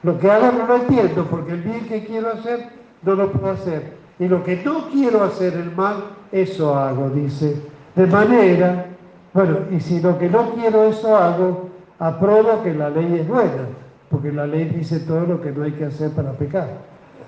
Lo 0.03 0.20
que 0.20 0.30
hago 0.30 0.51
no 0.51 0.68
lo 0.68 0.76
entiendo, 0.78 1.26
porque 1.26 1.53
el 1.53 1.61
bien 1.61 1.88
que 1.88 2.05
quiero 2.05 2.32
hacer 2.32 2.70
no 3.03 3.15
lo 3.15 3.32
puedo 3.32 3.53
hacer. 3.53 3.93
Y 4.20 4.28
lo 4.28 4.43
que 4.43 4.61
no 4.63 4.89
quiero 4.89 5.24
hacer, 5.24 5.53
el 5.53 5.72
mal, 5.76 5.97
eso 6.32 6.76
hago, 6.76 7.09
dice. 7.09 7.61
De 7.95 8.07
manera, 8.07 8.86
bueno, 9.34 9.57
y 9.72 9.80
si 9.80 9.99
lo 9.99 10.18
que 10.18 10.30
no 10.30 10.51
quiero 10.55 10.86
eso 10.86 11.15
hago, 11.15 11.70
apruebo 11.99 12.63
que 12.63 12.74
la 12.74 12.89
ley 12.89 13.20
es 13.22 13.28
buena, 13.28 13.68
porque 14.09 14.32
la 14.32 14.47
ley 14.47 14.65
dice 14.65 14.99
todo 15.01 15.22
lo 15.22 15.41
que 15.41 15.51
no 15.51 15.63
hay 15.63 15.74
que 15.74 15.86
hacer 15.86 16.11
para 16.11 16.32
pecar. 16.32 16.70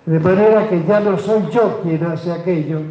De 0.06 0.20
manera 0.20 0.68
que 0.70 0.84
ya 0.86 1.00
no 1.00 1.18
soy 1.18 1.44
yo 1.52 1.82
quien 1.84 2.04
hace 2.06 2.32
aquello, 2.32 2.82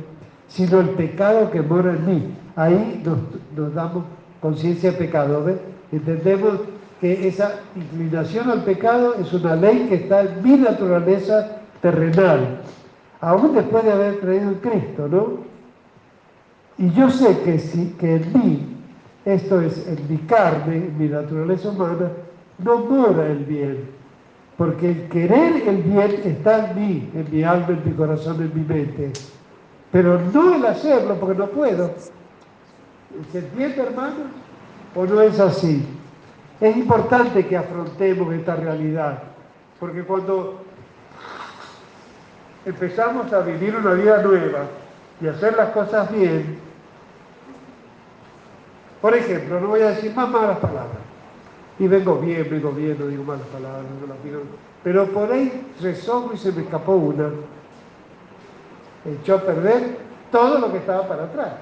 sino 0.48 0.80
el 0.80 0.90
pecado 0.90 1.50
que 1.50 1.62
mora 1.62 1.92
en 1.92 2.06
mí. 2.06 2.34
Ahí 2.56 3.02
nos, 3.04 3.74
damos 3.74 4.04
conciencia 4.40 4.92
de 4.92 4.98
pecado, 4.98 5.44
¿ves? 5.44 5.56
Entendemos 5.92 6.60
que 7.00 7.28
esa 7.28 7.60
inclinación 7.76 8.50
al 8.50 8.64
pecado 8.64 9.14
es 9.20 9.32
una 9.32 9.56
ley 9.56 9.86
que 9.88 9.96
está 9.96 10.22
en 10.22 10.42
mi 10.42 10.56
naturaleza 10.56 11.58
terrenal, 11.80 12.60
aún 13.20 13.54
después 13.54 13.84
de 13.84 13.92
haber 13.92 14.20
creído 14.20 14.48
en 14.50 14.54
Cristo, 14.56 15.08
¿no? 15.08 15.48
Y 16.78 16.90
yo 16.92 17.10
sé 17.10 17.40
que, 17.40 17.58
si, 17.58 17.90
que 17.98 18.16
en 18.16 18.32
mí, 18.32 18.76
esto 19.24 19.60
es 19.60 19.86
en 19.86 19.98
mi 20.08 20.18
carne, 20.18 20.76
en 20.76 20.98
mi 20.98 21.08
naturaleza 21.08 21.70
humana, 21.70 22.10
no 22.58 22.78
mora 22.78 23.26
el 23.26 23.44
bien, 23.44 23.90
porque 24.56 24.90
el 24.90 25.08
querer 25.08 25.68
el 25.68 25.82
bien 25.82 26.20
está 26.24 26.70
en 26.70 26.76
mí, 26.76 27.10
en 27.14 27.26
mi 27.30 27.42
alma, 27.42 27.68
en 27.70 27.82
mi 27.84 27.92
corazón, 27.92 28.40
en 28.40 28.54
mi 28.54 28.64
mente, 28.64 29.12
pero 29.90 30.20
no 30.32 30.54
el 30.54 30.66
hacerlo, 30.66 31.16
porque 31.18 31.38
no 31.38 31.46
puedo. 31.48 31.90
¿Se 33.32 33.38
entiende, 33.38 33.82
hermano? 33.82 34.16
¿O 34.94 35.04
no 35.04 35.20
es 35.20 35.40
así? 35.40 35.84
Es 36.60 36.76
importante 36.76 37.46
que 37.46 37.56
afrontemos 37.56 38.32
esta 38.34 38.56
realidad, 38.56 39.22
porque 39.80 40.02
cuando 40.02 40.60
empezamos 42.68 43.32
a 43.32 43.40
vivir 43.40 43.74
una 43.74 43.94
vida 43.94 44.22
nueva 44.22 44.64
y 45.20 45.26
hacer 45.26 45.56
las 45.56 45.70
cosas 45.70 46.12
bien, 46.12 46.58
por 49.00 49.14
ejemplo, 49.14 49.60
no 49.60 49.68
voy 49.68 49.80
a 49.80 49.90
decir 49.90 50.14
más 50.14 50.28
malas 50.28 50.58
palabras, 50.58 50.98
y 51.78 51.86
vengo 51.86 52.16
bien, 52.16 52.46
vengo 52.50 52.72
bien, 52.72 52.96
no 52.98 53.06
digo 53.06 53.24
malas 53.24 53.46
palabras, 53.46 53.84
no 54.00 54.06
las 54.06 54.22
digo, 54.22 54.40
pero 54.84 55.06
por 55.06 55.32
ahí 55.32 55.72
resogo 55.80 56.32
y 56.34 56.36
se 56.36 56.52
me 56.52 56.62
escapó 56.62 56.92
una, 56.92 57.30
echó 59.06 59.36
a 59.36 59.42
perder 59.42 59.96
todo 60.30 60.58
lo 60.58 60.70
que 60.70 60.78
estaba 60.78 61.08
para 61.08 61.24
atrás. 61.24 61.52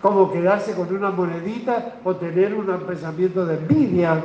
Como 0.00 0.32
quedarse 0.32 0.74
con 0.74 0.94
una 0.94 1.10
monedita 1.10 1.96
o 2.04 2.14
tener 2.14 2.54
un 2.54 2.66
pensamiento 2.86 3.44
de 3.44 3.56
envidia. 3.56 4.20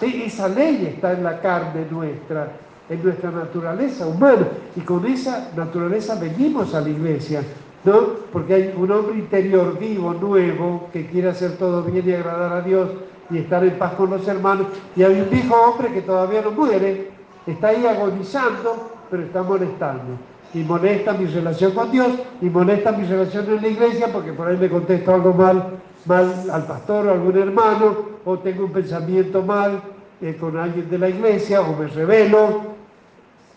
E, 0.00 0.26
esa 0.26 0.48
ley 0.48 0.92
está 0.94 1.12
en 1.12 1.22
la 1.22 1.40
carne 1.40 1.86
nuestra, 1.88 2.50
en 2.88 3.02
nuestra 3.02 3.30
naturaleza 3.30 4.06
humana, 4.06 4.48
y 4.76 4.80
con 4.80 5.06
esa 5.06 5.50
naturaleza 5.56 6.14
venimos 6.16 6.74
a 6.74 6.80
la 6.80 6.88
iglesia, 6.88 7.42
¿no? 7.84 8.00
Porque 8.32 8.54
hay 8.54 8.74
un 8.76 8.90
hombre 8.90 9.18
interior 9.18 9.78
vivo, 9.78 10.14
nuevo, 10.14 10.88
que 10.92 11.06
quiere 11.06 11.28
hacer 11.28 11.56
todo 11.56 11.82
bien 11.82 12.08
y 12.08 12.12
agradar 12.12 12.52
a 12.52 12.60
Dios 12.62 12.90
y 13.30 13.38
estar 13.38 13.64
en 13.64 13.76
paz 13.78 13.94
con 13.94 14.10
los 14.10 14.26
hermanos, 14.28 14.66
y 14.94 15.02
hay 15.02 15.20
un 15.20 15.30
viejo 15.30 15.54
hombre 15.54 15.92
que 15.92 16.02
todavía 16.02 16.42
no 16.42 16.52
muere, 16.52 17.10
está 17.46 17.68
ahí 17.68 17.84
agonizando, 17.86 18.90
pero 19.10 19.22
está 19.24 19.42
molestando 19.42 20.16
y 20.54 20.60
molesta 20.60 21.12
mi 21.12 21.26
relación 21.26 21.72
con 21.72 21.90
Dios 21.90 22.08
y 22.40 22.46
molesta 22.46 22.92
mi 22.92 23.06
relación 23.06 23.46
en 23.48 23.62
la 23.62 23.68
iglesia 23.68 24.08
porque 24.12 24.32
por 24.32 24.48
ahí 24.48 24.56
me 24.56 24.70
contesto 24.70 25.14
algo 25.14 25.34
mal, 25.34 25.78
mal 26.06 26.50
al 26.50 26.66
pastor 26.66 27.06
o 27.06 27.12
algún 27.12 27.36
hermano 27.36 27.96
o 28.24 28.38
tengo 28.38 28.64
un 28.64 28.72
pensamiento 28.72 29.42
mal 29.42 29.80
eh, 30.22 30.36
con 30.40 30.56
alguien 30.56 30.88
de 30.88 30.98
la 30.98 31.08
iglesia 31.08 31.60
o 31.60 31.76
me 31.76 31.88
revelo. 31.88 32.75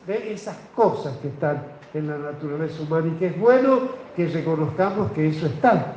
Esas 0.09 0.57
cosas 0.75 1.15
que 1.17 1.27
están 1.27 1.63
en 1.93 2.07
la 2.07 2.17
naturaleza 2.17 2.81
humana 2.81 3.07
y 3.07 3.19
que 3.19 3.27
es 3.27 3.39
bueno 3.39 3.81
que 4.15 4.27
reconozcamos 4.27 5.11
que 5.11 5.27
eso 5.27 5.45
está. 5.45 5.93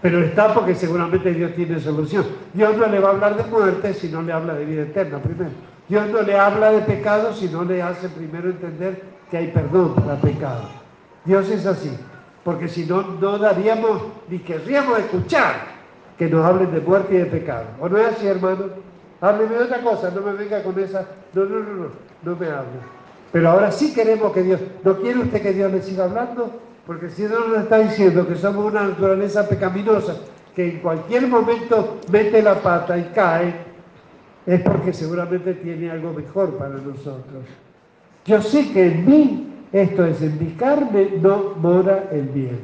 Pero 0.00 0.20
está 0.20 0.54
porque 0.54 0.74
seguramente 0.74 1.34
Dios 1.34 1.54
tiene 1.54 1.78
solución. 1.80 2.24
Dios 2.54 2.76
no 2.76 2.86
le 2.86 3.00
va 3.00 3.08
a 3.08 3.12
hablar 3.12 3.36
de 3.36 3.44
muerte 3.50 3.92
si 3.92 4.08
no 4.08 4.22
le 4.22 4.32
habla 4.32 4.54
de 4.54 4.64
vida 4.64 4.82
eterna 4.82 5.18
primero. 5.18 5.50
Dios 5.88 6.08
no 6.08 6.22
le 6.22 6.38
habla 6.38 6.70
de 6.72 6.80
pecado 6.82 7.34
si 7.34 7.48
no 7.48 7.64
le 7.64 7.82
hace 7.82 8.08
primero 8.08 8.48
entender 8.48 9.02
que 9.30 9.36
hay 9.36 9.48
perdón 9.48 9.94
para 9.94 10.16
pecado. 10.16 10.68
Dios 11.24 11.50
es 11.50 11.66
así. 11.66 11.90
Porque 12.42 12.68
si 12.68 12.86
no, 12.86 13.02
no 13.02 13.36
daríamos 13.36 14.02
ni 14.28 14.38
querríamos 14.38 14.98
escuchar 15.00 15.56
que 16.16 16.26
nos 16.28 16.44
hablen 16.44 16.72
de 16.72 16.80
muerte 16.80 17.14
y 17.14 17.18
de 17.18 17.26
pecado. 17.26 17.66
¿O 17.80 17.88
no 17.88 17.98
es 17.98 18.06
así, 18.06 18.26
hermano? 18.26 18.87
Hábleme 19.20 19.56
de 19.56 19.64
otra 19.64 19.80
cosa, 19.80 20.10
no 20.10 20.20
me 20.20 20.32
venga 20.32 20.62
con 20.62 20.78
esa. 20.78 21.06
No, 21.34 21.44
no, 21.44 21.58
no, 21.58 21.74
no, 21.74 21.88
no 22.22 22.36
me 22.36 22.46
hable. 22.46 22.98
Pero 23.32 23.50
ahora 23.50 23.72
sí 23.72 23.92
queremos 23.92 24.32
que 24.32 24.42
Dios. 24.42 24.60
¿No 24.84 24.96
quiere 24.96 25.20
usted 25.20 25.42
que 25.42 25.52
Dios 25.52 25.72
le 25.72 25.82
siga 25.82 26.04
hablando? 26.04 26.50
Porque 26.86 27.10
si 27.10 27.22
no 27.24 27.48
nos 27.48 27.58
está 27.58 27.78
diciendo 27.78 28.26
que 28.26 28.36
somos 28.36 28.64
una 28.64 28.84
naturaleza 28.84 29.48
pecaminosa, 29.48 30.16
que 30.54 30.70
en 30.70 30.78
cualquier 30.78 31.26
momento 31.26 31.98
mete 32.10 32.42
la 32.42 32.54
pata 32.54 32.96
y 32.96 33.04
cae, 33.14 33.54
es 34.46 34.60
porque 34.62 34.94
seguramente 34.94 35.52
tiene 35.54 35.90
algo 35.90 36.12
mejor 36.14 36.56
para 36.56 36.76
nosotros. 36.76 37.44
Yo 38.24 38.40
sé 38.40 38.72
que 38.72 38.86
en 38.86 39.06
mí, 39.06 39.52
esto 39.72 40.06
es, 40.06 40.22
en 40.22 40.38
mi 40.38 40.52
carne 40.52 41.10
no 41.20 41.54
mora 41.60 42.08
el 42.10 42.28
bien. 42.28 42.60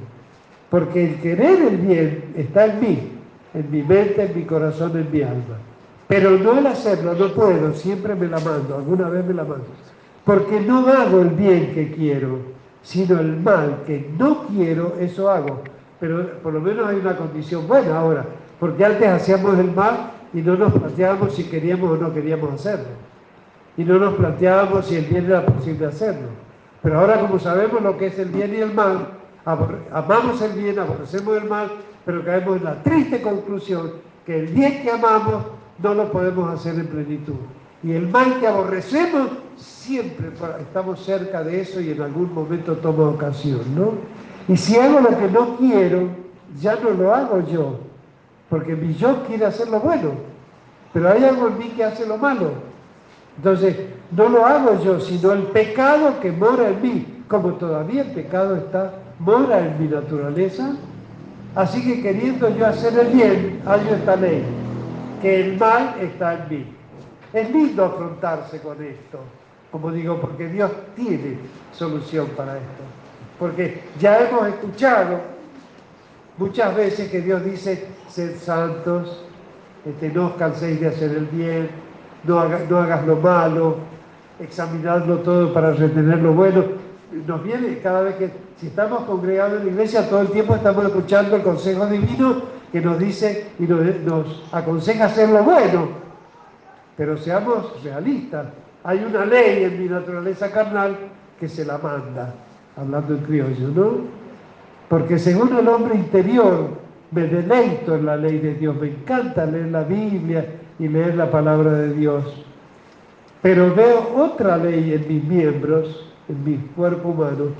Porque 0.70 1.04
el 1.04 1.20
querer 1.20 1.60
el 1.60 1.76
bien 1.76 2.32
está 2.36 2.66
en 2.66 2.80
mí, 2.80 3.12
en 3.52 3.70
mi 3.70 3.82
mente, 3.82 4.22
en 4.22 4.36
mi 4.36 4.44
corazón, 4.44 4.96
en 4.96 5.12
mi 5.12 5.22
alma. 5.22 5.58
Pero 6.06 6.32
no 6.32 6.58
el 6.58 6.66
hacerlo, 6.66 7.14
no 7.14 7.28
puedo, 7.28 7.72
siempre 7.74 8.14
me 8.14 8.26
la 8.26 8.38
mando, 8.38 8.76
alguna 8.76 9.08
vez 9.08 9.24
me 9.24 9.34
la 9.34 9.44
mando. 9.44 9.66
Porque 10.24 10.60
no 10.60 10.86
hago 10.88 11.20
el 11.20 11.30
bien 11.30 11.72
que 11.74 11.92
quiero, 11.92 12.38
sino 12.82 13.18
el 13.18 13.40
mal 13.40 13.82
que 13.86 14.10
no 14.18 14.46
quiero, 14.48 14.96
eso 15.00 15.30
hago. 15.30 15.62
Pero 16.00 16.38
por 16.42 16.52
lo 16.52 16.60
menos 16.60 16.86
hay 16.86 16.96
una 16.96 17.16
condición 17.16 17.66
buena 17.66 17.98
ahora, 17.98 18.24
porque 18.60 18.84
antes 18.84 19.08
hacíamos 19.08 19.58
el 19.58 19.72
mal 19.72 20.10
y 20.34 20.42
no 20.42 20.56
nos 20.56 20.72
planteábamos 20.72 21.34
si 21.34 21.44
queríamos 21.44 21.90
o 21.90 21.96
no 21.96 22.12
queríamos 22.12 22.52
hacerlo. 22.52 22.88
Y 23.76 23.84
no 23.84 23.98
nos 23.98 24.14
planteábamos 24.14 24.86
si 24.86 24.96
el 24.96 25.06
bien 25.06 25.26
era 25.26 25.44
posible 25.44 25.86
hacerlo. 25.86 26.28
Pero 26.82 27.00
ahora 27.00 27.20
como 27.20 27.38
sabemos 27.38 27.80
lo 27.82 27.96
que 27.96 28.08
es 28.08 28.18
el 28.18 28.28
bien 28.28 28.54
y 28.54 28.58
el 28.58 28.74
mal, 28.74 29.08
amamos 29.46 30.42
el 30.42 30.52
bien, 30.52 30.78
aborrecemos 30.78 31.36
el 31.38 31.48
mal, 31.48 31.70
pero 32.04 32.24
caemos 32.24 32.58
en 32.58 32.64
la 32.64 32.82
triste 32.82 33.22
conclusión 33.22 33.92
que 34.26 34.40
el 34.40 34.46
bien 34.48 34.82
que 34.82 34.90
amamos 34.90 35.44
no 35.82 35.94
lo 35.94 36.10
podemos 36.10 36.52
hacer 36.52 36.74
en 36.76 36.86
plenitud. 36.86 37.34
Y 37.82 37.92
el 37.92 38.08
mal 38.08 38.40
que 38.40 38.46
aborrecemos, 38.46 39.28
siempre 39.56 40.28
estamos 40.60 41.04
cerca 41.04 41.42
de 41.42 41.60
eso 41.60 41.80
y 41.80 41.90
en 41.90 42.00
algún 42.00 42.32
momento 42.32 42.74
toma 42.76 43.04
ocasión, 43.10 43.62
¿no? 43.76 43.92
Y 44.48 44.56
si 44.56 44.76
hago 44.76 45.00
lo 45.00 45.18
que 45.18 45.28
no 45.30 45.56
quiero, 45.56 46.08
ya 46.60 46.76
no 46.76 46.90
lo 46.90 47.14
hago 47.14 47.46
yo, 47.46 47.78
porque 48.48 48.74
mi 48.74 48.94
yo 48.94 49.22
quiere 49.26 49.46
hacer 49.46 49.68
lo 49.68 49.80
bueno, 49.80 50.12
pero 50.92 51.10
hay 51.10 51.24
algo 51.24 51.48
en 51.48 51.58
mí 51.58 51.68
que 51.76 51.84
hace 51.84 52.06
lo 52.06 52.16
malo. 52.16 52.52
Entonces, 53.36 53.76
no 54.12 54.28
lo 54.28 54.46
hago 54.46 54.82
yo, 54.82 55.00
sino 55.00 55.32
el 55.32 55.42
pecado 55.44 56.20
que 56.20 56.30
mora 56.30 56.68
en 56.68 56.82
mí. 56.82 57.06
Como 57.28 57.54
todavía 57.54 58.02
el 58.02 58.12
pecado 58.12 58.56
está, 58.56 58.94
mora 59.18 59.58
en 59.60 59.80
mi 59.80 59.88
naturaleza, 59.88 60.76
así 61.54 61.82
que 61.82 62.02
queriendo 62.02 62.54
yo 62.56 62.66
hacer 62.66 62.98
el 62.98 63.08
bien, 63.08 63.60
hay 63.66 63.80
esta 63.92 64.16
ley, 64.16 64.44
que 65.24 65.40
el 65.40 65.56
mal 65.56 65.94
está 66.02 66.34
en 66.34 66.48
mí. 66.50 66.66
Es 67.32 67.50
lindo 67.50 67.82
afrontarse 67.82 68.60
con 68.60 68.76
esto, 68.84 69.20
como 69.72 69.90
digo, 69.90 70.20
porque 70.20 70.48
Dios 70.48 70.70
tiene 70.94 71.38
solución 71.72 72.28
para 72.36 72.58
esto. 72.58 72.82
Porque 73.38 73.84
ya 73.98 74.18
hemos 74.18 74.46
escuchado 74.48 75.20
muchas 76.36 76.76
veces 76.76 77.10
que 77.10 77.22
Dios 77.22 77.42
dice, 77.42 77.86
sed 78.06 78.36
santos, 78.36 79.24
este, 79.86 80.10
no 80.10 80.26
os 80.26 80.32
canséis 80.34 80.78
de 80.78 80.88
hacer 80.88 81.12
el 81.12 81.24
bien, 81.26 81.70
no, 82.24 82.38
hagas 82.38 83.06
lo 83.06 83.16
malo, 83.16 83.78
examinadlo 84.38 85.20
todo 85.20 85.54
para 85.54 85.72
retener 85.72 86.18
lo 86.18 86.34
bueno. 86.34 86.64
Nos 87.26 87.42
viene 87.42 87.78
cada 87.78 88.02
vez 88.02 88.16
que, 88.16 88.30
si 88.58 88.66
estamos 88.66 89.04
congregados 89.04 89.60
en 89.60 89.66
la 89.66 89.72
iglesia, 89.72 90.06
todo 90.06 90.20
el 90.20 90.28
tiempo 90.28 90.54
estamos 90.54 90.84
escuchando 90.84 91.36
el 91.36 91.42
consejo 91.42 91.86
divino 91.86 92.53
que 92.74 92.80
nos 92.80 92.98
dice 92.98 93.52
y 93.60 93.62
nos, 93.62 94.42
aconseja 94.50 95.04
hacer 95.04 95.28
lo 95.28 95.44
bueno, 95.44 95.90
pero 96.96 97.16
seamos 97.16 97.80
realistas. 97.84 98.46
Hay 98.82 98.98
una 99.08 99.24
ley 99.24 99.62
en 99.62 99.80
mi 99.80 99.88
naturaleza 99.88 100.50
carnal 100.50 100.96
que 101.38 101.48
se 101.48 101.64
la 101.64 101.78
manda, 101.78 102.34
hablando 102.76 103.14
en 103.14 103.20
criollo, 103.20 103.68
¿no? 103.68 103.90
Porque 104.88 105.20
según 105.20 105.56
el 105.56 105.68
hombre 105.68 105.94
interior, 105.94 106.70
me 107.12 107.28
deleito 107.28 107.94
en 107.94 108.06
la 108.06 108.16
ley 108.16 108.40
de 108.40 108.54
Dios, 108.54 108.74
me 108.74 108.88
encanta 108.88 109.46
leer 109.46 109.68
la 109.68 109.84
Biblia 109.84 110.44
y 110.76 110.88
leer 110.88 111.14
la 111.14 111.30
palabra 111.30 111.74
de 111.74 111.94
Dios. 111.94 112.44
Pero 113.40 113.72
veo 113.72 114.16
otra 114.16 114.56
ley 114.56 114.94
en 114.94 115.06
mis 115.06 115.22
miembros, 115.22 116.12
en 116.28 116.42
mi 116.42 116.56
cuerpo 116.74 117.10
humano, 117.10 117.50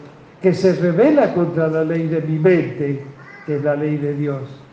que 0.42 0.52
se 0.52 0.74
revela 0.74 1.32
contra 1.32 1.68
la 1.68 1.84
ley 1.84 2.08
de 2.08 2.20
mi 2.20 2.36
mente, 2.36 3.06
que 3.46 3.54
es 3.54 3.62
la 3.62 3.76
ley 3.76 3.96
de 3.96 4.14
Dios 4.14 4.63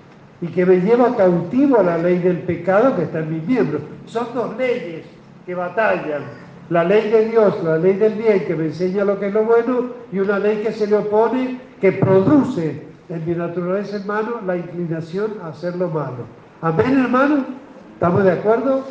y 0.41 0.47
que 0.47 0.65
me 0.65 0.81
lleva 0.81 1.15
cautivo 1.15 1.79
a 1.79 1.83
la 1.83 1.97
ley 1.99 2.17
del 2.17 2.39
pecado 2.39 2.95
que 2.95 3.03
está 3.03 3.19
en 3.19 3.31
mis 3.31 3.47
miembros. 3.47 3.83
Son 4.07 4.27
dos 4.33 4.57
leyes 4.57 5.05
que 5.45 5.53
batallan. 5.53 6.23
La 6.69 6.83
ley 6.83 7.11
de 7.11 7.29
Dios, 7.29 7.63
la 7.63 7.77
ley 7.77 7.93
del 7.93 8.13
bien 8.15 8.45
que 8.45 8.55
me 8.55 8.65
enseña 8.65 9.03
lo 9.03 9.19
que 9.19 9.27
es 9.27 9.33
lo 9.33 9.43
bueno 9.43 9.89
y 10.11 10.19
una 10.19 10.39
ley 10.39 10.63
que 10.63 10.71
se 10.71 10.87
le 10.87 10.95
opone 10.95 11.59
que 11.79 11.91
produce 11.91 12.87
en 13.09 13.25
mi 13.25 13.35
naturaleza 13.35 13.97
hermano 13.97 14.39
la 14.45 14.57
inclinación 14.57 15.33
a 15.43 15.49
hacer 15.49 15.75
lo 15.75 15.89
malo. 15.89 16.25
Amén 16.61 16.97
hermano, 16.97 17.45
¿estamos 17.93 18.23
de 18.23 18.31
acuerdo? 18.31 18.83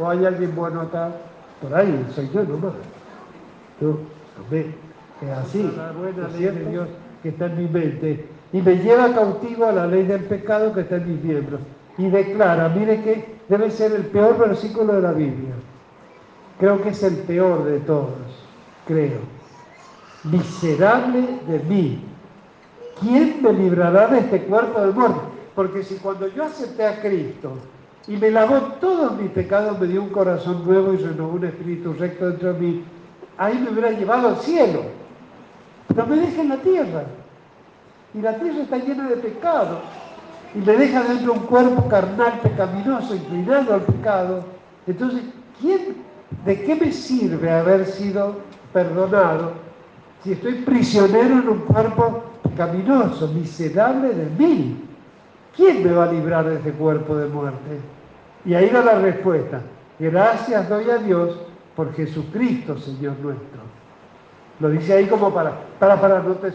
¿O 0.00 0.08
hay 0.08 0.24
alguien 0.24 0.54
bueno 0.54 0.82
acá? 0.82 1.12
Por 1.62 1.74
ahí, 1.74 2.04
soy 2.14 2.28
yo 2.34 2.42
nomás. 2.42 2.72
Amén. 3.80 4.74
Es 5.22 5.30
así, 5.30 5.70
la 5.76 5.92
buena 5.92 6.28
ley 6.28 6.44
de 6.44 6.70
Dios 6.70 6.88
que 7.22 7.30
está 7.30 7.46
en 7.46 7.56
mi 7.56 7.68
mente 7.68 8.26
y 8.52 8.62
me 8.62 8.76
lleva 8.76 9.12
cautivo 9.12 9.66
a 9.66 9.72
la 9.72 9.86
ley 9.86 10.04
del 10.04 10.24
pecado 10.24 10.72
que 10.72 10.82
está 10.82 10.96
en 10.96 11.12
mis 11.12 11.24
miembros. 11.24 11.60
Y 11.98 12.08
declara, 12.08 12.68
mire 12.68 13.02
que 13.02 13.36
debe 13.48 13.70
ser 13.70 13.92
el 13.92 14.06
peor 14.06 14.38
versículo 14.38 14.94
de 14.94 15.02
la 15.02 15.12
Biblia. 15.12 15.54
Creo 16.58 16.82
que 16.82 16.90
es 16.90 17.02
el 17.02 17.16
peor 17.18 17.64
de 17.64 17.80
todos, 17.80 18.14
creo. 18.86 19.20
Miserable 20.24 21.26
de 21.48 21.58
mí. 21.60 22.04
¿Quién 23.00 23.42
me 23.42 23.52
librará 23.52 24.06
de 24.06 24.20
este 24.20 24.42
cuerpo 24.42 24.80
de 24.80 24.92
muerte? 24.92 25.20
Porque 25.54 25.82
si 25.82 25.96
cuando 25.96 26.28
yo 26.28 26.44
acepté 26.44 26.86
a 26.86 27.00
Cristo 27.00 27.52
y 28.06 28.16
me 28.16 28.30
lavó 28.30 28.58
todos 28.80 29.18
mis 29.20 29.30
pecados, 29.30 29.78
me 29.78 29.86
dio 29.86 30.02
un 30.02 30.10
corazón 30.10 30.64
nuevo 30.64 30.94
y 30.94 30.98
renovó 30.98 31.34
un 31.34 31.44
espíritu 31.44 31.92
recto 31.94 32.30
dentro 32.30 32.54
de 32.54 32.60
mí, 32.60 32.84
ahí 33.36 33.58
me 33.58 33.70
hubiera 33.70 33.90
llevado 33.90 34.28
al 34.28 34.36
cielo. 34.36 34.82
No 35.94 36.06
me 36.06 36.16
deje 36.16 36.40
en 36.40 36.48
la 36.48 36.56
tierra 36.56 37.04
y 38.16 38.20
la 38.22 38.38
tierra 38.38 38.62
está 38.62 38.78
llena 38.78 39.08
de 39.08 39.16
pecado 39.16 39.80
y 40.54 40.58
me 40.58 40.76
deja 40.76 41.02
dentro 41.04 41.34
un 41.34 41.40
cuerpo 41.40 41.86
carnal 41.88 42.40
pecaminoso, 42.42 43.14
inclinado 43.14 43.74
al 43.74 43.82
pecado, 43.82 44.44
entonces, 44.86 45.20
¿quién, 45.60 45.96
¿de 46.44 46.62
qué 46.62 46.74
me 46.76 46.92
sirve 46.92 47.50
haber 47.50 47.84
sido 47.84 48.36
perdonado 48.72 49.52
si 50.22 50.32
estoy 50.32 50.54
prisionero 50.62 51.40
en 51.40 51.48
un 51.48 51.58
cuerpo 51.60 52.22
pecaminoso, 52.42 53.28
miserable 53.28 54.14
de 54.14 54.30
mí? 54.38 54.82
¿Quién 55.54 55.84
me 55.84 55.92
va 55.92 56.04
a 56.04 56.12
librar 56.12 56.48
de 56.48 56.56
ese 56.56 56.72
cuerpo 56.72 57.16
de 57.16 57.28
muerte? 57.28 57.80
Y 58.44 58.54
ahí 58.54 58.70
va 58.70 58.82
la 58.82 58.98
respuesta. 58.98 59.60
Gracias 59.98 60.68
doy 60.68 60.88
a 60.90 60.98
Dios 60.98 61.38
por 61.74 61.92
Jesucristo, 61.94 62.78
Señor 62.78 63.18
nuestro. 63.18 63.60
Lo 64.60 64.70
dice 64.70 64.94
ahí 64.94 65.06
como 65.06 65.34
para, 65.34 65.52
para, 65.78 66.00
para, 66.00 66.22
no 66.22 66.34
te 66.34 66.52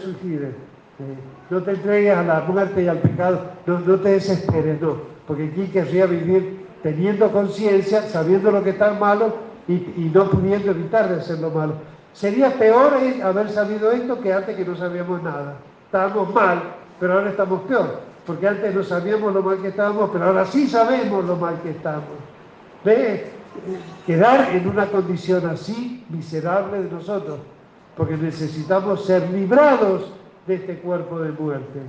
no 1.50 1.62
te 1.62 1.72
entregues 1.72 2.16
a 2.16 2.24
la 2.24 2.42
muerte 2.42 2.84
y 2.84 2.88
al 2.88 3.00
pecado, 3.00 3.42
no, 3.66 3.78
te 3.78 4.10
desesperes, 4.10 4.82
no, 4.82 4.96
porque 5.28 5.50
aquí 5.52 5.68
querría 5.68 6.06
vivir 6.06 6.66
teniendo 6.82 7.32
conciencia, 7.32 8.04
sabiendo 8.04 8.52
lo 8.52 8.64
que 8.64 8.72
está 8.72 8.94
malo 8.94 9.36
y, 9.68 10.10
no 10.14 10.30
pudiendo 10.30 10.72
evitar 10.72 11.10
de 11.10 11.22
hacer 11.22 11.40
lo 11.40 11.50
malo. 11.50 11.74
Sería 12.14 12.52
peor 12.58 12.94
haber 13.24 13.50
sabido 13.50 13.92
esto 13.92 14.20
que 14.22 14.34
antes 14.34 14.56
que 14.56 14.66
no 14.66 14.76
sabíamos 14.76 15.22
nada. 15.24 15.56
Estábamos 15.86 16.34
mal, 16.34 16.62
pero 17.00 17.14
ahora 17.14 17.30
estamos 17.30 17.62
peor, 17.64 18.00
porque 18.26 18.48
antes 18.48 18.74
no 18.74 18.84
sabíamos 18.84 19.34
lo 19.34 19.44
mal 19.44 19.62
que 19.62 19.70
estábamos, 19.70 20.10
pero 20.12 20.26
ahora 20.26 20.46
sí 20.46 20.68
sabemos 20.68 21.26
lo 21.26 21.36
mal 21.36 21.60
que 21.62 21.72
estamos. 21.72 22.04
¿Ve? 22.84 23.30
Quedar 24.06 24.56
en 24.56 24.68
una 24.68 24.88
condición 24.88 25.46
así 25.48 26.06
miserable 26.10 26.84
de 26.84 26.90
nosotros, 26.90 27.40
porque 27.98 28.16
necesitamos 28.16 29.06
ser 29.06 29.30
librados 29.32 30.14
de 30.48 30.56
este 30.56 30.76
cuerpo 30.78 31.20
de 31.20 31.32
muerte. 31.32 31.80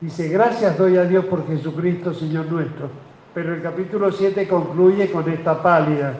Dice, 0.00 0.28
gracias 0.28 0.78
doy 0.78 0.96
a 0.96 1.04
Dios 1.04 1.24
por 1.26 1.46
Jesucristo, 1.46 2.14
Señor 2.14 2.46
nuestro. 2.50 2.88
Pero 3.34 3.54
el 3.54 3.62
capítulo 3.62 4.10
7 4.12 4.48
concluye 4.48 5.10
con 5.10 5.28
esta 5.30 5.62
pálida. 5.62 6.14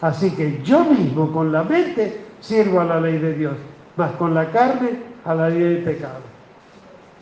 Así 0.00 0.30
que 0.32 0.62
yo 0.62 0.84
mismo 0.84 1.32
con 1.32 1.50
la 1.50 1.62
mente 1.62 2.20
sirvo 2.40 2.80
a 2.80 2.84
la 2.84 3.00
ley 3.00 3.18
de 3.18 3.34
Dios, 3.34 3.54
mas 3.96 4.12
con 4.12 4.34
la 4.34 4.50
carne 4.50 4.98
a 5.24 5.34
la 5.34 5.48
ley 5.48 5.60
del 5.60 5.84
pecado. 5.84 6.20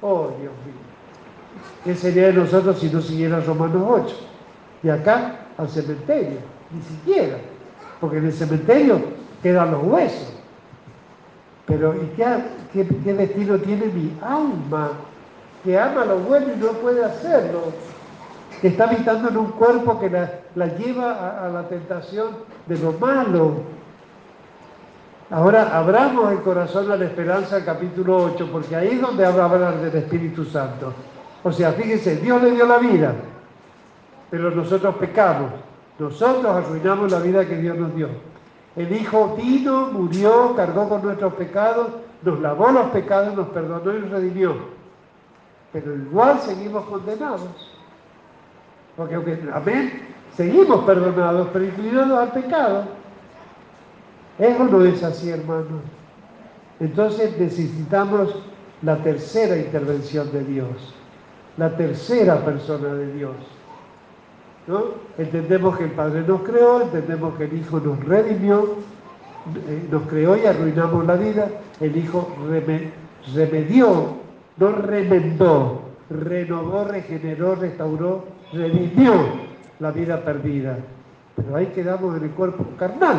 Oh 0.00 0.28
Dios 0.40 0.52
mío. 0.66 0.82
¿Qué 1.84 1.94
sería 1.94 2.28
de 2.28 2.34
nosotros 2.34 2.78
si 2.78 2.90
no 2.90 3.00
siguiera 3.00 3.40
Romanos 3.40 3.82
8? 3.88 4.16
Y 4.82 4.88
acá 4.88 5.46
al 5.56 5.68
cementerio, 5.68 6.38
ni 6.70 6.82
siquiera, 6.82 7.36
porque 8.00 8.18
en 8.18 8.26
el 8.26 8.32
cementerio 8.32 9.00
quedan 9.42 9.70
los 9.70 9.82
huesos. 9.84 10.41
Pero 11.66 11.94
¿y 11.94 12.06
qué, 12.16 12.26
qué, 12.72 13.14
destino 13.14 13.58
tiene 13.58 13.86
mi 13.86 14.16
alma? 14.20 14.90
Que 15.64 15.78
ama 15.78 16.04
lo 16.04 16.18
bueno 16.18 16.46
y 16.54 16.58
no 16.58 16.72
puede 16.72 17.04
hacerlo. 17.04 17.72
Que 18.60 18.68
está 18.68 18.84
habitando 18.84 19.28
en 19.28 19.36
un 19.36 19.50
cuerpo 19.52 19.98
que 20.00 20.10
la, 20.10 20.66
lleva 20.76 21.44
a, 21.44 21.48
la 21.48 21.68
tentación 21.68 22.30
de 22.66 22.78
lo 22.78 22.92
malo. 22.92 23.54
Ahora 25.30 25.76
abramos 25.76 26.32
el 26.32 26.40
corazón 26.42 26.90
a 26.90 26.96
la 26.96 27.06
esperanza, 27.06 27.64
capítulo 27.64 28.24
8, 28.34 28.48
porque 28.52 28.76
ahí 28.76 28.88
es 28.88 29.00
donde 29.00 29.24
habla 29.24 29.44
hablar 29.44 29.80
del 29.80 29.96
Espíritu 29.96 30.44
Santo. 30.44 30.92
O 31.42 31.50
sea, 31.50 31.72
fíjense, 31.72 32.16
Dios 32.16 32.42
le 32.42 32.50
dio 32.50 32.66
la 32.66 32.78
vida, 32.78 33.14
pero 34.30 34.50
nosotros 34.50 34.96
pecamos. 34.96 35.50
Nosotros 35.98 36.44
arruinamos 36.44 37.10
la 37.10 37.18
vida 37.20 37.46
que 37.46 37.56
Dios 37.56 37.78
nos 37.78 37.94
dio. 37.94 38.08
El 38.76 38.92
Hijo 38.92 39.36
vino, 39.36 39.88
murió, 39.92 40.54
cargó 40.56 40.88
con 40.88 41.02
nuestros 41.02 41.34
pecados, 41.34 41.88
nos 42.22 42.40
lavó 42.40 42.70
los 42.70 42.86
pecados, 42.90 43.34
nos 43.34 43.48
perdonó 43.48 43.96
y 43.96 44.00
nos 44.00 44.10
redimió. 44.10 44.56
Pero 45.72 45.94
igual 45.94 46.40
seguimos 46.40 46.84
condenados. 46.84 47.72
Porque 48.96 49.14
aunque, 49.14 49.38
amén, 49.52 50.14
seguimos 50.34 50.84
perdonados, 50.84 51.48
pero 51.52 51.64
inclinados 51.64 52.18
al 52.18 52.32
pecado. 52.32 52.84
Eso 54.38 54.64
no 54.64 54.84
es 54.84 55.02
así, 55.02 55.30
hermano. 55.30 55.80
Entonces 56.80 57.38
necesitamos 57.38 58.34
la 58.82 58.96
tercera 58.96 59.56
intervención 59.56 60.32
de 60.32 60.44
Dios, 60.44 60.94
la 61.56 61.76
tercera 61.76 62.44
persona 62.44 62.94
de 62.94 63.12
Dios. 63.12 63.36
Entendemos 65.18 65.76
que 65.76 65.84
el 65.84 65.90
Padre 65.90 66.22
nos 66.26 66.42
creó, 66.42 66.82
entendemos 66.82 67.34
que 67.36 67.44
el 67.44 67.58
Hijo 67.58 67.80
nos 67.80 67.98
redimió, 68.04 68.76
eh, 69.68 69.88
nos 69.90 70.02
creó 70.02 70.36
y 70.36 70.46
arruinamos 70.46 71.04
la 71.04 71.16
vida. 71.16 71.48
El 71.80 71.96
Hijo 71.96 72.28
remedió, 73.34 74.16
no 74.56 74.72
remendó, 74.72 75.82
renovó, 76.08 76.84
regeneró, 76.84 77.56
restauró, 77.56 78.24
redimió 78.52 79.12
la 79.80 79.90
vida 79.90 80.24
perdida. 80.24 80.78
Pero 81.34 81.56
ahí 81.56 81.66
quedamos 81.66 82.16
en 82.16 82.24
el 82.24 82.30
cuerpo 82.30 82.64
carnal. 82.78 83.18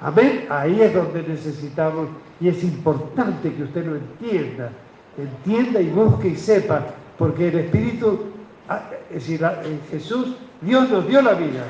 Amén. 0.00 0.46
Ahí 0.48 0.80
es 0.80 0.94
donde 0.94 1.22
necesitamos, 1.22 2.08
y 2.40 2.48
es 2.48 2.62
importante 2.64 3.52
que 3.52 3.62
usted 3.64 3.86
lo 3.86 3.96
entienda, 3.96 4.70
entienda 5.18 5.80
y 5.80 5.90
busque 5.90 6.28
y 6.28 6.36
sepa, 6.36 6.86
porque 7.18 7.48
el 7.48 7.58
Espíritu, 7.60 8.35
es 9.10 9.14
decir, 9.14 9.42
en 9.42 9.80
Jesús, 9.90 10.36
Dios 10.60 10.88
nos 10.90 11.06
dio 11.06 11.22
la 11.22 11.34
vida, 11.34 11.64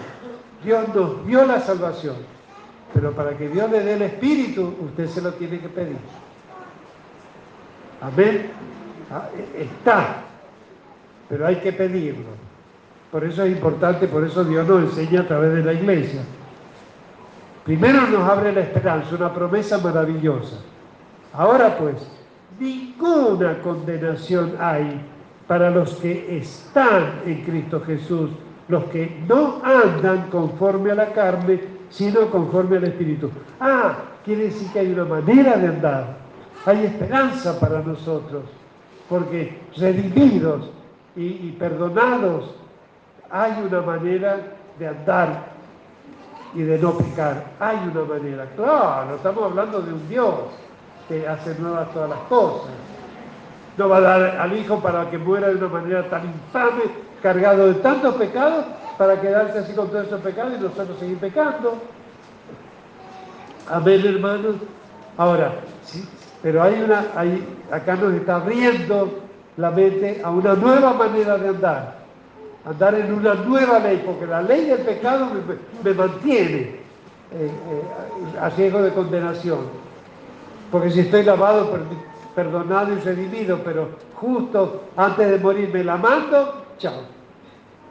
Dios 0.64 0.94
nos 0.94 1.26
dio 1.26 1.44
la 1.44 1.60
salvación, 1.60 2.16
pero 2.94 3.12
para 3.12 3.36
que 3.36 3.48
Dios 3.48 3.70
le 3.70 3.80
dé 3.80 3.94
el 3.94 4.02
Espíritu, 4.02 4.74
usted 4.80 5.06
se 5.08 5.20
lo 5.20 5.32
tiene 5.32 5.60
que 5.60 5.68
pedir. 5.68 5.96
Amén. 8.00 8.50
Ah, 9.10 9.28
e, 9.36 9.62
está, 9.62 10.22
pero 11.28 11.46
hay 11.46 11.56
que 11.56 11.72
pedirlo. 11.72 12.46
Por 13.10 13.24
eso 13.24 13.44
es 13.44 13.52
importante, 13.52 14.08
por 14.08 14.24
eso 14.24 14.44
Dios 14.44 14.66
nos 14.66 14.82
enseña 14.82 15.20
a 15.20 15.26
través 15.26 15.52
de 15.54 15.64
la 15.64 15.72
iglesia. 15.72 16.22
Primero 17.64 18.06
nos 18.08 18.28
abre 18.28 18.52
la 18.52 18.60
esperanza, 18.60 19.14
una 19.14 19.32
promesa 19.32 19.78
maravillosa. 19.78 20.56
Ahora 21.32 21.76
pues, 21.76 21.96
ninguna 22.58 23.60
condenación 23.60 24.54
hay 24.58 25.00
para 25.46 25.70
los 25.70 25.94
que 25.96 26.38
están 26.38 27.20
en 27.24 27.42
Cristo 27.42 27.80
Jesús, 27.80 28.30
los 28.68 28.84
que 28.84 29.22
no 29.28 29.60
andan 29.62 30.28
conforme 30.30 30.90
a 30.90 30.96
la 30.96 31.12
carne, 31.12 31.60
sino 31.90 32.30
conforme 32.30 32.78
al 32.78 32.84
Espíritu. 32.84 33.30
Ah, 33.60 33.96
quiere 34.24 34.44
decir 34.44 34.68
que 34.72 34.80
hay 34.80 34.92
una 34.92 35.04
manera 35.04 35.56
de 35.56 35.68
andar, 35.68 36.16
hay 36.64 36.84
esperanza 36.84 37.60
para 37.60 37.80
nosotros, 37.80 38.42
porque 39.08 39.60
redimidos 39.76 40.70
y, 41.14 41.52
perdonados, 41.52 42.54
hay 43.30 43.52
una 43.66 43.80
manera 43.80 44.38
de 44.78 44.88
andar 44.88 45.56
y 46.54 46.62
de 46.62 46.78
no 46.78 46.92
pecar. 46.92 47.44
Hay 47.58 47.76
una 47.92 48.04
manera. 48.04 48.46
Claro, 48.56 49.16
estamos 49.16 49.44
hablando 49.44 49.80
de 49.80 49.92
un 49.92 50.08
Dios 50.08 50.34
que 51.08 51.26
hace 51.26 51.58
nuevas 51.58 51.92
todas 51.92 52.10
las 52.10 52.18
cosas. 52.28 52.70
No 53.76 53.88
va 53.88 53.98
a 53.98 54.00
dar 54.00 54.22
al 54.40 54.58
Hijo 54.58 54.80
para 54.80 55.10
que 55.10 55.18
muera 55.18 55.48
de 55.48 55.56
una 55.56 55.68
manera 55.68 56.08
tan 56.08 56.24
infame, 56.24 56.84
cargado 57.22 57.68
de 57.68 57.74
tantos 57.74 58.14
pecados, 58.14 58.64
para 58.96 59.20
quedarse 59.20 59.58
así 59.58 59.72
con 59.74 59.88
todos 59.88 60.06
esos 60.06 60.20
pecados 60.20 60.54
y 60.58 60.62
nosotros 60.62 60.98
seguir 60.98 61.18
pecando. 61.18 61.76
Amén, 63.68 64.02
hermanos. 64.06 64.56
Ahora, 65.18 65.52
sí, 65.82 66.08
pero 66.42 66.62
hay 66.62 66.82
una, 66.82 67.06
hay, 67.14 67.46
acá 67.70 67.96
nos 67.96 68.14
está 68.14 68.36
abriendo 68.36 69.20
la 69.56 69.70
mente 69.70 70.20
a 70.22 70.30
una 70.30 70.54
nueva 70.54 70.92
manera 70.92 71.36
de 71.36 71.48
andar 71.48 72.06
andar 72.66 72.94
en 72.96 73.12
una 73.12 73.34
nueva 73.34 73.78
ley, 73.78 74.02
porque 74.04 74.26
la 74.26 74.42
ley 74.42 74.66
del 74.66 74.80
pecado 74.80 75.28
me, 75.84 75.94
mantiene 75.94 76.58
eh, 76.58 76.80
eh, 77.32 77.50
a 78.40 78.48
riesgo 78.50 78.82
de 78.82 78.92
condenación. 78.92 79.60
Porque 80.72 80.90
si 80.90 81.00
estoy 81.00 81.22
lavado, 81.22 81.70
perdonado 82.36 82.92
y 82.92 83.00
redimido, 83.00 83.58
pero 83.64 83.88
justo 84.14 84.84
antes 84.94 85.30
de 85.30 85.38
morir 85.38 85.70
me 85.72 85.82
la 85.82 85.96
mando, 85.96 86.66
chao. 86.78 87.00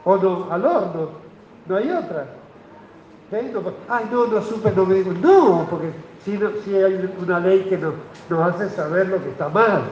O 0.04 0.16
no, 0.16 0.46
al 0.52 0.64
horno, 0.64 1.10
no 1.66 1.76
hay 1.76 1.90
otra. 1.90 2.26
ay, 3.88 4.08
no, 4.10 4.26
no 4.28 4.40
supe, 4.40 4.70
no 4.70 4.86
me 4.86 4.94
digo, 4.94 5.12
no, 5.20 5.66
porque 5.68 5.90
si, 6.24 6.38
si 6.64 6.76
hay 6.76 7.12
una 7.20 7.40
ley 7.40 7.66
que 7.68 7.76
nos, 7.76 7.94
nos 8.30 8.54
hace 8.54 8.70
saber 8.70 9.08
lo 9.08 9.20
que 9.20 9.30
está 9.30 9.48
mal. 9.48 9.82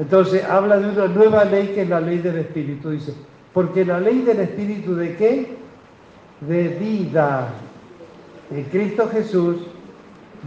Entonces 0.00 0.44
habla 0.44 0.78
de 0.78 0.88
una 0.88 1.06
nueva 1.06 1.44
ley 1.44 1.68
que 1.68 1.82
es 1.82 1.88
la 1.88 2.00
ley 2.00 2.18
del 2.18 2.38
Espíritu. 2.38 2.90
Dice, 2.90 3.14
porque 3.52 3.84
la 3.84 4.00
ley 4.00 4.22
del 4.22 4.40
Espíritu 4.40 4.96
de 4.96 5.16
qué? 5.16 5.56
De 6.40 6.68
vida. 6.68 7.46
En 8.50 8.64
Cristo 8.64 9.08
Jesús 9.08 9.68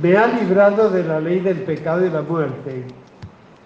me 0.02 0.16
ha 0.16 0.28
librado 0.28 0.90
de 0.90 1.04
la 1.04 1.20
ley 1.20 1.40
del 1.40 1.64
pecado 1.64 2.06
y 2.06 2.10
la 2.10 2.22
muerte. 2.22 2.84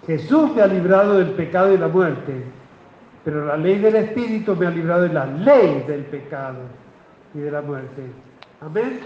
Jesús 0.06 0.54
me 0.54 0.62
ha 0.62 0.66
librado 0.66 1.18
del 1.18 1.32
pecado 1.32 1.72
y 1.72 1.78
la 1.78 1.88
muerte. 1.88 2.44
Pero 3.24 3.46
la 3.46 3.56
ley 3.56 3.78
del 3.78 3.96
Espíritu 3.96 4.56
me 4.56 4.66
ha 4.66 4.70
librado 4.70 5.02
de 5.02 5.12
la 5.12 5.26
ley 5.26 5.84
del 5.86 6.04
pecado 6.06 6.58
y 7.34 7.38
de 7.38 7.50
la 7.50 7.62
muerte. 7.62 8.02
Amén. 8.60 9.00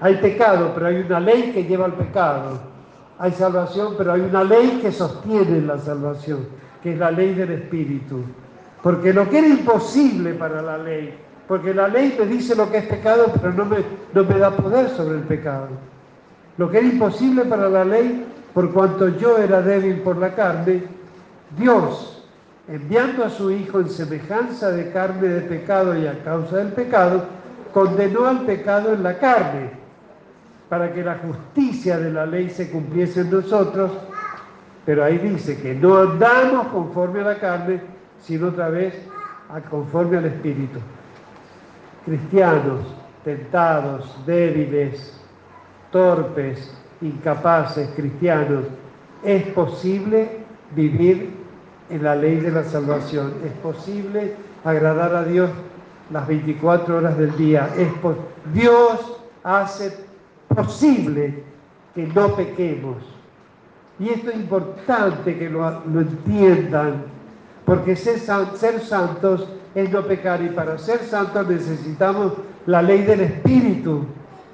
Hay 0.00 0.16
pecado, 0.16 0.72
pero 0.74 0.86
hay 0.86 0.96
una 0.96 1.20
ley 1.20 1.52
que 1.52 1.64
lleva 1.64 1.84
al 1.84 1.94
pecado. 1.94 2.60
Hay 3.18 3.32
salvación, 3.32 3.94
pero 3.98 4.12
hay 4.12 4.22
una 4.22 4.44
ley 4.44 4.78
que 4.80 4.90
sostiene 4.90 5.60
la 5.60 5.78
salvación, 5.78 6.46
que 6.82 6.92
es 6.92 6.98
la 6.98 7.10
ley 7.10 7.34
del 7.34 7.50
Espíritu. 7.50 8.22
Porque 8.82 9.12
lo 9.12 9.28
que 9.28 9.38
era 9.38 9.48
imposible 9.48 10.34
para 10.34 10.62
la 10.62 10.78
ley, 10.78 11.14
porque 11.46 11.74
la 11.74 11.88
ley 11.88 12.16
me 12.18 12.26
dice 12.26 12.54
lo 12.54 12.70
que 12.70 12.78
es 12.78 12.86
pecado, 12.86 13.32
pero 13.40 13.52
no 13.52 13.64
me, 13.64 13.78
no 14.14 14.24
me 14.24 14.38
da 14.38 14.50
poder 14.50 14.88
sobre 14.90 15.16
el 15.16 15.24
pecado. 15.24 15.68
Lo 16.58 16.70
que 16.70 16.78
era 16.78 16.86
imposible 16.86 17.44
para 17.44 17.68
la 17.68 17.84
ley, 17.84 18.26
por 18.52 18.72
cuanto 18.72 19.08
yo 19.16 19.38
era 19.38 19.62
débil 19.62 20.00
por 20.00 20.16
la 20.16 20.34
carne, 20.34 20.82
Dios, 21.56 22.26
enviando 22.66 23.24
a 23.24 23.30
su 23.30 23.50
Hijo 23.50 23.80
en 23.80 23.88
semejanza 23.88 24.72
de 24.72 24.90
carne 24.90 25.28
de 25.28 25.40
pecado 25.42 25.96
y 25.96 26.06
a 26.06 26.22
causa 26.24 26.56
del 26.56 26.72
pecado, 26.72 27.24
condenó 27.72 28.26
al 28.26 28.44
pecado 28.44 28.92
en 28.92 29.04
la 29.04 29.18
carne, 29.18 29.70
para 30.68 30.92
que 30.92 31.02
la 31.02 31.18
justicia 31.18 31.98
de 31.98 32.10
la 32.10 32.26
ley 32.26 32.50
se 32.50 32.70
cumpliese 32.70 33.20
en 33.20 33.30
nosotros, 33.30 33.92
pero 34.84 35.04
ahí 35.04 35.16
dice 35.18 35.56
que 35.60 35.74
no 35.74 35.96
andamos 35.96 36.66
conforme 36.68 37.20
a 37.20 37.24
la 37.24 37.38
carne, 37.38 37.80
sino 38.20 38.48
otra 38.48 38.68
vez 38.68 38.94
conforme 39.70 40.18
al 40.18 40.26
Espíritu. 40.26 40.80
Cristianos, 42.04 42.80
tentados, 43.24 44.14
débiles, 44.26 45.17
torpes, 45.90 46.72
incapaces, 47.00 47.88
cristianos, 47.96 48.64
es 49.24 49.44
posible 49.48 50.28
vivir 50.74 51.30
en 51.90 52.02
la 52.02 52.14
ley 52.14 52.36
de 52.36 52.50
la 52.50 52.64
salvación, 52.64 53.32
es 53.44 53.52
posible 53.62 54.34
agradar 54.64 55.14
a 55.14 55.24
Dios 55.24 55.50
las 56.10 56.26
24 56.26 56.98
horas 56.98 57.18
del 57.18 57.36
día, 57.36 57.70
es 57.76 57.88
Dios 58.52 59.18
hace 59.42 59.92
posible 60.48 61.42
que 61.94 62.06
no 62.06 62.34
pequemos. 62.34 62.96
Y 63.98 64.10
esto 64.10 64.30
es 64.30 64.36
importante 64.36 65.36
que 65.36 65.50
lo, 65.50 65.82
lo 65.86 66.00
entiendan 66.00 67.04
porque 67.68 67.96
ser, 67.96 68.18
santos 68.18 69.46
es 69.74 69.92
no 69.92 70.02
pecar 70.02 70.42
y 70.42 70.48
para 70.48 70.78
ser 70.78 71.00
santos 71.00 71.46
necesitamos 71.46 72.32
la 72.64 72.80
ley 72.80 73.02
del 73.02 73.20
Espíritu, 73.20 74.06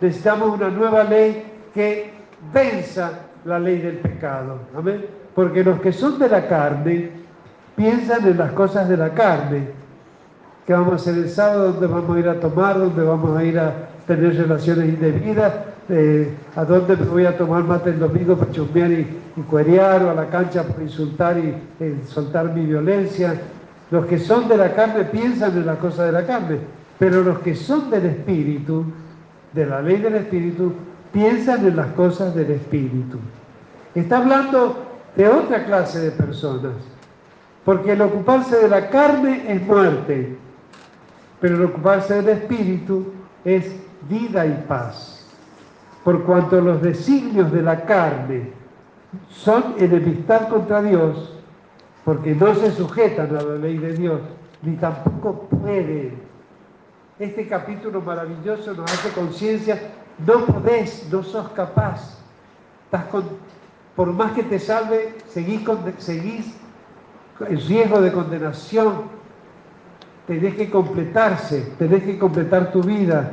necesitamos 0.05 0.59
una 0.59 0.69
nueva 0.69 1.05
ley 1.05 1.45
que 1.73 2.11
venza 2.53 3.11
la 3.45 3.59
ley 3.59 3.79
del 3.79 3.97
pecado. 3.97 4.59
Amén. 4.77 5.05
Porque 5.35 5.65
los 5.65 5.81
que 5.81 5.93
son 5.93 6.19
de 6.19 6.29
la 6.29 6.47
carne 6.47 7.11
piensan 7.75 8.27
en 8.27 8.39
las 8.39 8.53
cosas 8.53 8.89
de 8.89 8.97
la 8.97 9.11
carne. 9.11 9.69
¿Qué 10.67 10.73
vamos 10.73 10.93
a 10.93 10.97
hacer 10.97 11.15
el 11.15 11.29
sábado? 11.29 11.73
¿Dónde 11.73 11.87
vamos 11.87 12.17
a 12.17 12.21
ir 12.21 12.29
a 12.29 12.41
tomar? 12.41 12.79
¿Dónde 12.79 13.03
vamos 13.03 13.37
a 13.37 13.45
ir 13.45 13.59
a 13.59 13.73
tener 14.07 14.37
relaciones 14.37 14.89
indebidas? 14.91 15.53
Eh, 15.89 16.35
¿A 16.57 16.65
dónde 16.65 16.97
me 16.97 17.05
voy 17.05 17.27
a 17.27 17.37
tomar 17.37 17.65
mate 17.65 17.91
el 17.91 17.99
domingo 17.99 18.37
para 18.37 18.51
chusmear 18.53 18.91
y, 18.91 19.07
y? 19.37 19.45
¿O 19.51 19.59
a 19.59 20.15
la 20.15 20.27
cancha 20.31 20.63
para 20.63 20.83
insultar 20.83 21.37
y 21.39 21.55
soltar 22.07 22.55
mi 22.55 22.65
violencia? 22.65 23.35
Los 23.91 24.07
que 24.07 24.19
son 24.19 24.49
de 24.49 24.57
la 24.57 24.75
carne 24.75 25.05
piensan 25.05 25.57
en 25.57 25.67
las 25.67 25.79
cosas 25.79 26.07
de 26.07 26.13
la 26.13 26.27
carne, 26.27 26.59
pero 26.99 27.23
los 27.23 27.41
que 27.41 27.55
son 27.55 27.91
del 27.91 28.07
Espíritu, 28.07 28.87
de 29.55 29.67
la 29.67 29.81
ley 29.81 29.99
del 29.99 30.17
Espíritu, 30.17 30.73
piensan 31.13 31.67
en 31.67 31.77
las 31.77 31.87
cosas 31.93 32.35
del 32.35 32.51
Espíritu. 32.51 33.19
Está 33.95 34.19
hablando 34.19 34.85
de 35.17 35.29
otra 35.29 35.65
clase 35.65 36.01
de 36.01 36.11
personas, 36.11 36.75
porque 37.65 37.93
el 37.93 38.03
ocuparse 38.03 38.57
de 38.57 38.69
la 38.69 38.91
carne 38.91 39.45
es 39.49 39.63
muerte, 39.63 40.37
pero 41.41 41.57
el 41.57 41.65
ocuparse 41.65 42.15
del 42.15 42.41
Espíritu 42.41 43.13
es 43.45 43.77
vida 44.09 44.45
y 44.45 44.65
paz. 44.67 45.27
Por 46.03 46.25
cuanto 46.25 46.61
los 46.61 46.83
designios 46.83 47.51
de 47.53 47.63
la 47.63 47.85
carne 47.85 48.53
son 49.31 49.75
enemistad 49.79 50.49
contra 50.49 50.83
Dios, 50.83 51.33
porque 52.05 52.35
no 52.35 52.55
se 52.55 52.73
sujetan 52.73 53.35
a 53.37 53.41
la 53.41 53.55
ley 53.55 53.79
de 53.79 53.95
Dios, 53.95 54.21
ni 54.63 54.75
tampoco 54.77 55.49
pueden. 55.49 56.24
Este 57.19 57.47
capítulo 57.47 58.01
maravilloso 58.01 58.75
nos 58.75 58.91
hace 58.91 59.09
conciencia, 59.11 59.81
no 60.27 60.45
podés, 60.47 61.09
no 61.13 61.23
sos 61.23 61.49
capaz. 61.51 62.19
Por 63.95 64.13
más 64.13 64.33
que 64.33 64.43
te 64.43 64.59
salve, 64.59 65.15
seguís 65.29 65.63
en 67.39 67.69
riesgo 67.69 68.01
de 68.01 68.11
condenación. 68.11 69.03
Tenés 70.27 70.57
que 70.57 70.69
completarse, 70.69 71.73
tenés 71.79 72.03
que 72.03 72.19
completar 72.19 72.73
tu 72.73 72.83
vida. 72.83 73.31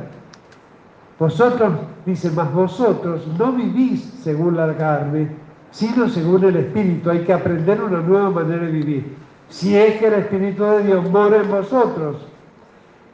Vosotros, 1.18 1.72
dice, 2.06 2.30
más 2.30 2.52
vosotros 2.52 3.26
no 3.36 3.50
vivís 3.50 4.04
según 4.22 4.56
la 4.56 4.76
carne, 4.76 5.28
sino 5.72 6.08
según 6.08 6.44
el 6.44 6.54
Espíritu. 6.54 7.10
Hay 7.10 7.24
que 7.24 7.32
aprender 7.32 7.82
una 7.82 7.98
nueva 7.98 8.30
manera 8.30 8.64
de 8.64 8.70
vivir. 8.70 9.16
Si 9.48 9.76
es 9.76 9.96
que 9.96 10.06
el 10.06 10.14
Espíritu 10.14 10.62
de 10.62 10.84
Dios 10.84 11.10
mora 11.10 11.38
en 11.38 11.50
vosotros. 11.50 12.28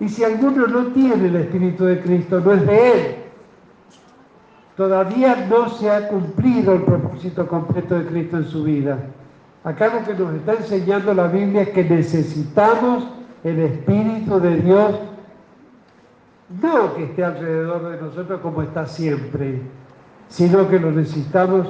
Y 0.01 0.09
si 0.09 0.25
alguno 0.25 0.67
no 0.67 0.87
tiene 0.89 1.27
el 1.27 1.37
Espíritu 1.37 1.85
de 1.85 2.01
Cristo, 2.01 2.41
no 2.41 2.53
es 2.53 2.67
de 2.67 2.93
Él. 2.93 3.17
Todavía 4.77 5.47
no 5.51 5.69
se 5.71 5.91
ha 5.91 6.07
cumplido 6.07 6.75
el 6.75 6.83
propósito 6.83 7.49
completo 7.49 7.99
de 7.99 8.07
Cristo 8.07 8.37
en 8.37 8.45
su 8.45 8.63
vida. 8.63 8.99
Acá 9.65 9.93
lo 9.93 10.05
que 10.07 10.15
nos 10.15 10.35
está 10.35 10.55
enseñando 10.55 11.13
la 11.15 11.27
Biblia 11.27 11.63
es 11.63 11.71
que 11.71 11.83
necesitamos 11.83 13.09
el 13.43 13.59
Espíritu 13.59 14.39
de 14.39 14.57
Dios, 14.57 15.01
no 16.63 16.95
que 16.95 17.05
esté 17.05 17.25
alrededor 17.25 17.91
de 17.91 18.01
nosotros 18.01 18.41
como 18.41 18.63
está 18.63 18.87
siempre, 18.87 19.61
sino 20.29 20.69
que 20.69 20.79
lo 20.79 20.93
necesitamos 20.93 21.67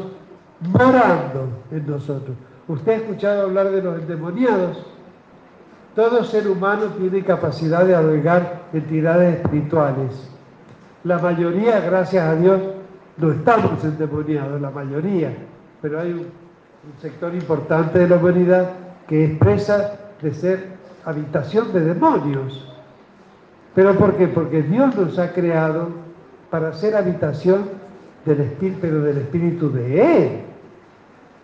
morando 0.60 1.48
en 1.70 1.86
nosotros. 1.86 2.36
Usted 2.68 2.92
ha 2.92 2.96
escuchado 2.96 3.42
hablar 3.42 3.70
de 3.70 3.82
los 3.82 4.00
endemoniados. 4.00 4.84
Todo 5.98 6.22
ser 6.22 6.46
humano 6.46 6.84
tiene 6.96 7.24
capacidad 7.24 7.84
de 7.84 7.92
albergar 7.92 8.66
entidades 8.72 9.40
espirituales. 9.40 10.30
La 11.02 11.18
mayoría, 11.18 11.80
gracias 11.80 12.24
a 12.24 12.36
Dios, 12.36 12.60
no 13.16 13.32
estamos 13.32 13.82
endemoniados, 13.82 14.60
la 14.60 14.70
mayoría, 14.70 15.36
pero 15.82 15.98
hay 15.98 16.12
un, 16.12 16.26
sector 17.00 17.34
importante 17.34 17.98
de 17.98 18.08
la 18.08 18.14
humanidad 18.14 18.70
que 19.08 19.24
expresa 19.24 19.98
de 20.22 20.32
ser 20.32 20.68
habitación 21.04 21.72
de 21.72 21.80
demonios. 21.80 22.72
¿Pero 23.74 23.96
por 23.96 24.14
qué? 24.14 24.28
Porque 24.28 24.62
Dios 24.62 24.94
nos 24.94 25.18
ha 25.18 25.32
creado 25.32 25.88
para 26.48 26.74
ser 26.74 26.94
habitación 26.94 27.70
del 28.24 28.42
espíritu, 28.42 28.78
pero 28.80 29.02
del 29.02 29.18
espíritu 29.18 29.68
de 29.72 30.00
Él 30.00 30.40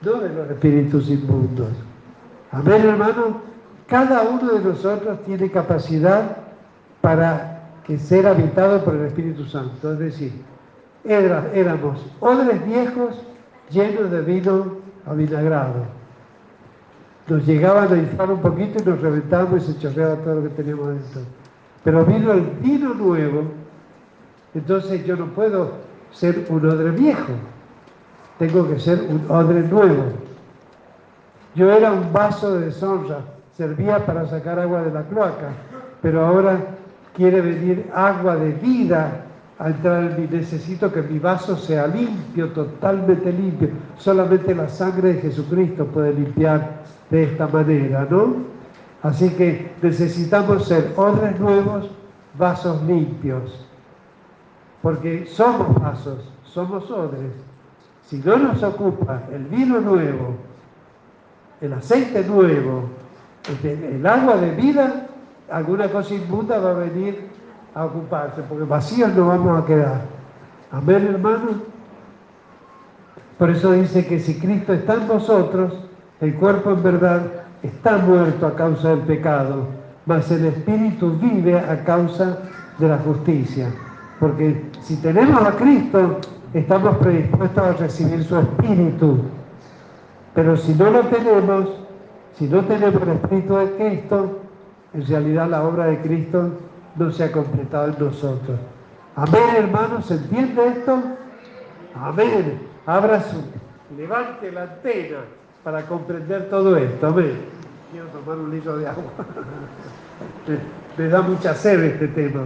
no 0.03 0.13
de 0.21 0.29
los 0.29 0.49
espíritus 0.49 1.11
inmundos. 1.11 1.73
Amén, 2.53 2.87
hermano. 2.87 3.54
Cada 3.87 4.23
uno 4.23 4.53
de 4.53 4.61
nosotros 4.61 5.23
tiene 5.25 5.51
capacidad 5.51 6.39
para 7.01 7.69
ser 7.99 8.27
habitado 8.27 8.83
por 8.85 8.95
el 8.95 9.07
Espíritu 9.07 9.45
Santo. 9.45 9.93
Es 9.93 9.99
decir, 9.99 10.33
éramos 11.05 12.05
odres 12.21 12.65
viejos 12.67 13.23
llenos 13.71 14.11
de 14.11 14.21
vino 14.23 14.77
avinagrado. 15.07 15.85
Nos 17.27 17.47
llegaban 17.47 17.93
a 17.93 17.97
inflar 17.97 18.31
un 18.31 18.41
poquito 18.41 18.83
y 18.83 18.87
nos 18.87 19.01
reventábamos 19.01 19.69
y 19.69 19.73
se 19.73 19.79
chorreaba 19.79 20.17
todo 20.17 20.37
lo 20.37 20.43
que 20.45 20.51
teníamos 20.51 20.89
dentro. 20.89 21.23
Pero 21.83 22.05
vino 22.05 22.33
el 22.33 22.43
vino 22.63 22.95
nuevo, 22.95 23.45
entonces 24.55 25.05
yo 25.05 25.17
no 25.17 25.27
puedo 25.27 25.73
ser 26.11 26.47
un 26.49 26.67
odre 26.67 26.91
viejo 26.91 27.33
tengo 28.39 28.69
que 28.69 28.79
ser 28.81 29.01
un 29.09 29.31
odre 29.31 29.63
nuevo. 29.63 30.05
Yo 31.55 31.71
era 31.71 31.93
un 31.93 32.13
vaso 32.13 32.59
de 32.59 32.67
deshonra, 32.67 33.21
servía 33.57 34.05
para 34.05 34.27
sacar 34.27 34.59
agua 34.59 34.83
de 34.83 34.93
la 34.93 35.03
cloaca, 35.05 35.51
pero 36.03 36.25
ahora 36.25 36.59
quiere 37.15 37.41
venir 37.41 37.91
agua 37.95 38.37
de 38.37 38.53
vida 38.53 39.25
a 39.59 39.69
entrar 39.69 40.19
en. 40.19 40.31
Necesito 40.31 40.93
que 40.93 41.03
mi 41.03 41.19
vaso 41.19 41.57
sea 41.57 41.87
limpio, 41.87 42.49
totalmente 42.51 43.33
limpio. 43.33 43.71
Solamente 43.99 44.55
la 44.55 44.69
sangre 44.69 45.15
de 45.15 45.21
Jesucristo 45.21 45.87
puede 45.87 46.13
limpiar 46.13 46.83
de 47.11 47.25
esta 47.25 47.47
manera, 47.47 48.07
¿no? 48.11 48.37
Así 49.03 49.31
que 49.31 49.71
necesitamos 49.83 50.67
ser 50.67 50.93
odres 50.97 51.39
nuevos, 51.39 51.91
vasos 52.39 52.83
limpios, 52.85 53.67
porque 54.83 55.27
somos 55.27 55.75
vasos, 55.81 56.33
somos 56.45 56.91
odres. 56.91 57.33
Si 58.07 58.19
no 58.19 58.37
nos 58.39 58.63
ocupa 58.63 59.23
el 59.33 59.45
vino 59.45 59.81
nuevo, 59.81 60.35
el 61.61 61.73
aceite 61.75 62.25
nuevo, 62.25 62.89
el, 63.49 64.07
agua 64.07 64.37
de 64.37 64.51
vida, 64.53 65.07
alguna 65.51 65.89
cosa 65.89 66.15
inmunda 66.15 66.59
va 66.59 66.71
a 66.71 66.75
venir 66.75 67.29
a 67.75 67.85
ocuparse, 67.85 68.43
porque 68.49 68.65
vacíos 68.65 69.13
no 69.15 69.29
vamos 69.29 69.63
a 69.63 69.67
quedar. 69.67 70.03
Amén, 70.71 71.07
hermano. 71.13 71.63
Por 73.39 73.51
eso 73.51 73.73
dice 73.73 74.07
que 74.07 74.21
si 74.21 74.39
Cristo 74.39 74.73
está 74.73 74.95
en 74.95 75.09
vosotros, 75.09 75.75
el 76.21 76.35
cuerpo 76.37 76.71
en 76.71 76.83
verdad 76.83 77.23
está 77.63 77.99
muerto 77.99 78.47
a 78.47 78.55
causa 78.55 78.91
del 78.91 79.01
pecado, 79.01 79.67
mas 80.07 80.31
el 80.31 80.47
espíritu 80.47 81.19
vive 81.19 81.59
a 81.59 81.83
causa 81.85 82.39
de 82.79 82.89
la 82.89 82.99
justicia. 82.99 83.69
Porque 84.21 84.65
si 84.81 84.97
tenemos 84.97 85.43
a 85.45 85.53
Cristo, 85.53 86.21
estamos 86.55 86.97
predispuestos 86.99 87.65
a 87.65 87.73
recibir 87.73 88.23
su 88.25 88.39
espíritu. 88.39 89.19
Pero 90.35 90.57
si 90.57 90.75
no 90.75 90.91
lo 90.91 91.01
tenemos, 91.03 91.84
si 92.39 92.47
no 92.47 92.65
tenemos 92.65 93.03
el 93.03 93.09
espíritu 93.11 93.57
de 93.57 93.71
Cristo, 93.77 94.39
en 94.93 95.07
realidad 95.07 95.49
la 95.49 95.63
obra 95.63 95.87
de 95.87 96.01
Cristo 96.01 96.51
no 96.97 97.11
se 97.13 97.25
ha 97.25 97.33
completado 97.33 97.89
en 97.89 97.99
nosotros. 97.99 98.59
Amén, 99.17 99.43
hermanos, 99.57 100.07
¿se 100.07 100.15
entiende 100.15 100.67
esto? 100.67 101.03
Amén. 101.95 102.61
Abra 102.87 103.23
su, 103.23 103.43
levante 103.97 104.51
la 104.51 104.63
antena 104.63 105.19
para 105.63 105.87
comprender 105.87 106.51
todo 106.51 106.77
esto. 106.77 107.07
Amén. 107.07 107.37
Quiero 107.93 108.09
tomar 108.09 108.39
un 108.39 108.51
litro 108.51 108.77
de 108.77 108.89
agua. 108.89 109.05
me 110.99 111.09
da 111.09 111.23
mucha 111.23 111.55
sed 111.55 111.83
este 111.85 112.09
tema. 112.09 112.43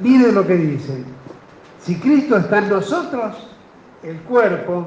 Mire 0.00 0.32
lo 0.32 0.46
que 0.46 0.54
dice. 0.54 1.04
Si 1.80 1.98
Cristo 1.98 2.36
está 2.36 2.58
en 2.58 2.68
nosotros, 2.68 3.48
el 4.02 4.20
cuerpo, 4.20 4.86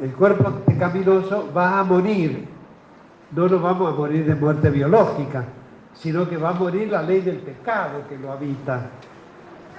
el 0.00 0.12
cuerpo 0.12 0.50
pecaminoso 0.66 1.50
va 1.56 1.80
a 1.80 1.84
morir. 1.84 2.46
No 3.32 3.48
nos 3.48 3.62
vamos 3.62 3.92
a 3.92 3.96
morir 3.96 4.24
de 4.26 4.34
muerte 4.34 4.70
biológica, 4.70 5.44
sino 5.94 6.28
que 6.28 6.36
va 6.36 6.50
a 6.50 6.54
morir 6.54 6.90
la 6.90 7.02
ley 7.02 7.20
del 7.22 7.38
pecado 7.38 8.02
que 8.08 8.18
lo 8.18 8.32
habita. 8.32 8.90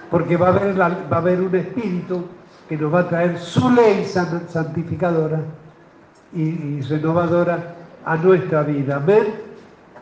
Porque 0.10 0.38
va 0.38 0.48
a 0.48 0.50
haber, 0.50 0.80
va 0.80 0.88
a 1.12 1.18
haber 1.18 1.42
un 1.42 1.56
espíritu 1.56 2.26
que 2.68 2.78
nos 2.78 2.94
va 2.94 3.02
a 3.02 3.08
traer 3.08 3.38
su 3.38 3.70
ley 3.70 4.06
santificadora 4.06 5.40
y, 6.34 6.82
renovadora 6.82 7.76
a 8.06 8.18
nuestra 8.18 8.64
vida. 8.64 8.98
Amén. 8.98 9.36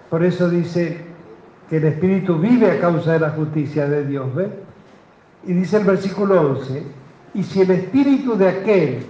Por 0.09 0.23
eso 0.23 0.49
dice 0.49 1.01
que 1.69 1.77
el 1.77 1.85
Espíritu 1.85 2.37
vive 2.37 2.71
a 2.71 2.79
causa 2.79 3.13
de 3.13 3.19
la 3.19 3.29
justicia 3.31 3.87
de 3.87 4.05
Dios. 4.05 4.33
¿ve? 4.33 4.49
Y 5.45 5.53
dice 5.53 5.77
el 5.77 5.85
versículo 5.85 6.41
11, 6.41 6.83
y 7.33 7.43
si 7.43 7.61
el 7.61 7.71
Espíritu 7.71 8.35
de 8.35 8.49
aquel 8.49 9.05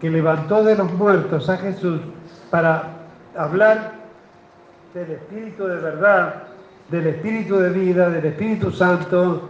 que 0.00 0.10
levantó 0.10 0.64
de 0.64 0.76
los 0.76 0.92
muertos 0.94 1.48
a 1.48 1.58
Jesús 1.58 2.00
para 2.50 2.88
hablar 3.36 3.92
del 4.94 5.10
Espíritu 5.10 5.66
de 5.66 5.76
verdad, 5.76 6.42
del 6.90 7.06
Espíritu 7.06 7.56
de 7.58 7.70
vida, 7.70 8.10
del 8.10 8.24
Espíritu 8.24 8.72
Santo, 8.72 9.48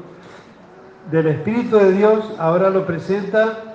del 1.10 1.28
Espíritu 1.28 1.78
de 1.78 1.92
Dios, 1.92 2.34
ahora 2.38 2.68
lo 2.68 2.84
presenta 2.84 3.74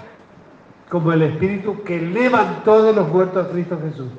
como 0.90 1.12
el 1.12 1.24
Espíritu 1.24 1.82
que 1.84 2.00
levantó 2.00 2.84
de 2.84 2.94
los 2.94 3.08
muertos 3.08 3.48
a 3.48 3.50
Cristo 3.50 3.80
Jesús. 3.82 4.12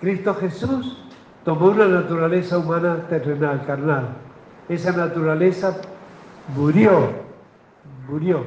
Cristo 0.00 0.34
Jesús 0.34 0.98
tomó 1.44 1.68
una 1.68 1.86
naturaleza 1.86 2.58
humana 2.58 3.06
terrenal, 3.08 3.64
carnal. 3.66 4.08
Esa 4.68 4.92
naturaleza 4.92 5.76
murió, 6.54 7.10
murió. 8.08 8.44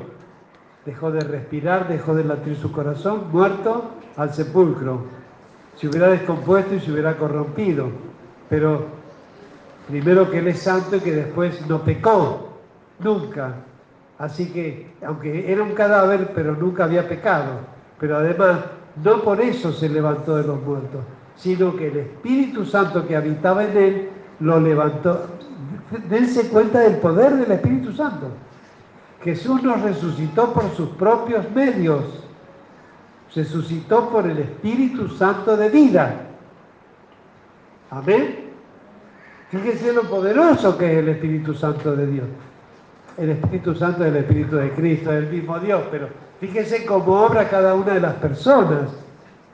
Dejó 0.86 1.12
de 1.12 1.22
respirar, 1.22 1.88
dejó 1.88 2.16
de 2.16 2.24
latir 2.24 2.58
su 2.58 2.72
corazón, 2.72 3.26
muerto 3.32 3.92
al 4.18 4.34
sepulcro. 4.34 5.04
Se 5.78 5.88
hubiera 5.88 6.08
descompuesto 6.08 6.76
y 6.76 6.80
se 6.80 6.92
hubiera 6.92 7.18
corrompido. 7.18 7.90
Pero 8.50 8.86
primero 9.88 10.30
que 10.30 10.40
Él 10.40 10.48
es 10.48 10.60
santo 10.60 10.96
y 10.96 11.00
que 11.02 11.12
después 11.12 11.66
no 11.68 11.82
pecó, 11.82 12.50
nunca. 13.00 13.56
Así 14.18 14.52
que, 14.52 14.92
aunque 15.06 15.52
era 15.52 15.64
un 15.64 15.74
cadáver, 15.74 16.32
pero 16.36 16.56
nunca 16.56 16.84
había 16.84 17.08
pecado. 17.08 17.60
Pero 18.00 18.18
además, 18.18 18.60
no 19.04 19.22
por 19.22 19.40
eso 19.42 19.72
se 19.72 19.90
levantó 19.90 20.38
de 20.38 20.44
los 20.44 20.62
muertos, 20.64 21.02
sino 21.36 21.76
que 21.76 21.88
el 21.88 21.98
Espíritu 21.98 22.66
Santo 22.66 23.08
que 23.08 23.16
habitaba 23.16 23.64
en 23.64 23.78
él 23.78 24.10
lo 24.40 24.60
levantó. 24.60 25.28
Dense 26.10 26.50
cuenta 26.50 26.80
del 26.80 26.98
poder 26.98 27.36
del 27.36 27.52
Espíritu 27.52 27.94
Santo. 27.94 28.28
Jesús 29.24 29.62
nos 29.62 29.82
resucitó 29.82 30.54
por 30.54 30.70
sus 30.72 30.90
propios 30.90 31.50
medios. 31.52 32.04
Se 33.30 33.46
suscitó 33.46 34.10
por 34.10 34.28
el 34.28 34.40
Espíritu 34.40 35.08
Santo 35.10 35.56
de 35.56 35.70
vida. 35.70 36.28
Amén. 37.90 38.52
Fíjense 39.50 39.94
lo 39.94 40.04
poderoso 40.04 40.78
que 40.78 40.92
es 40.92 40.98
el 41.00 41.10
Espíritu 41.10 41.54
Santo 41.54 41.96
de 41.96 42.08
Dios. 42.08 42.26
El 43.18 43.32
Espíritu 43.32 43.76
Santo 43.76 44.06
es 44.06 44.12
el 44.12 44.18
Espíritu 44.18 44.56
de 44.56 44.72
Cristo, 44.72 45.12
es 45.12 45.24
el 45.26 45.30
mismo 45.30 45.60
Dios, 45.60 45.84
pero 45.92 46.08
fíjense 46.40 46.86
cómo 46.86 47.22
obra 47.22 47.50
cada 47.50 47.74
una 47.76 47.94
de 47.94 48.00
las 48.00 48.14
personas. 48.16 48.90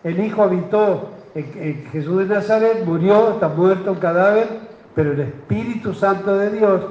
El 0.04 0.24
Hijo 0.24 0.44
habitó 0.44 1.10
en, 1.34 1.86
Jesús 1.92 2.20
de 2.20 2.36
Nazaret, 2.36 2.86
murió, 2.86 3.32
está 3.32 3.48
muerto, 3.50 3.92
un 3.92 4.00
cadáver, 4.00 4.48
pero 4.96 5.14
el 5.14 5.20
Espíritu 5.22 5.94
Santo 5.94 6.38
de 6.38 6.52
Dios, 6.52 6.82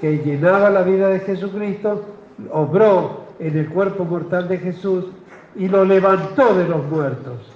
que 0.00 0.18
llenaba 0.18 0.70
la 0.70 0.82
vida 0.82 1.08
de 1.08 1.20
Jesucristo, 1.20 2.02
obró 2.50 3.24
en 3.38 3.56
el 3.56 3.68
cuerpo 3.68 4.04
mortal 4.04 4.48
de 4.48 4.58
Jesús 4.58 5.06
y 5.56 5.68
lo 5.68 5.84
levantó 5.84 6.54
de 6.54 6.68
los 6.68 6.84
muertos. 6.86 7.52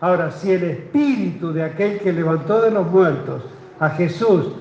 Ahora, 0.00 0.30
si 0.30 0.52
el 0.52 0.64
Espíritu 0.64 1.52
de 1.52 1.64
aquel 1.64 1.98
que 1.98 2.12
levantó 2.12 2.62
de 2.62 2.70
los 2.70 2.86
muertos 2.90 3.42
a 3.80 3.90
Jesús 3.90 4.52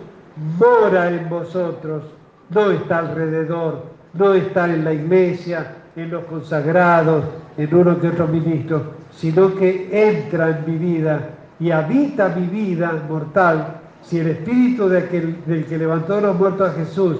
mora 0.59 1.09
en 1.09 1.30
vosotros, 1.30 2.03
no 2.49 2.72
está 2.72 2.99
alrededor, 2.99 3.84
no 4.13 4.34
está 4.34 4.65
en 4.65 4.84
la 4.84 4.93
iglesia, 4.93 5.76
en 5.95 6.11
los 6.11 6.24
consagrados, 6.26 7.26
en 7.57 7.74
uno 7.74 7.99
que 7.99 8.07
otro 8.07 8.28
ministro, 8.28 8.93
sino 9.11 9.53
que 9.55 9.89
entra 9.91 10.49
en 10.49 10.72
mi 10.72 10.78
vida 10.78 11.30
y 11.59 11.72
habita 11.72 12.30
mi 12.30 12.47
vida 12.47 13.03
mortal. 13.07 13.80
Si 14.01 14.20
el 14.20 14.28
espíritu 14.28 14.88
de 14.88 14.99
aquel, 14.99 15.43
del 15.45 15.65
que 15.65 15.78
levantó 15.78 16.22
los 16.22 16.38
muertos 16.38 16.70
a 16.70 16.74
Jesús 16.74 17.18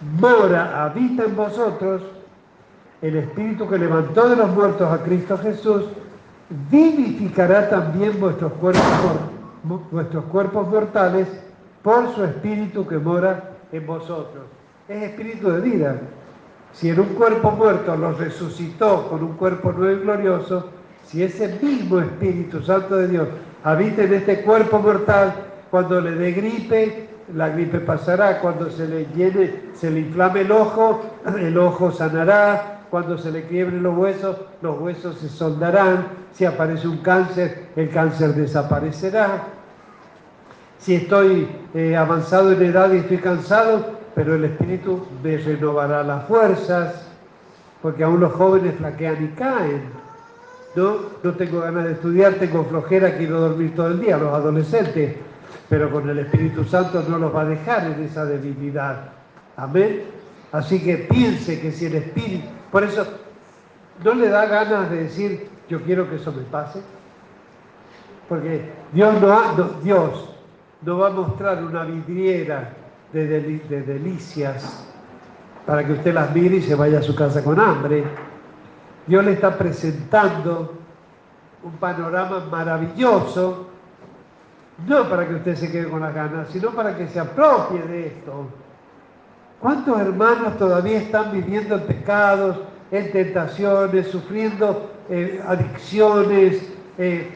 mora, 0.00 0.84
habita 0.84 1.24
en 1.24 1.36
vosotros, 1.36 2.02
el 3.02 3.16
espíritu 3.16 3.68
que 3.68 3.78
levantó 3.78 4.28
de 4.28 4.36
los 4.36 4.50
muertos 4.50 4.90
a 4.90 5.02
Cristo 5.02 5.38
Jesús 5.38 5.84
vivificará 6.70 7.68
también 7.68 8.18
vuestros 8.20 8.52
cuerpos, 8.54 8.82
vuestros 9.90 10.24
cuerpos 10.26 10.68
mortales 10.68 11.28
por 11.82 12.14
su 12.14 12.24
espíritu 12.24 12.86
que 12.86 12.98
mora 12.98 13.50
en 13.72 13.86
vosotros. 13.86 14.44
Es 14.88 15.02
espíritu 15.02 15.50
de 15.50 15.60
vida. 15.60 16.00
Si 16.72 16.90
en 16.90 17.00
un 17.00 17.08
cuerpo 17.08 17.50
muerto 17.50 17.96
lo 17.96 18.12
resucitó 18.12 19.08
con 19.08 19.22
un 19.22 19.32
cuerpo 19.34 19.72
nuevo 19.72 20.00
y 20.00 20.04
glorioso, 20.04 20.70
si 21.06 21.22
ese 21.22 21.58
mismo 21.62 22.00
Espíritu 22.00 22.62
Santo 22.62 22.96
de 22.96 23.08
Dios 23.08 23.28
habita 23.64 24.02
en 24.02 24.14
este 24.14 24.42
cuerpo 24.42 24.78
mortal, 24.78 25.34
cuando 25.70 26.00
le 26.00 26.12
dé 26.12 26.32
gripe, 26.32 27.08
la 27.34 27.48
gripe 27.48 27.80
pasará, 27.80 28.40
cuando 28.40 28.70
se 28.70 28.86
le 28.86 29.06
llene, 29.14 29.52
se 29.74 29.90
le 29.90 30.00
inflame 30.00 30.42
el 30.42 30.52
ojo, 30.52 31.02
el 31.38 31.58
ojo 31.58 31.90
sanará, 31.90 32.80
cuando 32.90 33.18
se 33.18 33.32
le 33.32 33.44
quiebren 33.46 33.82
los 33.82 33.96
huesos, 33.96 34.36
los 34.62 34.80
huesos 34.80 35.18
se 35.18 35.28
soldarán, 35.28 36.06
si 36.32 36.44
aparece 36.44 36.86
un 36.86 36.98
cáncer, 36.98 37.68
el 37.76 37.90
cáncer 37.90 38.34
desaparecerá. 38.34 39.44
Si 40.78 40.94
estoy 40.94 41.48
eh, 41.74 41.96
avanzado 41.96 42.52
en 42.52 42.62
edad 42.62 42.92
y 42.92 42.98
estoy 42.98 43.18
cansado, 43.18 43.96
pero 44.14 44.34
el 44.34 44.44
Espíritu 44.44 45.06
me 45.22 45.36
renovará 45.36 46.02
las 46.02 46.24
fuerzas, 46.26 47.06
porque 47.82 48.04
aún 48.04 48.20
los 48.20 48.32
jóvenes 48.32 48.74
flaquean 48.76 49.24
y 49.24 49.28
caen. 49.36 49.82
No, 50.76 50.96
no 51.22 51.32
tengo 51.32 51.60
ganas 51.60 51.84
de 51.84 51.92
estudiar, 51.92 52.34
tengo 52.34 52.64
flojera, 52.64 53.16
quiero 53.16 53.40
dormir 53.40 53.74
todo 53.74 53.88
el 53.88 54.00
día, 54.00 54.18
los 54.18 54.32
adolescentes, 54.32 55.16
pero 55.68 55.90
con 55.90 56.08
el 56.08 56.18
Espíritu 56.18 56.64
Santo 56.64 57.04
no 57.08 57.18
los 57.18 57.34
va 57.34 57.42
a 57.42 57.46
dejar 57.46 57.86
en 57.86 58.04
esa 58.04 58.24
debilidad. 58.24 59.10
Amén. 59.56 60.04
Así 60.52 60.82
que 60.82 60.98
piense 60.98 61.60
que 61.60 61.72
si 61.72 61.86
el 61.86 61.96
Espíritu, 61.96 62.46
por 62.70 62.84
eso 62.84 63.06
no 64.04 64.14
le 64.14 64.28
da 64.28 64.46
ganas 64.46 64.90
de 64.90 65.04
decir, 65.04 65.48
yo 65.68 65.82
quiero 65.82 66.08
que 66.08 66.16
eso 66.16 66.32
me 66.32 66.42
pase, 66.42 66.80
porque 68.28 68.70
Dios 68.92 69.20
no, 69.20 69.54
Dios 69.82 70.34
no 70.82 70.98
va 70.98 71.08
a 71.08 71.10
mostrar 71.10 71.64
una 71.64 71.84
vidriera 71.84 72.72
de, 73.12 73.26
delicias 73.86 74.86
para 75.64 75.84
que 75.84 75.92
usted 75.92 76.14
las 76.14 76.34
mire 76.34 76.56
y 76.56 76.62
se 76.62 76.74
vaya 76.74 76.98
a 76.98 77.02
su 77.02 77.14
casa 77.14 77.42
con 77.42 77.58
hambre. 77.58 78.04
Dios 79.06 79.24
le 79.24 79.32
está 79.32 79.56
presentando 79.56 80.74
un 81.62 81.72
panorama 81.72 82.44
maravilloso, 82.50 83.65
no 84.86 85.08
para 85.08 85.26
que 85.26 85.34
usted 85.36 85.56
se 85.56 85.70
quede 85.70 85.88
con 85.88 86.00
las 86.00 86.14
ganas, 86.14 86.48
sino 86.50 86.70
para 86.70 86.96
que 86.96 87.08
se 87.08 87.20
apropie 87.20 87.82
de 87.82 88.06
esto. 88.08 88.46
¿Cuántos 89.60 89.98
hermanos 89.98 90.58
todavía 90.58 90.98
están 90.98 91.32
viviendo 91.32 91.76
en 91.76 91.82
pecados, 91.82 92.58
en 92.90 93.10
tentaciones, 93.10 94.08
sufriendo 94.08 94.92
eh, 95.08 95.42
adicciones, 95.46 96.62
eh, 96.98 97.30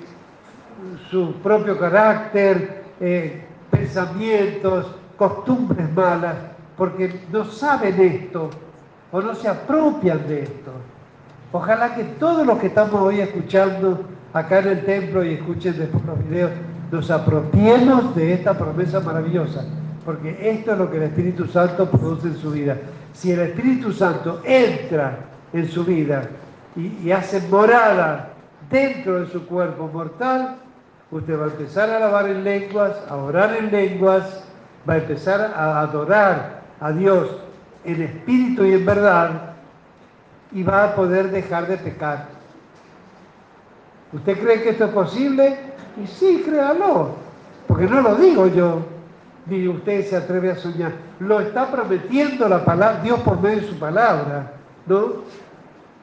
su 1.11 1.35
propio 1.43 1.79
carácter, 1.79 2.85
eh, 3.01 3.45
pensamientos, 3.71 4.95
costumbres 5.17 5.91
malas 5.95 6.37
porque 6.81 7.15
no 7.31 7.45
saben 7.45 8.01
esto 8.01 8.49
o 9.13 9.21
no 9.21 9.35
se 9.35 9.49
apropian 9.49 10.27
de 10.27 10.45
esto. 10.45 10.73
Ojalá 11.53 11.95
que 11.95 12.05
todos 12.05 12.47
los 12.47 12.59
que 12.59 12.69
estamos 12.69 12.95
hoy 13.03 13.21
escuchando 13.21 14.03
acá 14.33 14.61
en 14.61 14.69
el 14.69 14.85
templo 14.87 15.23
y 15.23 15.35
escuchen 15.35 15.77
después 15.77 16.03
los 16.07 16.27
videos, 16.27 16.53
nos 16.91 17.11
apropiemos 17.11 18.15
de 18.17 18.33
esta 18.33 18.55
promesa 18.55 19.01
maravillosa, 19.01 19.65
porque 20.05 20.37
esto 20.41 20.73
es 20.73 20.79
lo 20.79 20.91
que 20.91 20.97
el 20.97 21.05
Espíritu 21.05 21.47
Santo 21.47 21.89
produce 21.89 22.29
en 22.29 22.37
su 22.37 22.51
vida. 22.51 22.77
Si 23.13 23.33
el 23.33 23.41
Espíritu 23.41 23.93
Santo 23.93 24.41
entra 24.45 25.19
en 25.53 25.69
su 25.69 25.85
vida 25.85 26.29
y, 26.77 27.11
hace 27.11 27.41
morada 27.49 28.31
dentro 28.71 29.21
de 29.21 29.27
su 29.29 29.47
cuerpo 29.47 29.89
mortal, 29.93 30.57
usted 31.11 31.39
va 31.39 31.45
a 31.45 31.49
empezar 31.49 31.91
a 31.91 31.97
alabar 31.97 32.29
en 32.29 32.45
lenguas, 32.45 32.97
a 33.09 33.17
orar 33.17 33.57
en 33.57 33.71
lenguas, 33.71 34.45
va 34.89 34.95
a 34.95 34.99
empezar 34.99 35.53
a 35.55 35.81
adorar 35.81 36.61
a 36.81 36.93
Dios 36.93 37.29
en 37.85 38.03
espíritu 38.03 38.65
y 38.65 38.73
en 38.75 38.87
verdad 38.87 39.55
y 40.53 40.63
va 40.63 40.85
a 40.85 40.95
poder 40.95 41.31
dejar 41.31 41.69
de 41.69 41.77
pecar. 41.77 42.27
¿Usted 44.13 44.41
cree 44.41 44.63
que 44.63 44.71
esto 44.71 44.87
es 44.87 44.91
posible? 44.91 45.70
Y 46.03 46.07
sí, 46.07 46.43
créalo, 46.45 47.11
porque 47.67 47.87
no 47.87 48.01
lo 48.01 48.15
digo 48.17 48.47
yo, 48.47 48.81
ni 49.47 49.69
usted 49.69 50.07
se 50.09 50.17
atreve 50.17 50.53
a 50.53 50.57
soñar. 50.57 50.93
Lo 51.19 51.41
está 51.41 51.71
prometiendo 51.71 52.49
la 52.49 52.65
palabra, 52.65 53.03
Dios 53.03 53.21
por 53.21 53.41
medio 53.41 53.61
de 53.61 53.69
su 53.69 53.79
palabra, 53.79 54.53
¿no? 54.87 55.13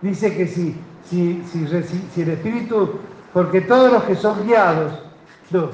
Dice 0.01 0.35
que 0.35 0.47
si, 0.47 0.75
si, 1.09 1.43
si, 1.51 1.67
si 2.13 2.21
el 2.21 2.29
Espíritu, 2.29 2.99
porque 3.33 3.61
todos 3.61 3.91
los 3.91 4.03
que 4.03 4.15
son 4.15 4.45
guiados, 4.45 4.91
no, 5.49 5.69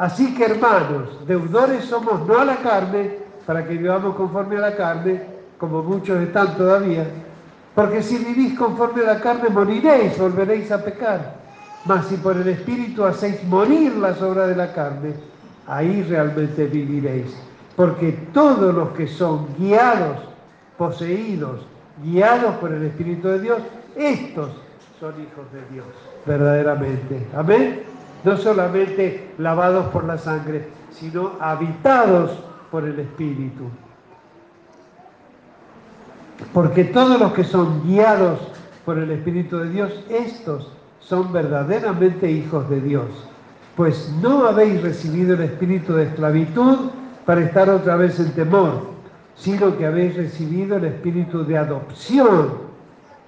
Así 0.00 0.34
que 0.34 0.46
hermanos, 0.46 1.26
deudores 1.26 1.84
somos 1.84 2.26
no 2.26 2.38
a 2.38 2.44
la 2.46 2.56
carne, 2.62 3.18
para 3.44 3.66
que 3.66 3.76
vivamos 3.76 4.16
conforme 4.16 4.56
a 4.56 4.60
la 4.60 4.74
carne, 4.74 5.20
como 5.58 5.82
muchos 5.82 6.18
están 6.22 6.56
todavía, 6.56 7.04
porque 7.74 8.02
si 8.02 8.16
vivís 8.16 8.58
conforme 8.58 9.02
a 9.02 9.12
la 9.12 9.20
carne 9.20 9.50
moriréis, 9.50 10.16
volveréis 10.18 10.72
a 10.72 10.82
pecar. 10.82 11.39
Mas 11.84 12.06
si 12.06 12.16
por 12.16 12.36
el 12.36 12.48
Espíritu 12.48 13.04
hacéis 13.04 13.42
morir 13.44 13.96
las 13.96 14.20
obras 14.22 14.48
de 14.48 14.56
la 14.56 14.72
carne, 14.72 15.14
ahí 15.66 16.02
realmente 16.02 16.66
viviréis. 16.66 17.34
Porque 17.76 18.12
todos 18.32 18.74
los 18.74 18.90
que 18.90 19.06
son 19.06 19.48
guiados, 19.58 20.18
poseídos, 20.76 21.60
guiados 22.02 22.56
por 22.56 22.72
el 22.72 22.84
Espíritu 22.84 23.28
de 23.28 23.40
Dios, 23.40 23.58
estos 23.96 24.50
son 24.98 25.14
hijos 25.20 25.50
de 25.52 25.74
Dios, 25.74 25.86
verdaderamente. 26.26 27.26
Amén 27.34 27.90
no 28.24 28.36
solamente 28.36 29.32
lavados 29.38 29.86
por 29.86 30.04
la 30.04 30.18
sangre, 30.18 30.68
sino 30.92 31.32
habitados 31.40 32.32
por 32.70 32.84
el 32.84 32.98
Espíritu. 32.98 33.64
Porque 36.52 36.84
todos 36.84 37.20
los 37.20 37.32
que 37.32 37.44
son 37.44 37.86
guiados 37.86 38.40
por 38.84 38.98
el 38.98 39.10
Espíritu 39.10 39.58
de 39.58 39.70
Dios, 39.70 40.04
estos 40.08 40.72
son 41.10 41.32
verdaderamente 41.32 42.30
hijos 42.30 42.70
de 42.70 42.80
Dios. 42.80 43.08
Pues 43.76 44.14
no 44.22 44.46
habéis 44.46 44.80
recibido 44.80 45.34
el 45.34 45.40
espíritu 45.40 45.94
de 45.94 46.04
esclavitud 46.04 46.90
para 47.26 47.40
estar 47.40 47.68
otra 47.68 47.96
vez 47.96 48.20
en 48.20 48.30
temor, 48.30 48.90
sino 49.34 49.76
que 49.76 49.86
habéis 49.86 50.16
recibido 50.16 50.76
el 50.76 50.84
espíritu 50.84 51.44
de 51.44 51.58
adopción 51.58 52.70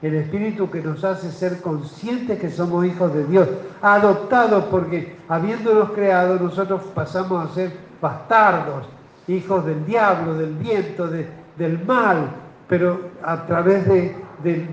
el 0.02 0.16
Espíritu 0.16 0.68
que 0.68 0.82
nos 0.82 1.04
hace 1.04 1.30
ser 1.30 1.60
conscientes 1.60 2.40
que 2.40 2.50
somos 2.50 2.84
hijos 2.84 3.14
de 3.14 3.24
Dios, 3.24 3.48
adoptados 3.80 4.64
porque 4.64 5.16
habiéndonos 5.28 5.92
creado 5.92 6.40
nosotros 6.40 6.82
pasamos 6.92 7.48
a 7.48 7.54
ser 7.54 7.70
bastardos, 8.00 8.88
hijos 9.28 9.64
del 9.64 9.86
diablo, 9.86 10.34
del 10.34 10.54
viento, 10.54 11.06
del 11.06 11.84
mal, 11.86 12.30
pero 12.68 13.10
a 13.22 13.46
través 13.46 13.86
de, 13.86 14.16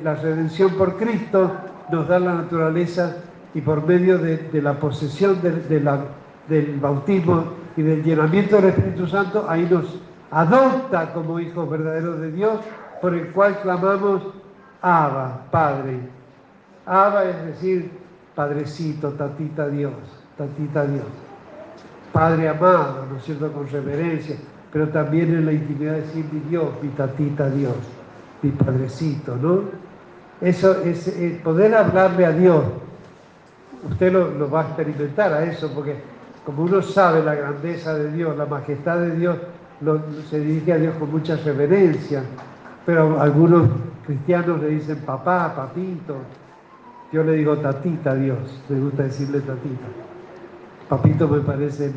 la 0.04 0.16
redención 0.16 0.72
por 0.72 0.98
Cristo 0.98 1.52
nos 1.92 2.08
da 2.08 2.20
la 2.20 2.34
naturaleza 2.34 3.18
y 3.54 3.62
por 3.62 3.86
medio 3.86 4.18
de, 4.18 4.50
la 4.62 4.74
posesión 4.74 5.40
del 5.42 6.80
bautismo 6.80 7.46
y 7.76 7.82
del 7.82 8.04
llenamiento 8.04 8.58
del 8.58 8.72
Espíritu 8.72 9.08
Santo, 9.08 9.46
ahí 9.48 9.68
nos 9.70 10.00
adopta 10.32 11.14
como 11.14 11.40
hijos 11.40 11.70
verdaderos 11.70 12.20
de 12.20 12.32
Dios, 12.32 12.60
por 13.02 13.14
el 13.14 13.32
cual 13.32 13.60
clamamos 13.62 14.22
Abba, 14.82 15.46
Padre. 15.52 16.00
Abba 16.86 17.26
es 17.26 17.46
decir, 17.46 17.92
Padrecito, 18.36 19.10
Tatita 19.12 19.68
Dios, 19.70 19.94
Tatita 20.38 20.86
Dios. 20.86 21.06
Padre 22.12 22.50
amado, 22.50 23.06
¿no 23.10 23.18
es 23.18 23.24
cierto?, 23.24 23.52
con 23.52 23.68
reverencia, 23.68 24.36
pero 24.72 24.90
también 24.90 25.34
en 25.34 25.46
la 25.46 25.54
intimidad 25.54 25.94
decir 25.94 26.26
mi 26.32 26.40
Dios, 26.50 26.70
mi 26.82 26.90
Tatita 26.90 27.50
Dios, 27.50 27.76
mi 28.42 28.52
Padrecito, 28.52 29.36
¿no? 29.36 29.62
Eso 30.42 30.84
es 30.84 31.08
eh, 31.08 31.40
poder 31.44 31.76
hablarle 31.76 32.26
a 32.26 32.32
Dios. 32.32 32.64
Usted 33.90 34.12
lo, 34.12 34.50
va 34.50 34.62
a 34.62 34.66
experimentar 34.68 35.34
a 35.34 35.44
eso, 35.44 35.72
porque 35.74 35.96
como 36.46 36.64
uno 36.64 36.82
sabe 36.82 37.24
la 37.24 37.36
grandeza 37.36 37.94
de 37.94 38.12
Dios, 38.12 38.38
la 38.38 38.46
majestad 38.46 39.00
de 39.00 39.16
Dios, 39.18 39.38
se 40.30 40.40
dirige 40.40 40.74
a 40.74 40.78
Dios 40.78 40.96
con 40.98 41.12
mucha 41.12 41.36
reverencia, 41.38 42.24
pero 42.86 43.20
algunos 43.20 43.70
cristianos 44.06 44.62
le 44.62 44.70
dicen 44.70 44.98
papá, 45.06 45.54
papito. 45.56 46.16
Yo 47.12 47.24
le 47.24 47.34
digo 47.34 47.58
tatita 47.58 48.12
a 48.12 48.16
Dios, 48.16 48.38
me 48.70 48.80
gusta 48.80 49.04
decirle 49.04 49.40
tatita. 49.40 49.88
Papito 50.88 51.28
me 51.28 51.40
parece 51.40 51.92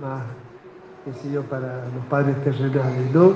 más, 0.00 0.22
qué 1.04 1.30
yo, 1.30 1.42
para 1.42 1.84
los 1.94 2.04
padres 2.08 2.36
terrenales, 2.42 3.12
¿no? 3.12 3.34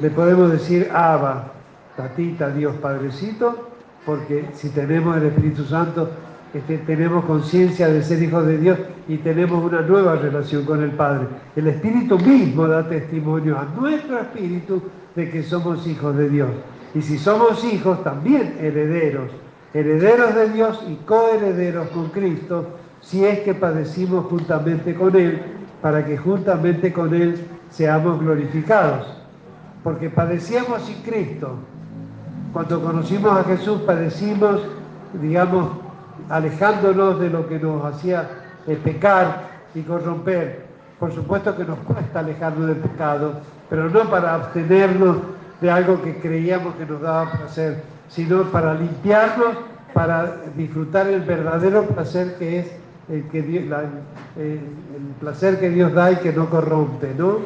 Le 0.00 0.10
podemos 0.10 0.52
decir 0.52 0.90
Abba, 0.92 1.52
tatita, 1.96 2.50
Dios 2.50 2.74
Padrecito, 2.76 3.70
porque 4.04 4.46
si 4.52 4.70
tenemos 4.70 5.16
el 5.16 5.24
Espíritu 5.24 5.64
Santo, 5.64 6.10
este, 6.54 6.78
tenemos 6.78 7.24
conciencia 7.24 7.88
de 7.88 8.02
ser 8.02 8.22
hijos 8.22 8.46
de 8.46 8.58
Dios 8.58 8.78
y 9.08 9.18
tenemos 9.18 9.62
una 9.64 9.82
nueva 9.82 10.16
relación 10.16 10.64
con 10.64 10.82
el 10.82 10.92
Padre. 10.92 11.26
El 11.54 11.66
Espíritu 11.66 12.18
mismo 12.18 12.66
da 12.66 12.88
testimonio 12.88 13.58
a 13.58 13.64
nuestro 13.78 14.20
espíritu 14.20 14.82
de 15.14 15.30
que 15.30 15.42
somos 15.42 15.86
hijos 15.86 16.16
de 16.16 16.28
Dios. 16.28 16.48
Y 16.94 17.02
si 17.02 17.18
somos 17.18 17.62
hijos, 17.64 18.02
también 18.04 18.56
herederos, 18.60 19.30
herederos 19.74 20.34
de 20.34 20.48
Dios 20.50 20.82
y 20.88 20.94
coherederos 21.04 21.88
con 21.88 22.08
Cristo, 22.08 22.78
si 23.00 23.24
es 23.24 23.40
que 23.40 23.52
padecimos 23.52 24.26
juntamente 24.26 24.94
con 24.94 25.14
Él, 25.14 25.42
para 25.82 26.06
que 26.06 26.16
juntamente 26.16 26.92
con 26.92 27.12
Él 27.14 27.36
seamos 27.70 28.20
glorificados. 28.20 29.06
Porque 29.84 30.08
padecíamos 30.10 30.82
sin 30.82 31.02
Cristo. 31.02 31.58
Cuando 32.56 32.80
conocimos 32.80 33.38
a 33.38 33.44
Jesús, 33.44 33.82
padecimos, 33.82 34.62
digamos, 35.20 35.72
alejándonos 36.30 37.20
de 37.20 37.28
lo 37.28 37.46
que 37.46 37.58
nos 37.58 37.84
hacía 37.84 38.30
pecar 38.82 39.42
y 39.74 39.82
corromper. 39.82 40.64
Por 40.98 41.12
supuesto 41.12 41.54
que 41.54 41.66
nos 41.66 41.78
cuesta 41.80 42.20
alejarnos 42.20 42.68
del 42.68 42.78
pecado, 42.78 43.32
pero 43.68 43.90
no 43.90 44.08
para 44.08 44.36
abstenernos 44.36 45.18
de 45.60 45.70
algo 45.70 46.00
que 46.00 46.16
creíamos 46.16 46.74
que 46.76 46.86
nos 46.86 47.02
daba 47.02 47.30
placer, 47.30 47.82
sino 48.08 48.44
para 48.44 48.72
limpiarnos, 48.72 49.58
para 49.92 50.36
disfrutar 50.56 51.08
el 51.08 51.20
verdadero 51.20 51.82
placer 51.82 52.36
que 52.38 52.60
es 52.60 52.72
el, 53.10 53.70
el 54.38 54.60
placer 55.20 55.60
que 55.60 55.68
Dios 55.68 55.92
da 55.92 56.10
y 56.10 56.16
que 56.16 56.32
no 56.32 56.48
corrompe, 56.48 57.12
¿no? 57.18 57.36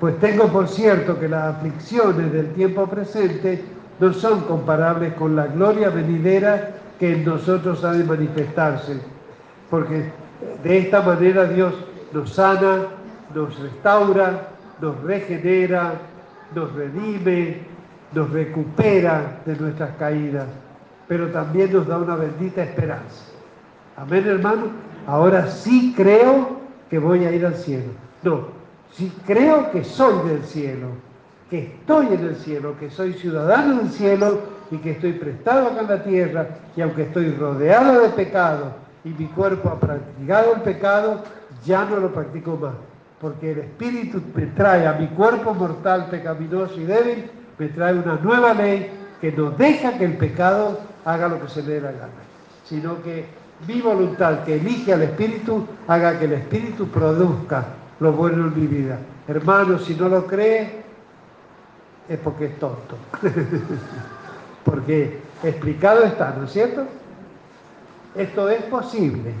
Pues 0.00 0.18
tengo 0.18 0.46
por 0.46 0.66
cierto 0.66 1.20
que 1.20 1.28
las 1.28 1.56
aflicciones 1.56 2.32
del 2.32 2.54
tiempo 2.54 2.86
presente 2.86 3.62
no 4.00 4.12
son 4.14 4.40
comparables 4.42 5.12
con 5.14 5.36
la 5.36 5.46
gloria 5.46 5.90
venidera 5.90 6.70
que 6.98 7.14
en 7.14 7.24
nosotros 7.24 7.84
ha 7.84 7.92
de 7.92 8.04
manifestarse, 8.04 9.00
porque 9.68 10.10
de 10.62 10.78
esta 10.78 11.02
manera 11.02 11.44
Dios 11.44 11.74
nos 12.12 12.30
sana, 12.34 12.86
nos 13.34 13.58
restaura, 13.58 14.48
nos 14.80 15.00
regenera, 15.02 15.92
nos 16.54 16.72
redime, 16.74 17.58
nos 18.12 18.30
recupera 18.30 19.40
de 19.44 19.56
nuestras 19.56 19.90
caídas, 19.96 20.46
pero 21.06 21.28
también 21.28 21.72
nos 21.72 21.86
da 21.86 21.98
una 21.98 22.16
bendita 22.16 22.62
esperanza. 22.62 23.24
Amén, 23.96 24.26
hermano. 24.26 24.68
Ahora 25.06 25.46
sí 25.46 25.92
creo 25.96 26.60
que 26.88 26.98
voy 26.98 27.24
a 27.24 27.32
ir 27.32 27.44
al 27.44 27.54
cielo. 27.54 27.92
No, 28.22 28.48
sí 28.92 29.12
creo 29.26 29.70
que 29.70 29.84
soy 29.84 30.28
del 30.28 30.42
cielo, 30.44 30.88
que 31.50 31.58
estoy 31.64 32.06
en 32.14 32.24
el 32.24 32.36
cielo, 32.36 32.76
que 32.78 32.90
soy 32.90 33.12
ciudadano 33.14 33.78
del 33.78 33.90
cielo 33.90 34.40
y 34.70 34.76
que 34.78 34.92
estoy 34.92 35.12
prestado 35.12 35.68
acá 35.68 35.80
en 35.80 35.88
la 35.88 36.02
tierra 36.02 36.46
y 36.76 36.80
aunque 36.80 37.02
estoy 37.02 37.32
rodeado 37.32 38.02
de 38.02 38.08
pecado 38.10 38.72
y 39.04 39.08
mi 39.10 39.26
cuerpo 39.26 39.68
ha 39.68 39.80
practicado 39.80 40.54
el 40.54 40.62
pecado, 40.62 41.24
ya 41.64 41.84
no 41.84 41.96
lo 41.96 42.12
practico 42.12 42.56
más 42.56 42.74
porque 43.20 43.52
el 43.52 43.58
Espíritu 43.58 44.22
me 44.34 44.46
trae 44.46 44.86
a 44.86 44.94
mi 44.94 45.08
cuerpo 45.08 45.52
mortal, 45.52 46.06
pecaminoso 46.10 46.80
y 46.80 46.84
débil, 46.84 47.30
me 47.58 47.68
trae 47.68 47.94
una 47.94 48.16
nueva 48.16 48.54
ley 48.54 48.90
que 49.20 49.30
no 49.30 49.50
deja 49.50 49.98
que 49.98 50.06
el 50.06 50.16
pecado 50.16 50.80
haga 51.04 51.28
lo 51.28 51.40
que 51.40 51.48
se 51.48 51.62
le 51.62 51.74
dé 51.74 51.80
la 51.82 51.92
gana, 51.92 52.08
sino 52.64 53.02
que 53.02 53.26
mi 53.68 53.82
voluntad 53.82 54.44
que 54.44 54.56
elige 54.56 54.94
al 54.94 55.02
Espíritu 55.02 55.66
haga 55.86 56.18
que 56.18 56.24
el 56.24 56.32
Espíritu 56.32 56.88
produzca 56.88 57.66
lo 58.00 58.12
bueno 58.12 58.46
en 58.46 58.58
mi 58.58 58.66
vida. 58.66 58.98
Hermano, 59.28 59.78
si 59.78 59.94
no 59.94 60.08
lo 60.08 60.26
cree, 60.26 60.79
es 62.10 62.18
porque 62.18 62.46
es 62.46 62.58
tonto. 62.58 62.96
porque 64.64 65.18
explicado 65.42 66.02
está, 66.02 66.34
¿no 66.36 66.44
es 66.44 66.52
cierto? 66.52 66.84
Esto 68.14 68.50
es 68.50 68.62
posible, 68.64 69.32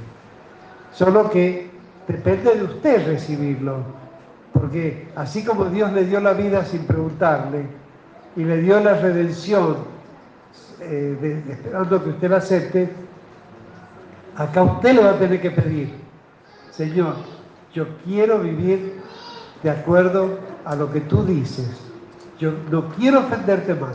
solo 0.92 1.28
que 1.28 1.70
Depende 2.10 2.56
de 2.56 2.64
usted 2.64 3.06
recibirlo. 3.06 3.84
Porque 4.52 5.06
así 5.14 5.44
como 5.44 5.66
Dios 5.66 5.92
le 5.92 6.06
dio 6.06 6.20
la 6.20 6.32
vida 6.32 6.64
sin 6.64 6.84
preguntarle 6.84 7.66
y 8.34 8.42
le 8.42 8.56
dio 8.58 8.80
la 8.80 8.94
redención 8.94 9.76
eh, 10.80 11.44
esperando 11.48 12.02
que 12.02 12.10
usted 12.10 12.30
la 12.30 12.38
acepte, 12.38 12.90
acá 14.36 14.62
usted 14.64 14.94
le 14.94 15.04
va 15.04 15.10
a 15.10 15.18
tener 15.18 15.40
que 15.40 15.52
pedir, 15.52 15.94
Señor, 16.72 17.14
yo 17.72 17.86
quiero 18.04 18.40
vivir 18.40 19.00
de 19.62 19.70
acuerdo 19.70 20.40
a 20.64 20.74
lo 20.74 20.90
que 20.90 21.02
tú 21.02 21.24
dices. 21.24 21.89
Yo 22.40 22.52
no 22.70 22.88
quiero 22.96 23.20
ofenderte 23.20 23.74
mal, 23.74 23.94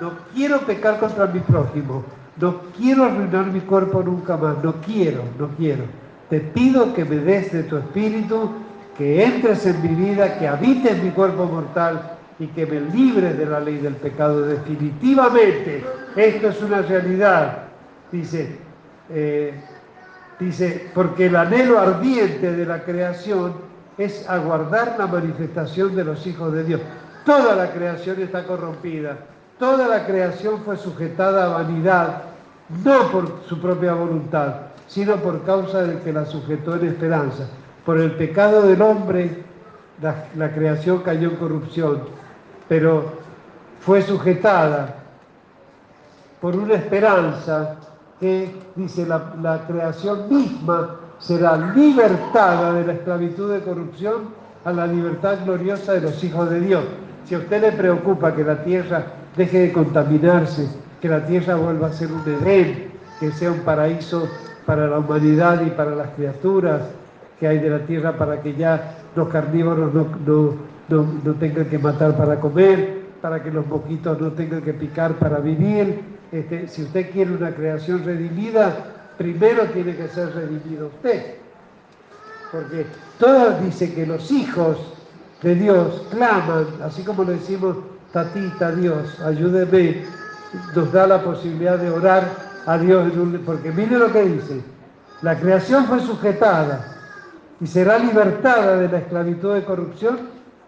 no 0.00 0.10
quiero 0.34 0.58
pecar 0.60 0.98
contra 0.98 1.26
mi 1.26 1.38
prójimo, 1.38 2.04
no 2.36 2.60
quiero 2.76 3.04
arruinar 3.04 3.46
mi 3.46 3.60
cuerpo 3.60 4.02
nunca 4.02 4.36
más, 4.36 4.62
no 4.62 4.74
quiero, 4.80 5.22
no 5.38 5.48
quiero. 5.56 5.84
Te 6.28 6.40
pido 6.40 6.92
que 6.92 7.04
me 7.04 7.16
des 7.16 7.52
de 7.52 7.62
tu 7.62 7.76
espíritu, 7.76 8.50
que 8.98 9.24
entres 9.24 9.64
en 9.66 9.80
mi 9.82 10.06
vida, 10.06 10.36
que 10.36 10.48
habites 10.48 11.00
mi 11.00 11.10
cuerpo 11.10 11.46
mortal 11.46 12.16
y 12.40 12.48
que 12.48 12.66
me 12.66 12.80
libres 12.80 13.38
de 13.38 13.46
la 13.46 13.60
ley 13.60 13.78
del 13.78 13.94
pecado 13.94 14.42
definitivamente. 14.42 15.84
Esto 16.16 16.48
es 16.48 16.62
una 16.62 16.82
realidad, 16.82 17.68
dice, 18.10 18.58
eh, 19.10 19.54
dice, 20.40 20.90
porque 20.92 21.26
el 21.26 21.36
anhelo 21.36 21.78
ardiente 21.78 22.50
de 22.50 22.66
la 22.66 22.82
creación 22.82 23.52
es 23.96 24.28
aguardar 24.28 24.96
la 24.98 25.06
manifestación 25.06 25.94
de 25.94 26.04
los 26.04 26.26
hijos 26.26 26.52
de 26.52 26.64
Dios. 26.64 26.80
Toda 27.26 27.56
la 27.56 27.72
creación 27.72 28.20
está 28.20 28.44
corrompida, 28.44 29.18
toda 29.58 29.88
la 29.88 30.06
creación 30.06 30.60
fue 30.64 30.76
sujetada 30.76 31.46
a 31.46 31.48
vanidad, 31.60 32.22
no 32.84 33.10
por 33.10 33.40
su 33.48 33.60
propia 33.60 33.94
voluntad, 33.94 34.54
sino 34.86 35.16
por 35.16 35.42
causa 35.42 35.82
del 35.82 35.98
que 36.02 36.12
la 36.12 36.24
sujetó 36.24 36.76
en 36.76 36.86
esperanza. 36.86 37.48
Por 37.84 37.98
el 37.98 38.12
pecado 38.12 38.62
del 38.62 38.80
hombre, 38.80 39.42
la, 40.00 40.52
creación 40.52 40.98
cayó 40.98 41.30
en 41.30 41.34
corrupción, 41.34 42.02
pero 42.68 43.04
fue 43.80 44.02
sujetada 44.02 44.94
por 46.40 46.54
una 46.54 46.74
esperanza 46.74 47.74
que, 48.20 48.54
dice, 48.76 49.04
la, 49.04 49.34
la 49.42 49.66
creación 49.66 50.28
misma 50.28 50.94
será 51.18 51.56
libertada 51.74 52.72
de 52.74 52.86
la 52.86 52.92
esclavitud 52.92 53.52
de 53.52 53.62
corrupción 53.62 54.28
a 54.64 54.70
la 54.70 54.86
libertad 54.86 55.38
gloriosa 55.44 55.94
de 55.94 56.02
los 56.02 56.22
hijos 56.22 56.48
de 56.50 56.60
Dios. 56.60 56.84
Si 57.26 57.34
a 57.34 57.38
usted 57.38 57.60
le 57.60 57.72
preocupa 57.72 58.34
que 58.34 58.44
la 58.44 58.62
tierra 58.62 59.04
deje 59.36 59.58
de 59.58 59.72
contaminarse, 59.72 60.68
que 61.00 61.08
la 61.08 61.26
tierra 61.26 61.56
vuelva 61.56 61.88
a 61.88 61.92
ser 61.92 62.12
un 62.12 62.22
Edén, 62.22 62.92
que 63.18 63.32
sea 63.32 63.50
un 63.50 63.60
paraíso 63.60 64.28
para 64.64 64.86
la 64.86 64.98
humanidad 64.98 65.60
y 65.66 65.70
para 65.70 65.94
las 65.96 66.10
criaturas 66.10 66.82
que 67.40 67.48
hay 67.48 67.58
de 67.58 67.70
la 67.70 67.80
tierra 67.80 68.16
para 68.16 68.40
que 68.40 68.54
ya 68.54 68.98
los 69.14 69.28
carnívoros 69.28 69.92
no, 69.92 71.34
tengan 71.34 71.66
que 71.66 71.78
matar 71.78 72.16
para 72.16 72.38
comer, 72.38 73.02
para 73.20 73.42
que 73.42 73.50
los 73.50 73.66
moquitos 73.66 74.20
no 74.20 74.30
tengan 74.32 74.62
que 74.62 74.72
picar 74.72 75.14
para 75.14 75.38
vivir. 75.38 76.00
Este, 76.30 76.68
si 76.68 76.82
usted 76.84 77.10
quiere 77.10 77.32
una 77.32 77.50
creación 77.50 78.04
redimida, 78.04 78.74
primero 79.18 79.64
tiene 79.66 79.96
que 79.96 80.06
ser 80.08 80.32
redimido 80.32 80.86
usted. 80.86 81.34
Porque 82.52 82.86
todo 83.18 83.58
dice 83.60 83.92
que 83.92 84.06
los 84.06 84.30
hijos 84.30 84.95
de 85.42 85.54
Dios 85.54 86.02
claman, 86.10 86.66
así 86.82 87.02
como 87.02 87.24
le 87.24 87.34
decimos, 87.34 87.76
tatita 88.12 88.72
Dios, 88.72 89.20
ayúdeme, 89.20 90.04
nos 90.74 90.92
da 90.92 91.06
la 91.06 91.22
posibilidad 91.22 91.78
de 91.78 91.90
orar 91.90 92.24
a 92.66 92.78
Dios, 92.78 93.12
porque 93.44 93.70
mire 93.70 93.98
lo 93.98 94.10
que 94.12 94.22
dice, 94.22 94.62
la 95.22 95.38
creación 95.38 95.86
fue 95.86 96.00
sujetada 96.00 96.94
y 97.60 97.66
será 97.66 97.98
libertada 97.98 98.76
de 98.76 98.88
la 98.88 98.98
esclavitud 98.98 99.54
de 99.54 99.64
corrupción 99.64 100.18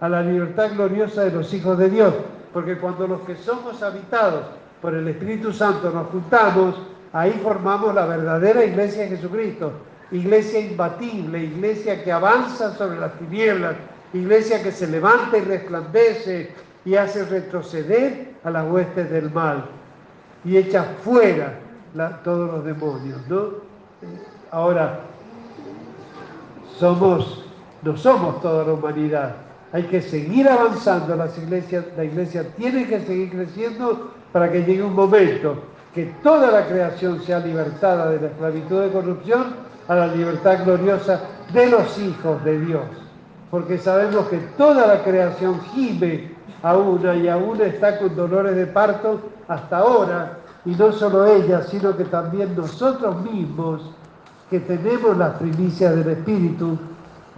a 0.00 0.08
la 0.08 0.22
libertad 0.22 0.70
gloriosa 0.74 1.24
de 1.24 1.32
los 1.32 1.52
hijos 1.52 1.78
de 1.78 1.90
Dios, 1.90 2.14
porque 2.52 2.78
cuando 2.78 3.06
los 3.06 3.20
que 3.22 3.36
somos 3.36 3.82
habitados 3.82 4.44
por 4.80 4.94
el 4.94 5.08
Espíritu 5.08 5.52
Santo 5.52 5.90
nos 5.90 6.08
juntamos, 6.08 6.76
ahí 7.12 7.40
formamos 7.42 7.94
la 7.94 8.06
verdadera 8.06 8.64
iglesia 8.64 9.02
de 9.02 9.16
Jesucristo, 9.16 9.72
iglesia 10.10 10.60
imbatible, 10.60 11.44
iglesia 11.44 12.02
que 12.04 12.12
avanza 12.12 12.74
sobre 12.76 12.98
las 12.98 13.12
tinieblas, 13.18 13.74
iglesia 14.12 14.62
que 14.62 14.72
se 14.72 14.86
levanta 14.86 15.38
y 15.38 15.42
resplandece 15.42 16.50
y 16.84 16.94
hace 16.94 17.24
retroceder 17.24 18.34
a 18.44 18.50
las 18.50 18.70
huestes 18.70 19.10
del 19.10 19.30
mal 19.30 19.64
y 20.44 20.56
echa 20.56 20.84
fuera 21.02 21.58
todos 22.22 22.52
los 22.52 22.64
demonios, 22.64 23.18
¿no? 23.28 23.68
Ahora, 24.50 25.00
somos, 26.78 27.44
no 27.82 27.96
somos 27.96 28.40
toda 28.40 28.64
la 28.64 28.72
humanidad. 28.74 29.36
Hay 29.72 29.82
que 29.84 30.00
seguir 30.00 30.48
avanzando, 30.48 31.16
las 31.16 31.36
iglesias, 31.36 31.84
la 31.96 32.04
iglesia 32.04 32.46
tiene 32.56 32.86
que 32.86 33.00
seguir 33.00 33.30
creciendo 33.30 34.12
para 34.32 34.50
que 34.50 34.62
llegue 34.62 34.82
un 34.82 34.94
momento 34.94 35.62
que 35.94 36.06
toda 36.22 36.50
la 36.50 36.66
creación 36.66 37.20
sea 37.22 37.40
libertada 37.40 38.10
de 38.10 38.20
la 38.20 38.26
esclavitud 38.28 38.82
de 38.82 38.90
corrupción 38.90 39.68
a 39.88 39.94
la 39.94 40.06
libertad 40.06 40.64
gloriosa 40.64 41.20
de 41.52 41.66
los 41.66 41.98
hijos 41.98 42.44
de 42.44 42.60
Dios. 42.60 43.07
Porque 43.50 43.78
sabemos 43.78 44.26
que 44.28 44.38
toda 44.56 44.86
la 44.86 45.02
creación 45.02 45.60
gime 45.72 46.32
a 46.62 46.76
una 46.76 47.14
y 47.14 47.28
aún 47.28 47.60
está 47.60 47.98
con 47.98 48.14
dolores 48.14 48.56
de 48.56 48.66
parto 48.66 49.20
hasta 49.46 49.78
ahora, 49.78 50.38
y 50.64 50.74
no 50.74 50.92
solo 50.92 51.24
ella, 51.26 51.62
sino 51.62 51.96
que 51.96 52.04
también 52.04 52.54
nosotros 52.56 53.22
mismos, 53.22 53.90
que 54.50 54.60
tenemos 54.60 55.16
las 55.16 55.34
primicias 55.36 55.94
del 55.96 56.08
Espíritu, 56.08 56.78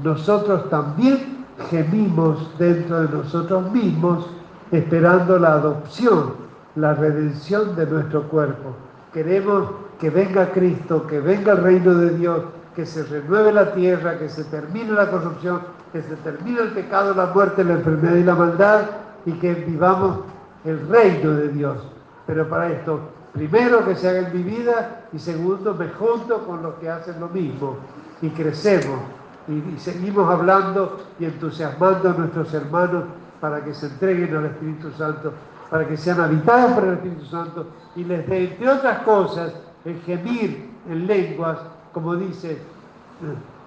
nosotros 0.03 0.69
también 0.71 1.45
gemimos 1.69 2.51
dentro 2.59 3.03
de 3.03 3.17
nosotros 3.17 3.71
mismos, 3.71 4.27
esperando 4.73 5.39
la 5.39 5.55
adopción, 5.55 6.35
la 6.77 6.95
redención 6.95 7.77
de 7.77 7.87
nuestro 7.87 8.23
cuerpo. 8.29 8.75
Queremos 9.13 9.69
que 10.01 10.11
venga 10.11 10.51
Cristo, 10.53 11.07
que 11.07 11.21
venga 11.21 11.53
el 11.53 11.63
reino 11.63 11.95
de 11.95 12.17
Dios, 12.17 12.41
que 12.75 12.87
se 12.87 13.03
renueve 13.05 13.53
la 13.53 13.73
tierra, 13.73 14.19
que 14.19 14.29
se 14.29 14.45
termine 14.45 14.93
la 14.93 15.11
corrupción, 15.11 15.61
que 15.93 16.03
se 16.03 16.17
termine 16.17 16.61
el 16.61 16.71
pecado, 16.71 17.15
la 17.15 17.27
muerte, 17.27 17.65
la 17.65 17.75
enfermedad 17.75 18.17
y 18.17 18.25
la 18.25 18.35
maldad, 18.35 18.83
y 19.27 19.33
que 19.33 19.55
vivamos 19.55 20.21
el 20.65 20.89
reino 20.89 21.33
de 21.33 21.49
Dios. 21.49 21.79
Pero 22.27 22.49
para 22.49 22.71
esto, 22.71 23.01
primero 23.33 23.85
que 23.85 23.97
se 23.97 24.09
haga 24.09 24.29
en 24.29 24.37
mi 24.37 24.43
vida 24.43 25.07
y 25.13 25.19
segundo 25.19 25.75
me 25.75 25.89
junto 25.89 26.47
con 26.47 26.63
los 26.63 26.75
que 26.75 26.89
hacen 26.89 27.21
lo 27.21 27.29
mismo 27.29 27.77
y 28.23 28.29
crecemos 28.31 29.01
y, 29.49 29.79
seguimos 29.79 30.31
hablando 30.31 31.01
y 31.19 31.25
entusiasmando 31.25 32.11
a 32.11 32.13
nuestros 32.13 32.53
hermanos 32.55 33.05
para 33.41 33.65
que 33.65 33.75
se 33.75 33.87
entreguen 33.87 34.37
al 34.37 34.47
Espíritu 34.47 34.91
Santo, 34.93 35.33
para 35.71 35.89
que 35.89 35.97
sean 35.97 36.21
habitados 36.21 36.73
por 36.73 36.85
el 36.85 36.95
Espíritu 36.95 37.25
Santo 37.27 37.67
y 37.97 38.05
les 38.05 38.29
dé, 38.29 38.45
entre 38.45 38.69
otras 38.69 38.99
cosas, 39.03 39.53
el 39.85 40.01
gemir 40.03 40.71
en 40.89 41.07
lenguas, 41.07 41.59
como 41.93 42.15
dice, 42.17 42.59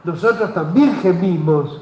nosotros 0.04 0.54
también 0.54 0.96
gemimos 1.02 1.82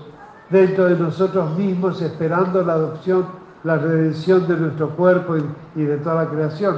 dentro 0.52 0.86
de 0.86 0.98
nosotros 0.98 1.58
mismos 1.58 2.02
esperando 2.02 2.62
la 2.62 2.74
adopción, 2.74 3.26
la 3.64 3.78
redención 3.78 4.48
de 4.48 4.58
nuestro 4.58 4.90
cuerpo 4.90 5.38
y, 5.76 5.84
de 5.84 5.98
toda 5.98 6.26
la 6.26 6.30
creación, 6.30 6.78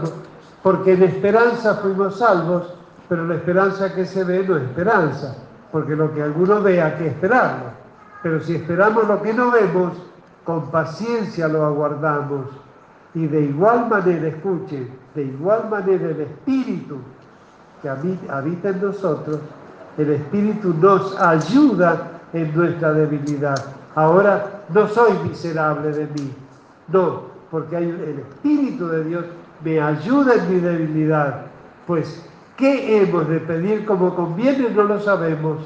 porque 0.62 0.94
en 0.94 1.04
esperanza 1.04 1.76
fuimos 1.76 2.20
salvos, 2.20 2.74
pero 3.10 3.26
la 3.28 3.36
esperanza 3.36 3.94
que 3.94 4.06
se 4.06 4.24
ve 4.24 4.46
no 4.48 4.58
es 4.58 4.64
esperanza, 4.64 5.36
porque 5.72 5.96
lo 5.96 6.14
que 6.14 6.22
alguno 6.22 6.62
ve 6.62 6.82
hay 6.82 6.94
que 6.94 7.08
esperarlo. 7.08 7.72
Pero 8.22 8.40
si 8.40 8.56
esperamos 8.56 9.08
lo 9.08 9.22
que 9.22 9.34
no 9.34 9.52
vemos, 9.52 9.92
con 10.46 10.70
paciencia 10.72 11.48
lo 11.48 11.66
aguardamos. 11.66 12.46
Y 13.14 13.28
de 13.28 13.42
igual 13.42 13.90
manera, 13.90 14.28
escuchen, 14.28 14.90
de 15.14 15.24
igual 15.24 15.70
manera 15.70 16.10
el 16.10 16.22
Espíritu 16.22 16.98
que 17.82 17.90
habita 17.90 18.70
en 18.70 18.82
nosotros, 18.82 19.40
el 19.98 20.10
Espíritu 20.12 20.74
nos 20.80 21.20
ayuda 21.20 22.13
en 22.34 22.56
nuestra 22.56 22.94
debilidad. 22.94 23.56
Ahora 23.96 24.64
no 24.70 24.88
soy 24.88 25.14
miserable 25.28 25.92
de 25.92 26.08
mí, 26.08 26.34
no, 26.88 27.22
porque 27.52 27.78
hay 27.78 27.90
el 27.90 28.20
Espíritu 28.20 28.88
de 28.88 29.04
Dios 29.04 29.26
me 29.64 29.80
ayuda 29.80 30.36
en 30.36 30.54
mi 30.54 30.60
debilidad. 30.60 31.42
Pues, 31.88 32.28
¿qué 32.58 33.02
hemos 33.02 33.28
de 33.30 33.40
pedir 33.40 33.86
como 33.86 34.16
conviene? 34.16 34.70
No 34.70 34.84
lo 34.84 35.00
sabemos. 35.00 35.60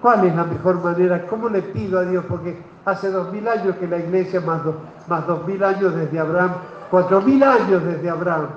¿Cuál 0.00 0.26
es 0.26 0.36
la 0.36 0.44
mejor 0.44 0.82
manera? 0.82 1.26
¿Cómo 1.26 1.48
le 1.48 1.62
pido 1.62 1.98
a 1.98 2.04
Dios? 2.04 2.24
Porque 2.28 2.58
hace 2.84 3.10
dos 3.10 3.32
mil 3.32 3.48
años 3.48 3.76
que 3.76 3.88
la 3.88 3.98
iglesia, 3.98 4.40
más, 4.40 4.60
más 5.08 5.26
dos 5.26 5.46
mil 5.46 5.62
años 5.64 5.94
desde 5.94 6.18
Abraham, 6.18 6.52
cuatro 6.90 7.22
mil 7.22 7.42
años 7.42 7.82
desde 7.82 8.10
Abraham, 8.10 8.48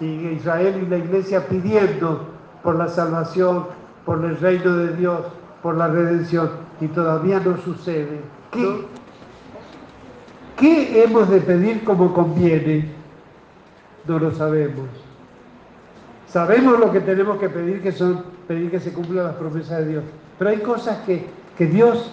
y 0.00 0.06
Israel 0.06 0.82
y 0.82 0.86
la 0.88 0.98
iglesia 0.98 1.46
pidiendo 1.46 2.26
por 2.62 2.76
la 2.76 2.88
salvación, 2.88 3.66
por 4.04 4.24
el 4.24 4.36
reino 4.38 4.76
de 4.76 4.96
Dios, 4.96 5.20
por 5.62 5.76
la 5.76 5.88
redención, 5.88 6.50
y 6.80 6.86
todavía 6.88 7.40
no 7.40 7.56
sucede. 7.58 8.20
¿Qué, 8.52 8.86
¿Qué 10.56 11.04
hemos 11.04 11.28
de 11.28 11.40
pedir 11.40 11.84
como 11.84 12.12
conviene? 12.14 12.88
No 14.06 14.18
lo 14.18 14.34
sabemos. 14.34 14.88
Sabemos 16.28 16.78
lo 16.78 16.92
que 16.92 17.00
tenemos 17.00 17.38
que 17.38 17.48
pedir, 17.48 17.82
que 17.82 17.92
son 17.92 18.24
pedir 18.46 18.70
que 18.70 18.80
se 18.80 18.92
cumplan 18.92 19.24
las 19.24 19.34
promesas 19.34 19.78
de 19.78 19.88
Dios. 19.88 20.04
Pero 20.38 20.50
hay 20.50 20.58
cosas 20.58 20.98
que, 21.06 21.26
que 21.56 21.66
Dios 21.66 22.10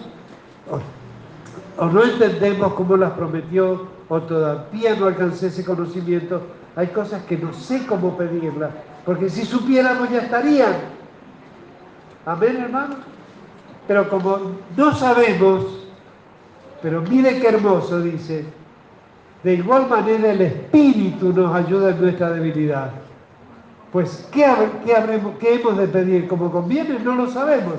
o, 0.70 1.82
o, 1.82 1.86
no 1.86 2.02
entendemos 2.02 2.72
cómo 2.74 2.96
las 2.96 3.12
prometió, 3.12 3.86
o 4.08 4.20
todavía 4.22 4.94
no 4.96 5.06
alcancé 5.06 5.48
ese 5.48 5.64
conocimiento. 5.64 6.42
Hay 6.76 6.88
cosas 6.88 7.22
que 7.24 7.36
no 7.36 7.52
sé 7.52 7.86
cómo 7.86 8.16
pedirlas, 8.16 8.70
porque 9.04 9.30
si 9.30 9.44
supiéramos 9.44 10.10
ya 10.10 10.20
estarían. 10.20 10.74
Amén, 12.24 12.56
hermano. 12.56 12.96
Pero 13.86 14.08
como 14.08 14.38
no 14.76 14.94
sabemos, 14.94 15.64
pero 16.82 17.02
mire 17.02 17.40
qué 17.40 17.48
hermoso 17.48 18.00
dice, 18.00 18.44
de 19.42 19.54
igual 19.54 19.88
manera 19.88 20.32
el 20.32 20.40
Espíritu 20.40 21.32
nos 21.32 21.54
ayuda 21.54 21.90
en 21.90 22.00
nuestra 22.00 22.30
debilidad. 22.30 22.90
Pues, 23.92 24.28
¿qué, 24.32 24.44
qué 24.84 25.54
hemos 25.54 25.78
de 25.78 25.86
pedir? 25.86 26.28
Como 26.28 26.50
conviene, 26.50 26.98
no 26.98 27.14
lo 27.14 27.30
sabemos. 27.30 27.76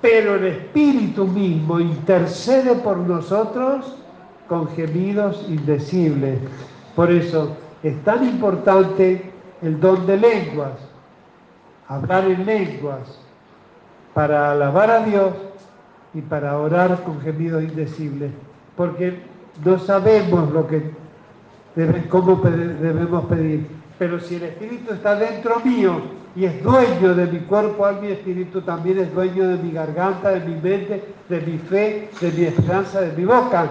Pero 0.00 0.36
el 0.36 0.46
Espíritu 0.46 1.26
mismo 1.26 1.80
intercede 1.80 2.74
por 2.76 2.96
nosotros 2.98 3.96
con 4.48 4.68
gemidos 4.68 5.44
indecibles. 5.48 6.38
Por 6.94 7.10
eso 7.10 7.56
es 7.82 8.02
tan 8.04 8.24
importante 8.24 9.30
el 9.62 9.78
don 9.80 10.06
de 10.06 10.16
lenguas, 10.16 10.72
hablar 11.88 12.24
en 12.24 12.44
lenguas, 12.44 13.20
para 14.16 14.50
alabar 14.52 14.90
a 14.90 15.04
Dios 15.04 15.34
y 16.14 16.22
para 16.22 16.56
orar 16.56 17.02
con 17.02 17.20
gemidos 17.20 17.62
indecibles. 17.62 18.30
Porque 18.74 19.18
no 19.62 19.78
sabemos 19.78 20.50
lo 20.52 20.66
que 20.66 20.90
cómo 22.08 22.36
debemos 22.36 23.26
pedir. 23.26 23.66
Pero 23.98 24.18
si 24.18 24.36
el 24.36 24.44
Espíritu 24.44 24.94
está 24.94 25.16
dentro 25.16 25.60
mío 25.60 26.00
y 26.34 26.46
es 26.46 26.62
dueño 26.62 27.14
de 27.14 27.26
mi 27.26 27.40
cuerpo, 27.40 27.86
mi 28.00 28.08
espíritu 28.08 28.62
también 28.62 29.00
es 29.00 29.14
dueño 29.14 29.48
de 29.48 29.62
mi 29.62 29.72
garganta, 29.72 30.30
de 30.30 30.40
mi 30.40 30.54
mente, 30.62 31.04
de 31.28 31.40
mi 31.42 31.58
fe, 31.58 32.08
de 32.18 32.32
mi 32.32 32.44
esperanza, 32.44 33.02
de 33.02 33.12
mi 33.14 33.26
boca. 33.26 33.68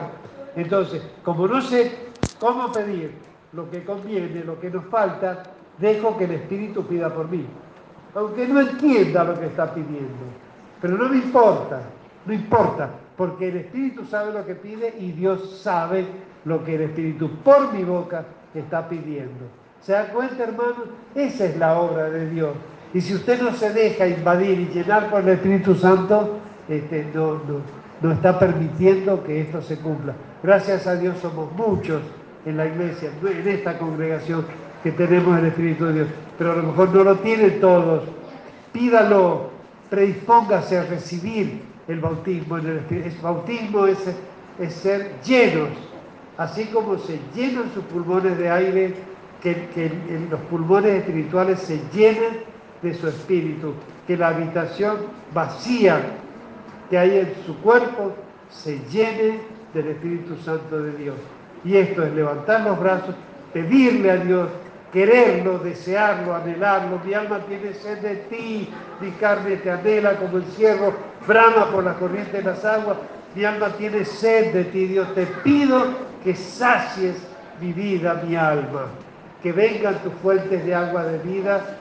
Entonces, 0.55 1.01
como 1.23 1.47
no 1.47 1.59
sé 1.59 1.91
cómo 2.39 2.71
pedir 2.71 3.13
lo 3.51 3.67
que 3.71 3.83
conviene, 3.83 4.43
lo 4.43 4.59
que 4.59 4.69
nos 4.69 4.85
falta, 4.85 5.41
dejo 5.79 6.15
que 6.17 6.25
el 6.25 6.31
Espíritu 6.33 6.83
pida 6.83 7.11
por 7.11 7.31
mí. 7.31 7.47
Aunque 8.15 8.47
no 8.47 8.61
entienda 8.61 9.23
lo 9.23 9.39
que 9.39 9.47
está 9.47 9.73
pidiendo. 9.73 10.25
Pero 10.81 10.97
no 10.97 11.09
me 11.09 11.17
importa, 11.17 11.81
no 12.25 12.33
importa, 12.33 12.89
porque 13.17 13.49
el 13.49 13.57
Espíritu 13.57 14.05
sabe 14.05 14.33
lo 14.33 14.45
que 14.45 14.55
pide 14.55 14.93
y 14.99 15.11
Dios 15.11 15.59
sabe 15.61 16.05
lo 16.45 16.63
que 16.63 16.75
el 16.75 16.81
Espíritu 16.81 17.29
por 17.43 17.73
mi 17.73 17.83
boca 17.83 18.23
está 18.53 18.87
pidiendo. 18.87 19.45
¿Se 19.81 19.91
da 19.91 20.07
cuenta, 20.07 20.43
hermano? 20.43 20.85
Esa 21.13 21.45
es 21.45 21.57
la 21.57 21.79
obra 21.79 22.09
de 22.09 22.29
Dios. 22.29 22.51
Y 22.93 23.01
si 23.01 23.13
usted 23.13 23.41
no 23.41 23.53
se 23.53 23.71
deja 23.73 24.07
invadir 24.07 24.59
y 24.59 24.67
llenar 24.73 25.09
por 25.09 25.21
el 25.21 25.29
Espíritu 25.29 25.75
Santo, 25.75 26.39
este, 26.69 27.07
no, 27.13 27.39
no 28.01 28.11
está 28.11 28.39
permitiendo 28.39 29.23
que 29.23 29.41
esto 29.41 29.61
se 29.61 29.77
cumpla. 29.77 30.13
Gracias 30.41 30.87
a 30.87 30.95
Dios 30.95 31.17
somos 31.19 31.51
muchos 31.53 32.01
en 32.45 32.57
la 32.57 32.65
iglesia, 32.65 33.09
en 33.21 33.47
esta 33.47 33.77
congregación 33.77 34.45
que 34.83 34.91
tenemos 34.91 35.37
el 35.39 35.45
Espíritu 35.47 35.85
de 35.85 35.93
Dios, 35.93 36.07
pero 36.37 36.53
a 36.53 36.55
lo 36.55 36.63
mejor 36.63 36.93
no 36.93 37.03
lo 37.03 37.15
tienen 37.17 37.59
todos. 37.59 38.03
Pídalo, 38.71 39.49
predispóngase 39.89 40.77
a 40.77 40.83
recibir 40.83 41.61
el 41.87 41.99
bautismo 41.99 42.57
en 42.57 42.67
el 42.67 43.17
bautismo 43.21 43.85
es, 43.85 43.99
es 44.59 44.73
ser 44.73 45.11
llenos, 45.23 45.69
así 46.37 46.65
como 46.65 46.97
se 46.97 47.19
llenan 47.35 47.71
sus 47.73 47.83
pulmones 47.85 48.37
de 48.37 48.49
aire, 48.49 48.95
que, 49.41 49.67
que 49.75 49.91
los 50.29 50.39
pulmones 50.41 50.93
espirituales 50.93 51.59
se 51.59 51.79
llenen 51.93 52.39
de 52.81 52.93
su 52.93 53.07
espíritu, 53.07 53.73
que 54.07 54.17
la 54.17 54.29
habitación 54.29 54.97
vacía 55.33 56.01
que 56.89 56.97
hay 56.97 57.19
en 57.19 57.33
su 57.45 57.55
cuerpo 57.57 58.13
se 58.49 58.79
llene 58.89 59.39
del 59.73 59.87
Espíritu 59.87 60.35
Santo 60.37 60.81
de 60.81 60.95
Dios. 60.97 61.15
Y 61.63 61.77
esto 61.77 62.03
es 62.03 62.13
levantar 62.13 62.61
los 62.61 62.79
brazos, 62.79 63.15
pedirle 63.53 64.11
a 64.11 64.17
Dios, 64.17 64.49
quererlo, 64.95 65.59
desearlo, 65.59 66.33
anhelarlo. 66.33 67.01
Mi 67.03 67.13
alma 67.13 67.39
tiene 67.39 67.73
sed 67.73 67.97
de 67.97 68.15
ti, 68.29 68.69
mi 69.01 69.11
carne 69.19 69.57
te 69.57 69.69
anhela 69.69 70.15
como 70.15 70.37
el 70.37 70.45
ciervo 70.45 70.93
brama 71.27 71.69
por 71.69 71.83
la 71.83 71.95
corriente 71.95 72.37
de 72.37 72.43
las 72.43 72.63
aguas. 72.63 72.95
Mi 73.35 73.43
alma 73.43 73.67
tiene 73.77 74.05
sed 74.05 74.53
de 74.53 74.63
ti, 74.63 74.85
Dios. 74.85 75.13
Te 75.13 75.25
pido 75.43 75.85
que 76.23 76.33
sacies 76.33 77.17
mi 77.59 77.73
vida, 77.73 78.23
mi 78.25 78.37
alma. 78.37 78.85
Que 79.43 79.51
vengan 79.51 80.01
tus 80.01 80.13
fuentes 80.13 80.65
de 80.65 80.73
agua 80.73 81.03
de 81.03 81.17
vida, 81.17 81.77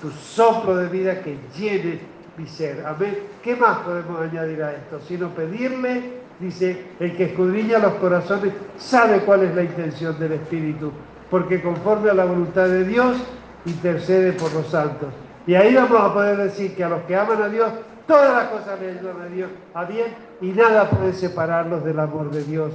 tu 0.00 0.12
soplo 0.12 0.76
de 0.76 0.86
vida 0.86 1.20
que 1.20 1.36
llene 1.58 1.98
mi 2.36 2.46
ser. 2.46 2.86
Amén. 2.86 3.18
¿Qué 3.42 3.56
más 3.56 3.78
podemos 3.78 4.20
añadir 4.20 4.62
a 4.62 4.70
esto? 4.70 5.00
Sino 5.00 5.30
pedirle 5.30 6.22
Dice, 6.42 6.76
el 6.98 7.16
que 7.16 7.26
escudriña 7.26 7.78
los 7.78 7.94
corazones 7.94 8.52
sabe 8.76 9.20
cuál 9.20 9.44
es 9.44 9.54
la 9.54 9.62
intención 9.62 10.18
del 10.18 10.32
Espíritu, 10.32 10.90
porque 11.32 11.62
conforme 11.62 12.10
a 12.10 12.14
la 12.14 12.26
voluntad 12.26 12.68
de 12.68 12.84
Dios, 12.84 13.16
intercede 13.64 14.34
por 14.34 14.52
los 14.52 14.66
santos. 14.66 15.08
Y 15.46 15.54
ahí 15.54 15.74
vamos 15.74 15.98
a 15.98 16.12
poder 16.12 16.36
decir 16.36 16.76
que 16.76 16.84
a 16.84 16.90
los 16.90 17.00
que 17.04 17.16
aman 17.16 17.40
a 17.40 17.48
Dios, 17.48 17.72
todas 18.06 18.34
las 18.34 18.48
cosas 18.48 18.78
le 18.78 18.90
ayudan 18.90 19.22
a 19.22 19.26
Dios 19.34 19.50
a 19.72 19.84
bien 19.86 20.08
y 20.42 20.48
nada 20.48 20.90
puede 20.90 21.14
separarlos 21.14 21.84
del 21.84 21.98
amor 22.00 22.30
de 22.30 22.44
Dios 22.44 22.74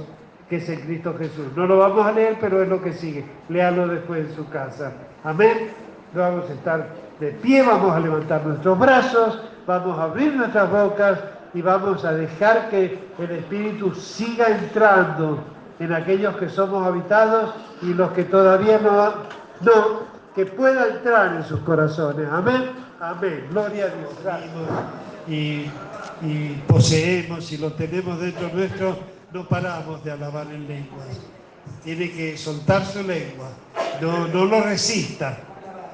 que 0.50 0.56
es 0.56 0.68
en 0.68 0.80
Cristo 0.80 1.14
Jesús. 1.16 1.46
No 1.54 1.66
lo 1.66 1.78
vamos 1.78 2.04
a 2.04 2.10
leer, 2.10 2.36
pero 2.40 2.60
es 2.60 2.68
lo 2.68 2.82
que 2.82 2.94
sigue. 2.94 3.24
Léalo 3.48 3.86
después 3.86 4.28
en 4.28 4.34
su 4.34 4.48
casa. 4.48 4.92
Amén. 5.22 5.70
Vamos 6.12 6.50
a 6.50 6.52
estar 6.54 6.88
de 7.20 7.30
pie, 7.32 7.62
vamos 7.62 7.92
a 7.92 8.00
levantar 8.00 8.44
nuestros 8.44 8.76
brazos, 8.76 9.40
vamos 9.68 9.96
a 9.96 10.04
abrir 10.04 10.34
nuestras 10.34 10.68
bocas 10.68 11.20
y 11.54 11.62
vamos 11.62 12.04
a 12.04 12.12
dejar 12.12 12.70
que 12.70 12.98
el 13.20 13.30
Espíritu 13.30 13.94
siga 13.94 14.48
entrando 14.48 15.44
en 15.78 15.92
aquellos 15.92 16.36
que 16.36 16.48
somos 16.48 16.86
habitados 16.86 17.54
y 17.82 17.94
los 17.94 18.12
que 18.12 18.24
todavía 18.24 18.78
no, 18.78 19.14
no, 19.60 20.00
que 20.34 20.46
pueda 20.46 20.88
entrar 20.88 21.36
en 21.36 21.44
sus 21.44 21.60
corazones. 21.60 22.28
Amén, 22.30 22.70
amén, 23.00 23.46
gloria 23.50 23.86
a 23.86 23.88
Dios. 23.88 24.10
Y, 25.28 25.70
y 26.22 26.62
poseemos 26.66 27.50
y 27.52 27.58
lo 27.58 27.72
tenemos 27.72 28.20
dentro 28.20 28.48
nuestro, 28.52 28.98
no 29.32 29.46
paramos 29.46 30.02
de 30.04 30.12
alabar 30.12 30.46
en 30.46 30.66
lenguas. 30.66 31.20
Tiene 31.84 32.10
que 32.10 32.36
soltar 32.36 32.84
su 32.84 33.02
lengua, 33.02 33.50
no, 34.00 34.26
no 34.28 34.44
lo 34.46 34.62
resista, 34.62 35.38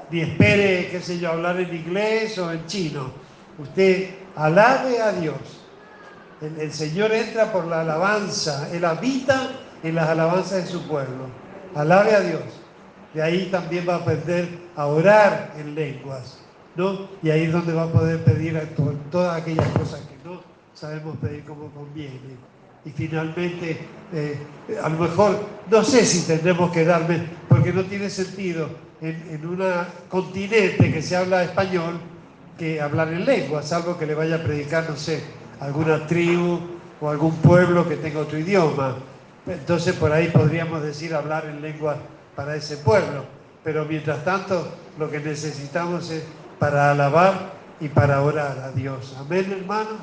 ni 0.09 0.21
espere, 0.21 0.87
qué 0.89 1.01
sé 1.01 1.19
yo, 1.19 1.31
hablar 1.31 1.59
en 1.59 1.75
inglés 1.75 2.37
o 2.37 2.51
en 2.51 2.65
chino. 2.65 3.11
Usted 3.57 4.25
Alabe 4.35 5.01
a 5.01 5.11
Dios. 5.13 5.35
El, 6.41 6.71
Señor 6.73 7.13
entra 7.13 7.51
por 7.51 7.65
la 7.65 7.81
alabanza, 7.81 8.69
Él 8.71 8.83
habita 8.83 9.49
en 9.85 9.93
las 9.93 10.09
alabanzas 10.09 10.65
de 10.65 10.71
su 10.71 10.81
pueblo. 10.87 11.27
Alabe 11.75 12.15
a 12.15 12.19
Dios. 12.19 12.41
De 13.13 13.21
ahí 13.21 13.49
también 13.51 13.87
va 13.87 13.93
a 13.93 13.97
aprender 13.97 14.49
a 14.75 14.87
orar 14.87 15.53
en 15.59 15.75
lenguas, 15.75 16.39
¿no? 16.75 17.07
Y 17.21 17.29
ahí 17.29 17.43
es 17.43 17.51
donde 17.51 17.71
va 17.71 17.83
a 17.83 17.91
poder 17.91 18.23
pedir 18.23 18.59
todas 19.11 19.39
aquellas 19.39 19.67
cosas 19.69 20.01
que 20.01 20.27
no 20.27 20.41
sabemos 20.73 21.15
pedir 21.17 21.45
como 21.45 21.69
conviene. 21.69 22.35
Y 22.83 22.89
finalmente, 22.89 23.79
eh, 24.11 24.39
a 24.83 24.89
lo 24.89 24.97
mejor, 24.97 25.39
no 25.69 25.83
sé 25.83 26.03
si 26.03 26.25
tendremos 26.25 26.71
que 26.71 26.83
darme, 26.83 27.23
porque 27.47 27.71
no 27.71 27.83
tiene 27.83 28.09
sentido 28.09 28.67
en, 29.01 29.23
en 29.29 29.45
un 29.45 29.63
continente 30.09 30.91
que 30.91 31.01
se 31.01 31.15
habla 31.15 31.43
español, 31.43 31.99
que 32.57 32.81
hablar 32.81 33.09
en 33.09 33.23
lengua, 33.23 33.61
salvo 33.61 33.97
que 33.99 34.07
le 34.07 34.15
vaya 34.15 34.37
a 34.37 34.43
predicar, 34.43 34.89
no 34.89 34.95
sé, 34.95 35.23
alguna 35.59 36.07
tribu 36.07 36.59
o 36.99 37.09
algún 37.09 37.35
pueblo 37.35 37.87
que 37.87 37.97
tenga 37.97 38.21
otro 38.21 38.39
idioma. 38.39 38.95
Entonces 39.47 39.95
por 39.95 40.11
ahí 40.11 40.29
podríamos 40.29 40.81
decir 40.81 41.13
hablar 41.13 41.45
en 41.45 41.61
lengua 41.61 41.97
para 42.35 42.55
ese 42.55 42.77
pueblo. 42.77 43.25
Pero 43.63 43.85
mientras 43.85 44.23
tanto 44.23 44.67
lo 44.99 45.09
que 45.09 45.19
necesitamos 45.19 46.09
es 46.09 46.23
para 46.59 46.91
alabar 46.91 47.53
y 47.79 47.89
para 47.89 48.21
orar 48.21 48.59
a 48.59 48.71
Dios. 48.71 49.15
Amén, 49.19 49.51
hermanos. 49.51 50.01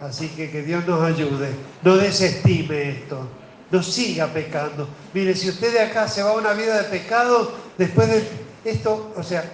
Así 0.00 0.28
que 0.28 0.50
que 0.50 0.62
Dios 0.62 0.86
nos 0.86 1.02
ayude. 1.02 1.50
No 1.82 1.96
desestime 1.96 2.90
esto. 2.90 3.28
No 3.70 3.82
siga 3.82 4.26
pecando. 4.28 4.88
Mire, 5.12 5.34
si 5.34 5.48
usted 5.48 5.72
de 5.72 5.80
acá 5.80 6.08
se 6.08 6.22
va 6.22 6.30
a 6.30 6.34
una 6.34 6.52
vida 6.54 6.82
de 6.82 6.84
pecado, 6.84 7.52
después 7.78 8.08
de 8.08 8.24
esto, 8.64 9.12
o 9.16 9.22
sea, 9.22 9.44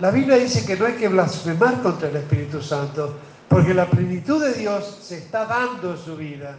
la 0.00 0.10
Biblia 0.10 0.36
dice 0.36 0.64
que 0.66 0.76
no 0.76 0.86
hay 0.86 0.94
que 0.94 1.08
blasfemar 1.08 1.82
contra 1.82 2.08
el 2.08 2.16
Espíritu 2.16 2.60
Santo, 2.62 3.14
porque 3.48 3.74
la 3.74 3.86
plenitud 3.86 4.42
de 4.42 4.54
Dios 4.54 4.98
se 5.02 5.18
está 5.18 5.44
dando 5.44 5.92
en 5.92 5.98
su 5.98 6.16
vida. 6.16 6.56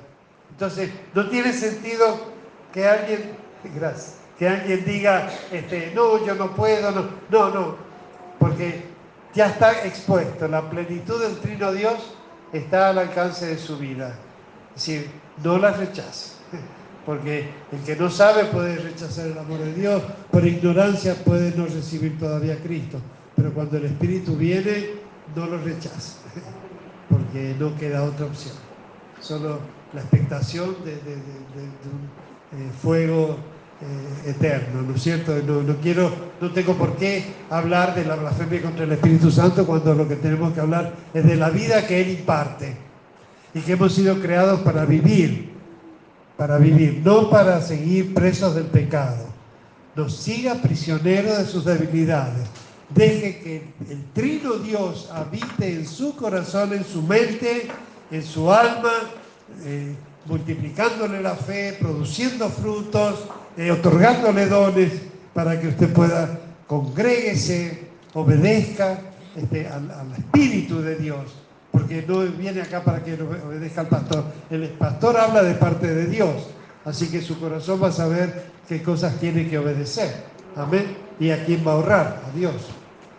Entonces, 0.54 0.92
no 1.14 1.30
tiene 1.30 1.52
sentido 1.54 2.20
que 2.72 2.88
alguien, 2.88 3.32
gracias, 3.76 4.16
que 4.40 4.48
alguien 4.48 4.86
diga, 4.86 5.30
este, 5.52 5.92
no, 5.94 6.26
yo 6.26 6.36
no 6.36 6.56
puedo, 6.56 6.92
no, 6.92 7.10
no, 7.30 7.50
no, 7.50 7.76
porque 8.40 8.86
ya 9.34 9.48
está 9.48 9.86
expuesto, 9.86 10.48
la 10.48 10.70
plenitud 10.70 11.22
del 11.22 11.38
Trino 11.40 11.72
Dios 11.72 12.16
está 12.54 12.90
al 12.90 13.00
alcance 13.00 13.48
de 13.48 13.58
su 13.58 13.78
vida. 13.78 14.16
Es 14.76 14.86
decir, 14.86 15.10
no 15.44 15.58
la 15.58 15.72
rechace, 15.72 16.34
porque 17.06 17.50
el 17.72 17.84
que 17.84 17.96
no 17.96 18.10
sabe 18.10 18.46
puede 18.46 18.78
rechazar 18.78 19.28
el 19.28 19.38
amor 19.38 19.60
de 19.60 19.74
Dios, 19.74 20.02
por 20.32 20.46
ignorancia 20.46 21.16
puede 21.16 21.56
no 21.56 21.66
recibir 21.66 22.18
todavía 22.20 22.54
a 22.54 22.58
Cristo 22.58 23.00
pero 23.36 23.54
cuando 23.54 23.78
el 23.78 23.86
Espíritu 23.86 24.36
viene, 24.36 24.90
no 25.36 25.46
lo 25.48 25.58
rechaza, 25.58 26.18
porque 27.10 27.56
no 27.60 27.76
queda 27.78 28.04
otra 28.04 28.28
opción. 28.28 28.56
Solo 29.20 29.60
la 29.94 30.02
expectación 30.02 30.76
de, 30.84 30.94
un 30.94 32.60
eh, 32.60 32.72
fuego 32.82 33.38
eh, 33.82 34.30
eterno, 34.32 34.82
¿no 34.82 34.96
es 34.96 35.02
cierto? 35.02 35.36
No, 35.46 35.76
quiero, 35.78 36.12
no 36.40 36.52
tengo 36.52 36.76
por 36.76 36.96
qué 36.96 37.24
hablar 37.50 37.96
de 37.96 38.06
la 38.06 38.16
blasfemia 38.16 38.62
contra 38.62 38.86
el 38.86 38.92
Espíritu 38.92 39.32
Santo 39.32 39.66
cuando 39.66 39.94
lo 39.94 40.08
que 40.08 40.16
tenemos 40.16 40.54
que 40.54 40.62
hablar 40.62 40.94
es 41.14 41.26
de 41.26 41.36
la 41.36 41.50
vida 41.50 41.86
que 41.86 42.02
Él 42.02 42.20
imparte 42.20 42.76
y 43.54 43.60
que 43.62 43.74
hemos 43.74 43.94
sido 43.94 44.20
creados 44.20 44.62
para 44.62 44.86
vivir, 44.86 45.52
para 46.38 46.58
vivir, 46.58 47.02
no 47.04 47.30
para 47.30 47.62
seguir 47.62 48.14
presos 48.14 48.56
del 48.56 48.66
pecado. 48.66 49.28
Nos 49.96 50.16
siga 50.16 50.56
prisioneros 50.56 51.38
de 51.38 51.46
sus 51.46 51.66
debilidades 51.66 52.50
Deje 52.94 53.40
que 53.40 53.74
el 53.90 54.04
trino 54.14 54.54
Dios 54.56 55.10
habite 55.12 55.74
en 55.74 55.88
su 55.88 56.16
corazón, 56.16 56.74
en 56.74 56.84
su 56.84 57.02
mente, 57.02 57.68
en 58.12 58.24
su 58.24 58.52
alma, 58.52 58.92
eh, 59.66 59.96
multiplicándole 60.26 61.22
la 61.22 61.36
fe, 61.36 61.78
produciendo 61.80 62.50
frutos, 62.50 63.26
eh, 63.58 63.72
otorgándole 63.72 64.48
dones 64.48 64.92
para 65.34 65.60
que 65.60 65.68
usted 65.68 65.92
pueda 65.92 66.40
congréguese, 66.68 67.88
obedezca 68.14 69.00
este, 69.36 69.68
al, 69.68 69.92
Espíritu 70.18 70.82
de 70.82 70.96
Dios, 70.96 71.36
porque 71.72 72.04
no 72.08 72.22
viene 72.22 72.62
acá 72.62 72.84
para 72.84 73.04
que 73.04 73.14
obedezca 73.14 73.82
al 73.82 73.88
pastor. 73.88 74.26
El 74.50 74.70
pastor 74.70 75.18
habla 75.18 75.44
de 75.44 75.56
parte 75.56 75.88
de 75.94 76.08
Dios, 76.08 76.50
así 76.86 77.10
que 77.10 77.22
su 77.22 77.40
corazón 77.40 77.82
va 77.84 77.90
a 77.90 77.92
saber 77.92 78.46
qué 78.68 78.82
cosas 78.82 79.20
tiene 79.20 79.50
que 79.50 79.58
obedecer. 79.58 80.12
Amén. 80.56 80.98
¿Y 81.20 81.32
a 81.32 81.46
quién 81.46 81.66
va 81.66 81.72
a 81.72 81.76
ahorrar? 81.76 82.22
A 82.28 82.36
Dios 82.36 82.56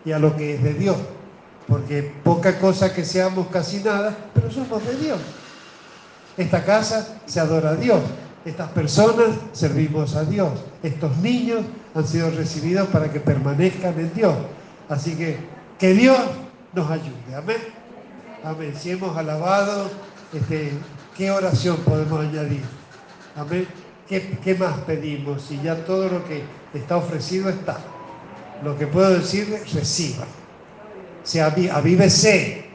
y 0.05 0.11
a 0.11 0.19
lo 0.19 0.35
que 0.35 0.55
es 0.55 0.63
de 0.63 0.73
Dios. 0.73 0.97
Porque 1.67 2.11
poca 2.23 2.59
cosa 2.59 2.93
que 2.93 3.03
seamos 3.03 3.47
casi 3.47 3.77
nada, 3.77 4.15
pero 4.33 4.51
somos 4.51 4.85
de 4.85 4.97
Dios. 4.97 5.19
Esta 6.37 6.63
casa 6.63 7.17
se 7.25 7.39
adora 7.39 7.71
a 7.71 7.75
Dios. 7.75 8.01
Estas 8.45 8.69
personas 8.69 9.29
servimos 9.53 10.15
a 10.15 10.23
Dios. 10.23 10.51
Estos 10.83 11.17
niños 11.17 11.61
han 11.93 12.07
sido 12.07 12.29
recibidos 12.31 12.87
para 12.89 13.11
que 13.11 13.19
permanezcan 13.19 13.99
en 13.99 14.13
Dios. 14.13 14.35
Así 14.89 15.15
que 15.15 15.37
que 15.79 15.93
Dios 15.93 16.19
nos 16.73 16.89
ayude. 16.89 17.35
Amén. 17.35 17.57
Amén. 18.43 18.73
Si 18.79 18.91
hemos 18.91 19.17
alabado, 19.17 19.89
este, 20.33 20.71
¿qué 21.17 21.31
oración 21.31 21.77
podemos 21.77 22.21
añadir? 22.21 22.61
Amén. 23.35 23.67
¿qué, 24.07 24.55
más 24.57 24.77
pedimos? 24.79 25.43
Si 25.43 25.59
ya 25.61 25.75
todo 25.85 26.09
lo 26.09 26.25
que 26.25 26.43
está 26.73 26.97
ofrecido 26.97 27.49
está. 27.49 27.77
Lo 28.63 28.77
que 28.77 28.87
puedo 28.87 29.09
decirle, 29.09 29.61
reciba. 29.73 30.25
Se 31.23 31.41
avívese, 31.41 32.65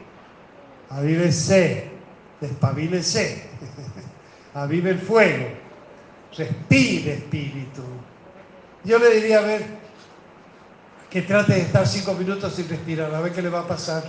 avívese, 0.89 1.89
despabilese, 2.39 3.49
avive 4.53 4.91
el 4.91 4.99
fuego, 4.99 5.47
respire 6.37 7.13
espíritu. 7.13 7.81
Yo 8.83 8.99
le 8.99 9.15
diría, 9.15 9.39
a 9.39 9.41
ver, 9.41 9.65
que 11.09 11.21
trate 11.21 11.53
de 11.53 11.61
estar 11.61 11.87
cinco 11.87 12.13
minutos 12.13 12.53
sin 12.53 12.67
respirar, 12.69 13.13
a 13.13 13.21
ver 13.21 13.33
qué 13.33 13.41
le 13.41 13.49
va 13.49 13.61
a 13.61 13.67
pasar. 13.67 14.03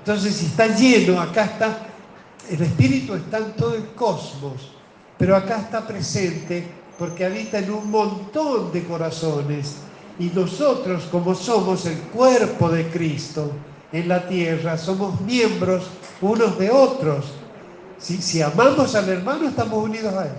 Entonces, 0.00 0.34
si 0.34 0.46
está 0.46 0.66
lleno, 0.66 1.20
acá 1.20 1.44
está, 1.44 1.78
el 2.50 2.60
espíritu 2.60 3.14
está 3.14 3.38
en 3.38 3.52
todo 3.52 3.74
el 3.74 3.86
cosmos, 3.94 4.72
pero 5.16 5.36
acá 5.36 5.58
está 5.58 5.86
presente 5.86 6.66
porque 6.98 7.24
habita 7.24 7.58
en 7.58 7.70
un 7.72 7.90
montón 7.90 8.72
de 8.72 8.84
corazones. 8.84 9.76
Y 10.18 10.26
nosotros, 10.26 11.04
como 11.10 11.34
somos 11.34 11.86
el 11.86 11.98
cuerpo 11.98 12.68
de 12.68 12.88
Cristo 12.88 13.50
en 13.92 14.08
la 14.08 14.26
tierra, 14.28 14.76
somos 14.76 15.20
miembros 15.22 15.84
unos 16.20 16.58
de 16.58 16.70
otros. 16.70 17.26
Si, 18.04 18.42
amamos 18.42 18.94
al 18.94 19.08
hermano, 19.08 19.48
estamos 19.48 19.82
unidos 19.82 20.12
a 20.12 20.26
él. 20.26 20.32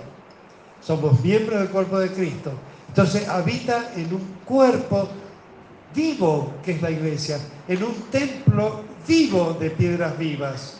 Somos 0.80 1.20
miembros 1.20 1.58
del 1.58 1.68
cuerpo 1.70 1.98
de 1.98 2.10
Cristo. 2.10 2.52
Entonces 2.88 3.26
habita 3.28 3.90
en 3.96 4.14
un 4.14 4.22
cuerpo 4.44 5.08
vivo 5.92 6.54
que 6.64 6.72
es 6.72 6.82
la 6.82 6.92
iglesia, 6.92 7.38
en 7.66 7.82
un 7.82 7.94
templo 8.12 8.82
vivo 9.08 9.56
de 9.58 9.70
piedras 9.70 10.16
vivas. 10.16 10.78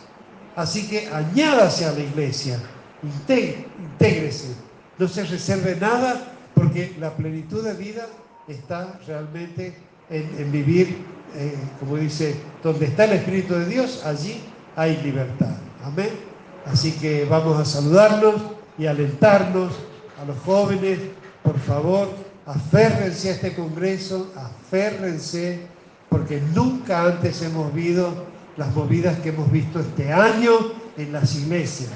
Así 0.55 0.87
que 0.87 1.09
añádase 1.09 1.87
a 1.87 1.93
la 1.93 2.01
iglesia, 2.01 2.61
intégrese, 3.03 4.55
no 4.97 5.09
se 5.09 5.25
reserve 5.25 5.77
nada 5.81 6.35
porque 6.55 6.95
la 7.01 7.15
plenitud 7.15 7.65
de 7.65 7.75
vida 7.75 8.07
está 8.47 8.99
realmente 9.07 9.77
en, 10.09 10.53
vivir, 10.53 10.99
eh, 11.35 11.53
como 11.81 11.97
dice, 11.97 12.37
donde 12.63 12.87
está 12.87 13.07
el 13.07 13.15
Espíritu 13.15 13.55
de 13.55 13.67
Dios, 13.67 14.03
allí 14.07 14.41
hay 14.77 14.97
libertad. 15.03 15.57
Amén. 15.83 16.26
Así 16.67 16.93
que 16.93 17.25
vamos 17.25 17.59
a 17.59 17.65
saludarnos 17.65 18.35
y 18.77 18.87
alentarnos 18.87 19.73
a 20.21 20.25
los 20.25 20.37
jóvenes, 20.41 20.99
por 21.43 21.59
favor, 21.61 22.09
aférrense 22.45 23.31
a 23.31 23.33
este 23.33 23.55
Congreso, 23.55 24.33
aférrense, 24.37 25.61
porque 26.09 26.41
nunca 26.55 27.05
antes 27.05 27.41
hemos 27.43 27.73
visto 27.73 28.27
las 28.57 28.75
movidas 28.75 29.19
que 29.21 29.29
hemos 29.29 29.51
visto 29.51 29.81
este 29.81 30.13
año 30.13 30.53
en 30.97 31.13
las 31.13 31.35
iglesias. 31.37 31.93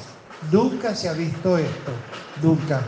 Nunca 0.52 0.94
se 0.94 1.08
ha 1.08 1.12
visto 1.12 1.58
esto, 1.58 1.92
nunca. 2.42 2.80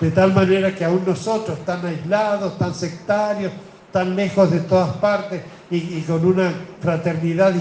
De 0.00 0.10
tal 0.10 0.32
manera 0.32 0.74
que 0.74 0.84
aún 0.84 1.02
nosotros, 1.06 1.64
tan 1.64 1.84
aislados, 1.84 2.58
tan 2.58 2.74
sectarios, 2.74 3.52
tan 3.92 4.16
lejos 4.16 4.50
de 4.50 4.60
todas 4.60 4.96
partes 4.96 5.42
y, 5.70 6.00
con 6.02 6.24
una 6.24 6.52
fraternidad 6.80 7.54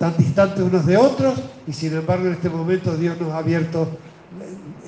tan 0.00 0.16
distante 0.16 0.62
unos 0.62 0.86
de 0.86 0.96
otros, 0.96 1.34
y 1.66 1.74
sin 1.74 1.92
embargo 1.92 2.26
en 2.26 2.32
este 2.32 2.48
momento 2.48 2.96
Dios 2.96 3.20
nos 3.20 3.32
ha 3.32 3.36
abierto 3.36 3.86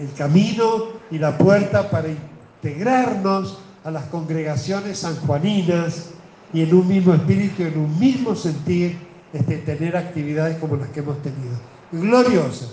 el 0.00 0.10
camino 0.14 0.84
y 1.10 1.18
la 1.18 1.36
puerta 1.36 1.90
para 1.90 2.08
integrarnos 2.08 3.58
a 3.84 3.90
las 3.90 4.04
congregaciones 4.04 5.00
sanjuaninas 5.00 6.12
y 6.54 6.62
en 6.62 6.74
un 6.74 6.88
mismo 6.88 7.12
espíritu, 7.12 7.62
en 7.62 7.78
un 7.78 7.98
mismo 8.00 8.34
sentir, 8.34 8.96
este, 9.34 9.58
tener 9.58 9.98
actividades 9.98 10.56
como 10.56 10.76
las 10.76 10.88
que 10.88 11.00
hemos 11.00 11.20
tenido. 11.20 11.56
Gloriosas. 11.92 12.70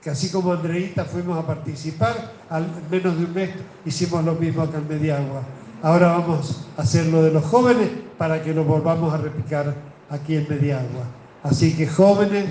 Que 0.00 0.10
así 0.10 0.30
como 0.30 0.52
Andreita 0.52 1.04
fuimos 1.04 1.36
a 1.36 1.44
participar, 1.44 2.32
al 2.48 2.68
menos 2.88 3.18
de 3.18 3.24
un 3.24 3.34
mes 3.34 3.50
hicimos 3.84 4.24
lo 4.24 4.36
mismo 4.36 4.62
acá 4.62 4.78
en 4.78 4.86
Mediagua. 4.86 5.42
Ahora 5.82 6.16
vamos 6.16 6.68
a 6.76 6.82
hacer 6.82 7.06
lo 7.06 7.24
de 7.24 7.32
los 7.32 7.44
jóvenes 7.44 7.88
para 8.16 8.40
que 8.40 8.54
lo 8.54 8.62
volvamos 8.62 9.12
a 9.12 9.16
replicar 9.16 9.74
aquí 10.08 10.36
en 10.36 10.46
Mediagua. 10.48 11.25
Así 11.48 11.76
que 11.76 11.86
jóvenes, 11.86 12.46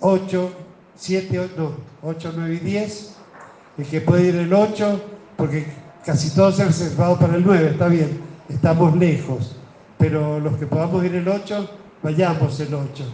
8, 0.00 0.52
7, 0.96 1.50
no, 1.56 1.72
8, 2.02 2.32
9 2.34 2.54
y 2.54 2.58
10, 2.58 3.14
el 3.78 3.86
que 3.86 4.00
puede 4.00 4.28
ir 4.28 4.36
el 4.36 4.52
8, 4.52 5.00
porque 5.36 5.66
casi 6.04 6.30
todos 6.30 6.56
se 6.56 6.62
han 6.62 6.68
reservado 6.68 7.18
para 7.18 7.34
el 7.36 7.44
9, 7.44 7.72
está 7.72 7.88
bien, 7.88 8.20
estamos 8.48 8.96
lejos, 8.96 9.56
pero 9.98 10.40
los 10.40 10.56
que 10.56 10.66
podamos 10.66 11.04
ir 11.04 11.14
el 11.14 11.28
8, 11.28 11.70
vayamos 12.02 12.58
el 12.60 12.72
8. 12.72 13.04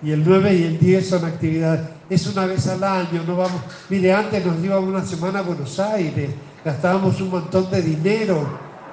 Y 0.00 0.12
el 0.12 0.24
9 0.24 0.54
y 0.54 0.62
el 0.62 0.78
10 0.78 1.08
son 1.08 1.24
actividades. 1.24 1.88
Es 2.08 2.26
una 2.28 2.46
vez 2.46 2.68
al 2.68 2.84
año, 2.84 3.24
no 3.26 3.36
vamos. 3.36 3.60
Mire, 3.88 4.12
antes 4.12 4.46
nos 4.46 4.62
íbamos 4.64 4.88
una 4.88 5.04
semana 5.04 5.40
a 5.40 5.42
Buenos 5.42 5.78
Aires, 5.80 6.30
gastábamos 6.64 7.20
un 7.20 7.30
montón 7.30 7.68
de 7.68 7.82
dinero. 7.82 8.46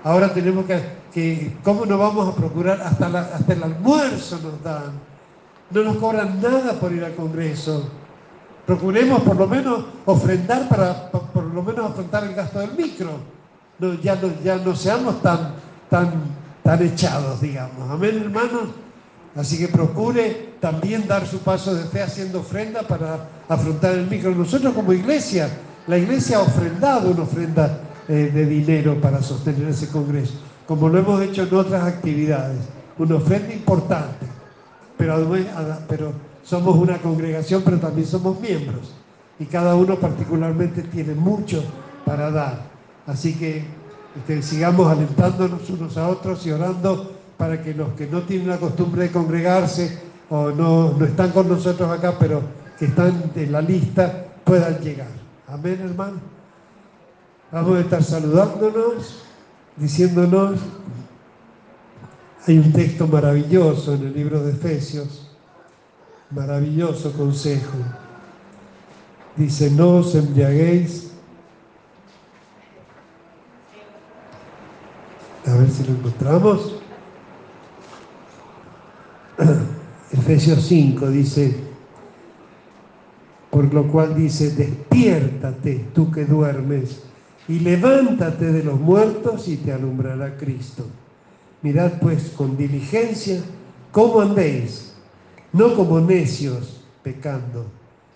Ahora 0.04 0.34
tenemos 0.34 0.66
que, 1.14 1.56
¿cómo 1.64 1.86
no 1.86 2.00
vamos 2.00 2.28
a 2.28 2.36
procurar? 2.36 2.82
Hasta, 2.82 3.06
hasta 3.36 3.54
el 3.54 3.62
almuerzo 3.62 4.40
nos 4.42 4.64
dan. 4.64 5.05
No 5.72 5.84
nos 5.84 5.98
cobran 5.98 6.42
nada 6.42 6.74
por 6.74 6.92
ir 6.92 7.04
al 7.04 7.16
Congreso. 7.16 7.90
Procuremos 8.66 9.22
por 9.22 9.36
lo 9.36 9.48
menos 9.48 9.86
ofrendar 10.06 10.68
para, 10.68 11.12
por 11.12 11.44
lo 11.44 11.62
menos 11.62 11.92
afrontar 11.92 12.24
el 12.24 12.34
gasto 12.34 12.60
del 12.60 12.72
micro. 12.74 13.10
No, 13.80 13.94
ya, 13.96 14.16
no, 14.16 14.30
ya 14.44 14.58
no 14.58 14.76
seamos 14.76 15.22
tan, 15.22 15.54
tan, 15.90 16.12
tan 16.64 16.82
echados, 16.82 17.42
digamos. 17.42 17.90
Amén, 17.90 18.22
hermanos. 18.24 18.70
Así 19.36 19.58
que 19.58 19.68
procure 19.68 20.56
también 20.62 21.08
dar 21.08 21.28
su 21.28 21.40
paso 21.40 21.76
de 21.76 21.84
fe 21.84 22.02
haciendo 22.02 22.40
ofrenda 22.40 22.84
para 22.84 23.28
afrontar 23.50 23.94
el 23.94 24.08
micro. 24.08 24.32
Nosotros 24.32 24.74
como 24.74 24.94
iglesia, 24.94 25.50
la 25.88 25.98
iglesia 25.98 26.38
ha 26.38 26.42
ofrendado 26.42 27.12
una 27.12 27.24
ofrenda 27.24 27.82
eh, 28.08 28.32
de 28.34 28.46
dinero 28.46 29.00
para 29.02 29.22
sostener 29.22 29.68
ese 29.68 29.90
congreso, 29.90 30.36
como 30.66 30.88
lo 30.88 31.00
hemos 31.00 31.22
hecho 31.22 31.44
en 31.44 31.54
otras 31.54 31.84
actividades. 31.84 32.60
Una 32.98 33.16
ofrenda 33.16 33.54
importante, 33.54 34.26
pero, 34.98 35.28
pero 35.88 36.12
somos 36.44 36.76
una 36.76 36.98
congregación, 37.00 37.62
pero 37.64 37.80
también 37.80 38.08
somos 38.08 38.40
miembros. 38.40 38.94
Y 39.40 39.46
cada 39.46 39.76
uno 39.76 39.96
particularmente 39.96 40.84
tiene 40.84 41.14
mucho 41.14 41.64
para 42.06 42.32
dar. 42.32 42.62
Así 43.08 43.34
que 43.36 43.66
este, 44.16 44.42
sigamos 44.42 44.88
alentándonos 44.90 45.70
unos 45.70 45.98
a 45.98 46.08
otros 46.08 46.46
y 46.46 46.52
orando 46.52 47.12
para 47.38 47.62
que 47.62 47.74
los 47.74 47.90
que 47.94 48.08
no 48.08 48.22
tienen 48.22 48.48
la 48.48 48.58
costumbre 48.58 49.04
de 49.04 49.12
congregarse 49.12 50.00
o 50.30 50.52
no, 50.52 50.94
no 50.98 51.06
están 51.06 51.32
con 51.32 51.50
nosotros 51.50 51.90
acá, 51.92 52.16
pero 52.18 52.42
que 52.80 52.86
están 52.86 53.32
en 53.36 53.52
la 53.52 53.62
lista, 53.62 54.26
puedan 54.44 54.80
llegar. 54.80 55.10
Amén, 55.48 55.80
hermano. 55.84 56.20
Vamos 57.52 57.78
a 57.78 57.82
estar 57.82 58.04
saludándonos, 58.04 59.24
diciéndonos, 59.78 60.60
hay 62.48 62.60
un 62.60 62.72
texto 62.72 63.08
maravilloso 63.08 63.96
en 63.96 64.04
el 64.04 64.14
libro 64.14 64.44
de 64.44 64.52
Efesios, 64.52 65.28
maravilloso 66.30 67.12
consejo. 67.14 67.78
Dice, 69.36 69.72
no 69.72 69.98
os 69.98 70.14
embriaguéis. 70.14 71.12
A 75.48 75.56
ver 75.56 75.70
si 75.70 75.84
lo 75.86 75.94
encontramos. 75.94 76.80
Efesios 80.12 80.62
5 80.66 81.10
dice, 81.10 81.56
por 83.50 83.74
lo 83.74 83.88
cual 83.88 84.16
dice, 84.16 84.52
despiértate 84.52 85.88
tú 85.96 86.12
que 86.12 86.26
duermes 86.26 87.02
y 87.48 87.60
levántate 87.60 88.52
de 88.52 88.64
los 88.64 88.80
muertos 88.80 89.48
y 89.48 89.58
te 89.58 89.74
alumbrará 89.74 90.38
Cristo. 90.38 90.86
Mirad 91.62 91.94
pues 92.00 92.32
con 92.36 92.58
diligencia 92.58 93.42
cómo 93.92 94.22
andéis, 94.22 94.94
no 95.54 95.76
como 95.76 96.00
necios 96.00 96.86
pecando, 97.04 97.66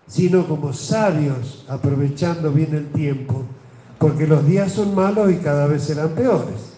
sino 0.08 0.48
como 0.48 0.74
sabios 0.74 1.66
aprovechando 1.70 2.52
bien 2.52 2.74
el 2.74 2.88
tiempo, 2.92 3.44
porque 3.98 4.28
los 4.28 4.46
días 4.46 4.72
son 4.74 4.96
malos 4.96 5.32
y 5.32 5.36
cada 5.36 5.68
vez 5.68 5.84
serán 5.84 6.10
peores. 6.10 6.78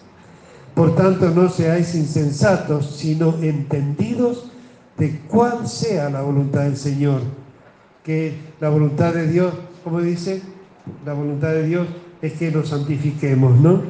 Por 0.74 0.94
tanto, 0.94 1.28
no 1.30 1.50
seáis 1.50 1.94
insensatos, 1.94 2.96
sino 2.96 3.34
entendidos 3.42 4.50
de 4.96 5.20
cuál 5.28 5.68
sea 5.68 6.08
la 6.08 6.22
voluntad 6.22 6.62
del 6.62 6.76
Señor. 6.76 7.20
Que 8.02 8.34
la 8.60 8.68
voluntad 8.68 9.12
de 9.14 9.26
Dios, 9.26 9.52
como 9.84 10.00
dice, 10.00 10.42
la 11.04 11.12
voluntad 11.12 11.48
de 11.48 11.66
Dios 11.66 11.88
es 12.20 12.32
que 12.34 12.50
nos 12.50 12.68
santifiquemos, 12.68 13.58
¿no? 13.60 13.82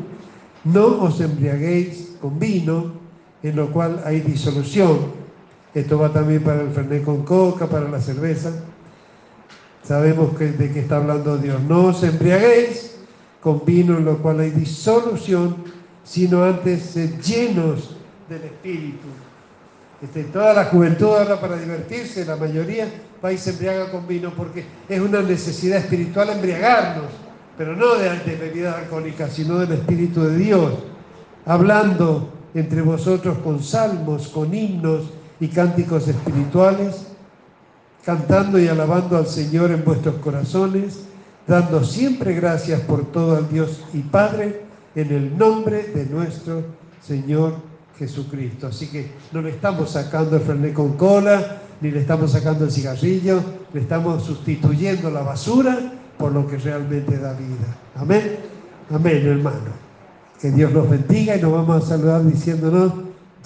No 0.65 1.03
os 1.03 1.21
embriaguéis 1.21 2.12
con 2.23 2.39
vino, 2.39 2.93
en 3.43 3.57
lo 3.57 3.71
cual 3.71 4.03
hay 4.07 4.21
disolución. 4.21 5.21
Esto 5.75 5.99
va 5.99 6.11
también 6.11 6.43
para 6.43 6.63
el 6.63 6.71
fernet 6.71 7.05
con 7.05 7.25
coca, 7.25 7.67
para 7.67 7.89
la 7.89 8.01
cerveza. 8.01 8.51
Sabemos 9.83 10.39
que, 10.39 10.53
de 10.53 10.73
qué 10.73 10.81
está 10.81 10.97
hablando 10.97 11.37
Dios. 11.37 11.61
No 11.63 11.87
os 11.87 12.03
embriaguéis 12.05 12.97
con 13.43 13.65
vino, 13.67 13.99
en 13.99 14.05
lo 14.05 14.19
cual 14.19 14.41
hay 14.41 14.51
disolución 14.51 15.57
sino 16.05 16.45
antes 16.45 16.83
ser 16.83 17.21
llenos 17.21 17.97
del 18.29 18.43
Espíritu. 18.43 19.07
Este, 20.03 20.25
toda 20.25 20.53
la 20.53 20.65
juventud 20.65 21.07
ahora 21.07 21.41
para 21.41 21.57
divertirse, 21.57 22.25
la 22.25 22.37
mayoría 22.37 22.89
va 23.25 23.33
y 23.33 23.39
se 23.39 23.51
embriaga 23.51 23.91
con 23.91 24.07
vino 24.07 24.33
porque 24.37 24.65
es 24.89 25.01
una 25.01 25.23
necesidad 25.23 25.79
espiritual 25.79 26.31
embriagarnos. 26.31 27.07
pero 27.57 27.77
no 27.77 27.95
de, 27.95 28.09
de 28.21 28.37
bebida 28.37 28.77
alcohólica, 28.77 29.29
sino 29.29 29.59
del 29.59 29.73
Espíritu 29.73 30.23
de 30.23 30.37
Dios, 30.37 30.73
hablando 31.47 32.29
entre 32.55 32.83
vosotros 32.83 33.39
con 33.39 33.63
salmos, 33.63 34.29
con 34.29 34.55
himnos 34.55 35.05
y 35.41 35.49
cánticos 35.49 36.09
espirituales, 36.09 37.07
cantando 38.05 38.59
y 38.59 38.69
alabando 38.69 39.17
al 39.17 39.27
Señor 39.27 39.71
en 39.71 39.85
vuestros 39.85 40.17
corazones, 40.17 41.05
dando 41.47 41.85
siempre 41.85 42.35
gracias 42.35 42.81
por 42.81 43.07
todo 43.11 43.37
al 43.37 43.49
Dios 43.49 43.83
y 43.93 44.01
Padre, 44.01 44.63
en 44.95 45.11
el 45.11 45.39
nombre 45.39 45.85
de 45.85 46.07
nuestro 46.07 46.63
Señor 47.03 47.55
Jesucristo. 47.99 48.67
Así 48.67 48.89
que 48.89 49.11
no 49.33 49.41
le 49.43 49.51
estamos 49.51 49.91
sacando 49.91 50.37
el 50.37 50.43
frené 50.43 50.73
con 50.73 50.97
cola, 50.97 51.63
ni 51.81 51.91
le 51.91 52.01
estamos 52.01 52.33
sacando 52.33 52.65
el 52.65 52.71
cigarrillo, 52.71 53.43
le 53.73 53.81
estamos 53.81 54.23
sustituyendo 54.25 55.11
la 55.11 55.23
basura 55.23 55.79
por 56.19 56.33
lo 56.33 56.47
que 56.47 56.59
realmente 56.59 57.19
da 57.19 57.33
vida. 57.33 57.77
Amén. 57.97 58.37
Amén, 58.91 59.27
hermano. 59.27 59.82
Que 60.43 60.51
Dios 60.51 60.73
los 60.73 60.91
bendiga 60.91 61.37
y 61.37 61.41
nos 61.41 61.53
vamos 61.53 61.85
a 61.85 61.87
saludar 61.87 62.25
diciéndonos, 62.25 62.93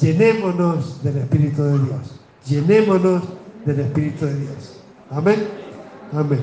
llenémonos 0.00 1.02
del 1.04 1.18
Espíritu 1.18 1.62
de 1.62 1.72
Dios. 1.72 2.20
Llenémonos 2.46 3.22
del 3.66 3.80
Espíritu 3.80 4.24
de 4.24 4.40
Dios. 4.40 4.80
Amén. 5.10 5.46
Amén. 6.14 6.40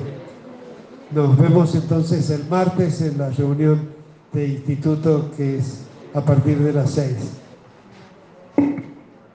Nos 1.10 1.36
vemos 1.36 1.74
entonces 1.74 2.30
el 2.30 2.44
martes 2.48 3.00
en 3.00 3.18
la 3.18 3.30
reunión 3.30 3.88
de 4.32 4.46
instituto 4.46 5.32
que 5.36 5.58
es 5.58 5.80
a 6.14 6.20
partir 6.20 6.56
de 6.60 6.72
las 6.72 6.92
seis. 6.92 7.16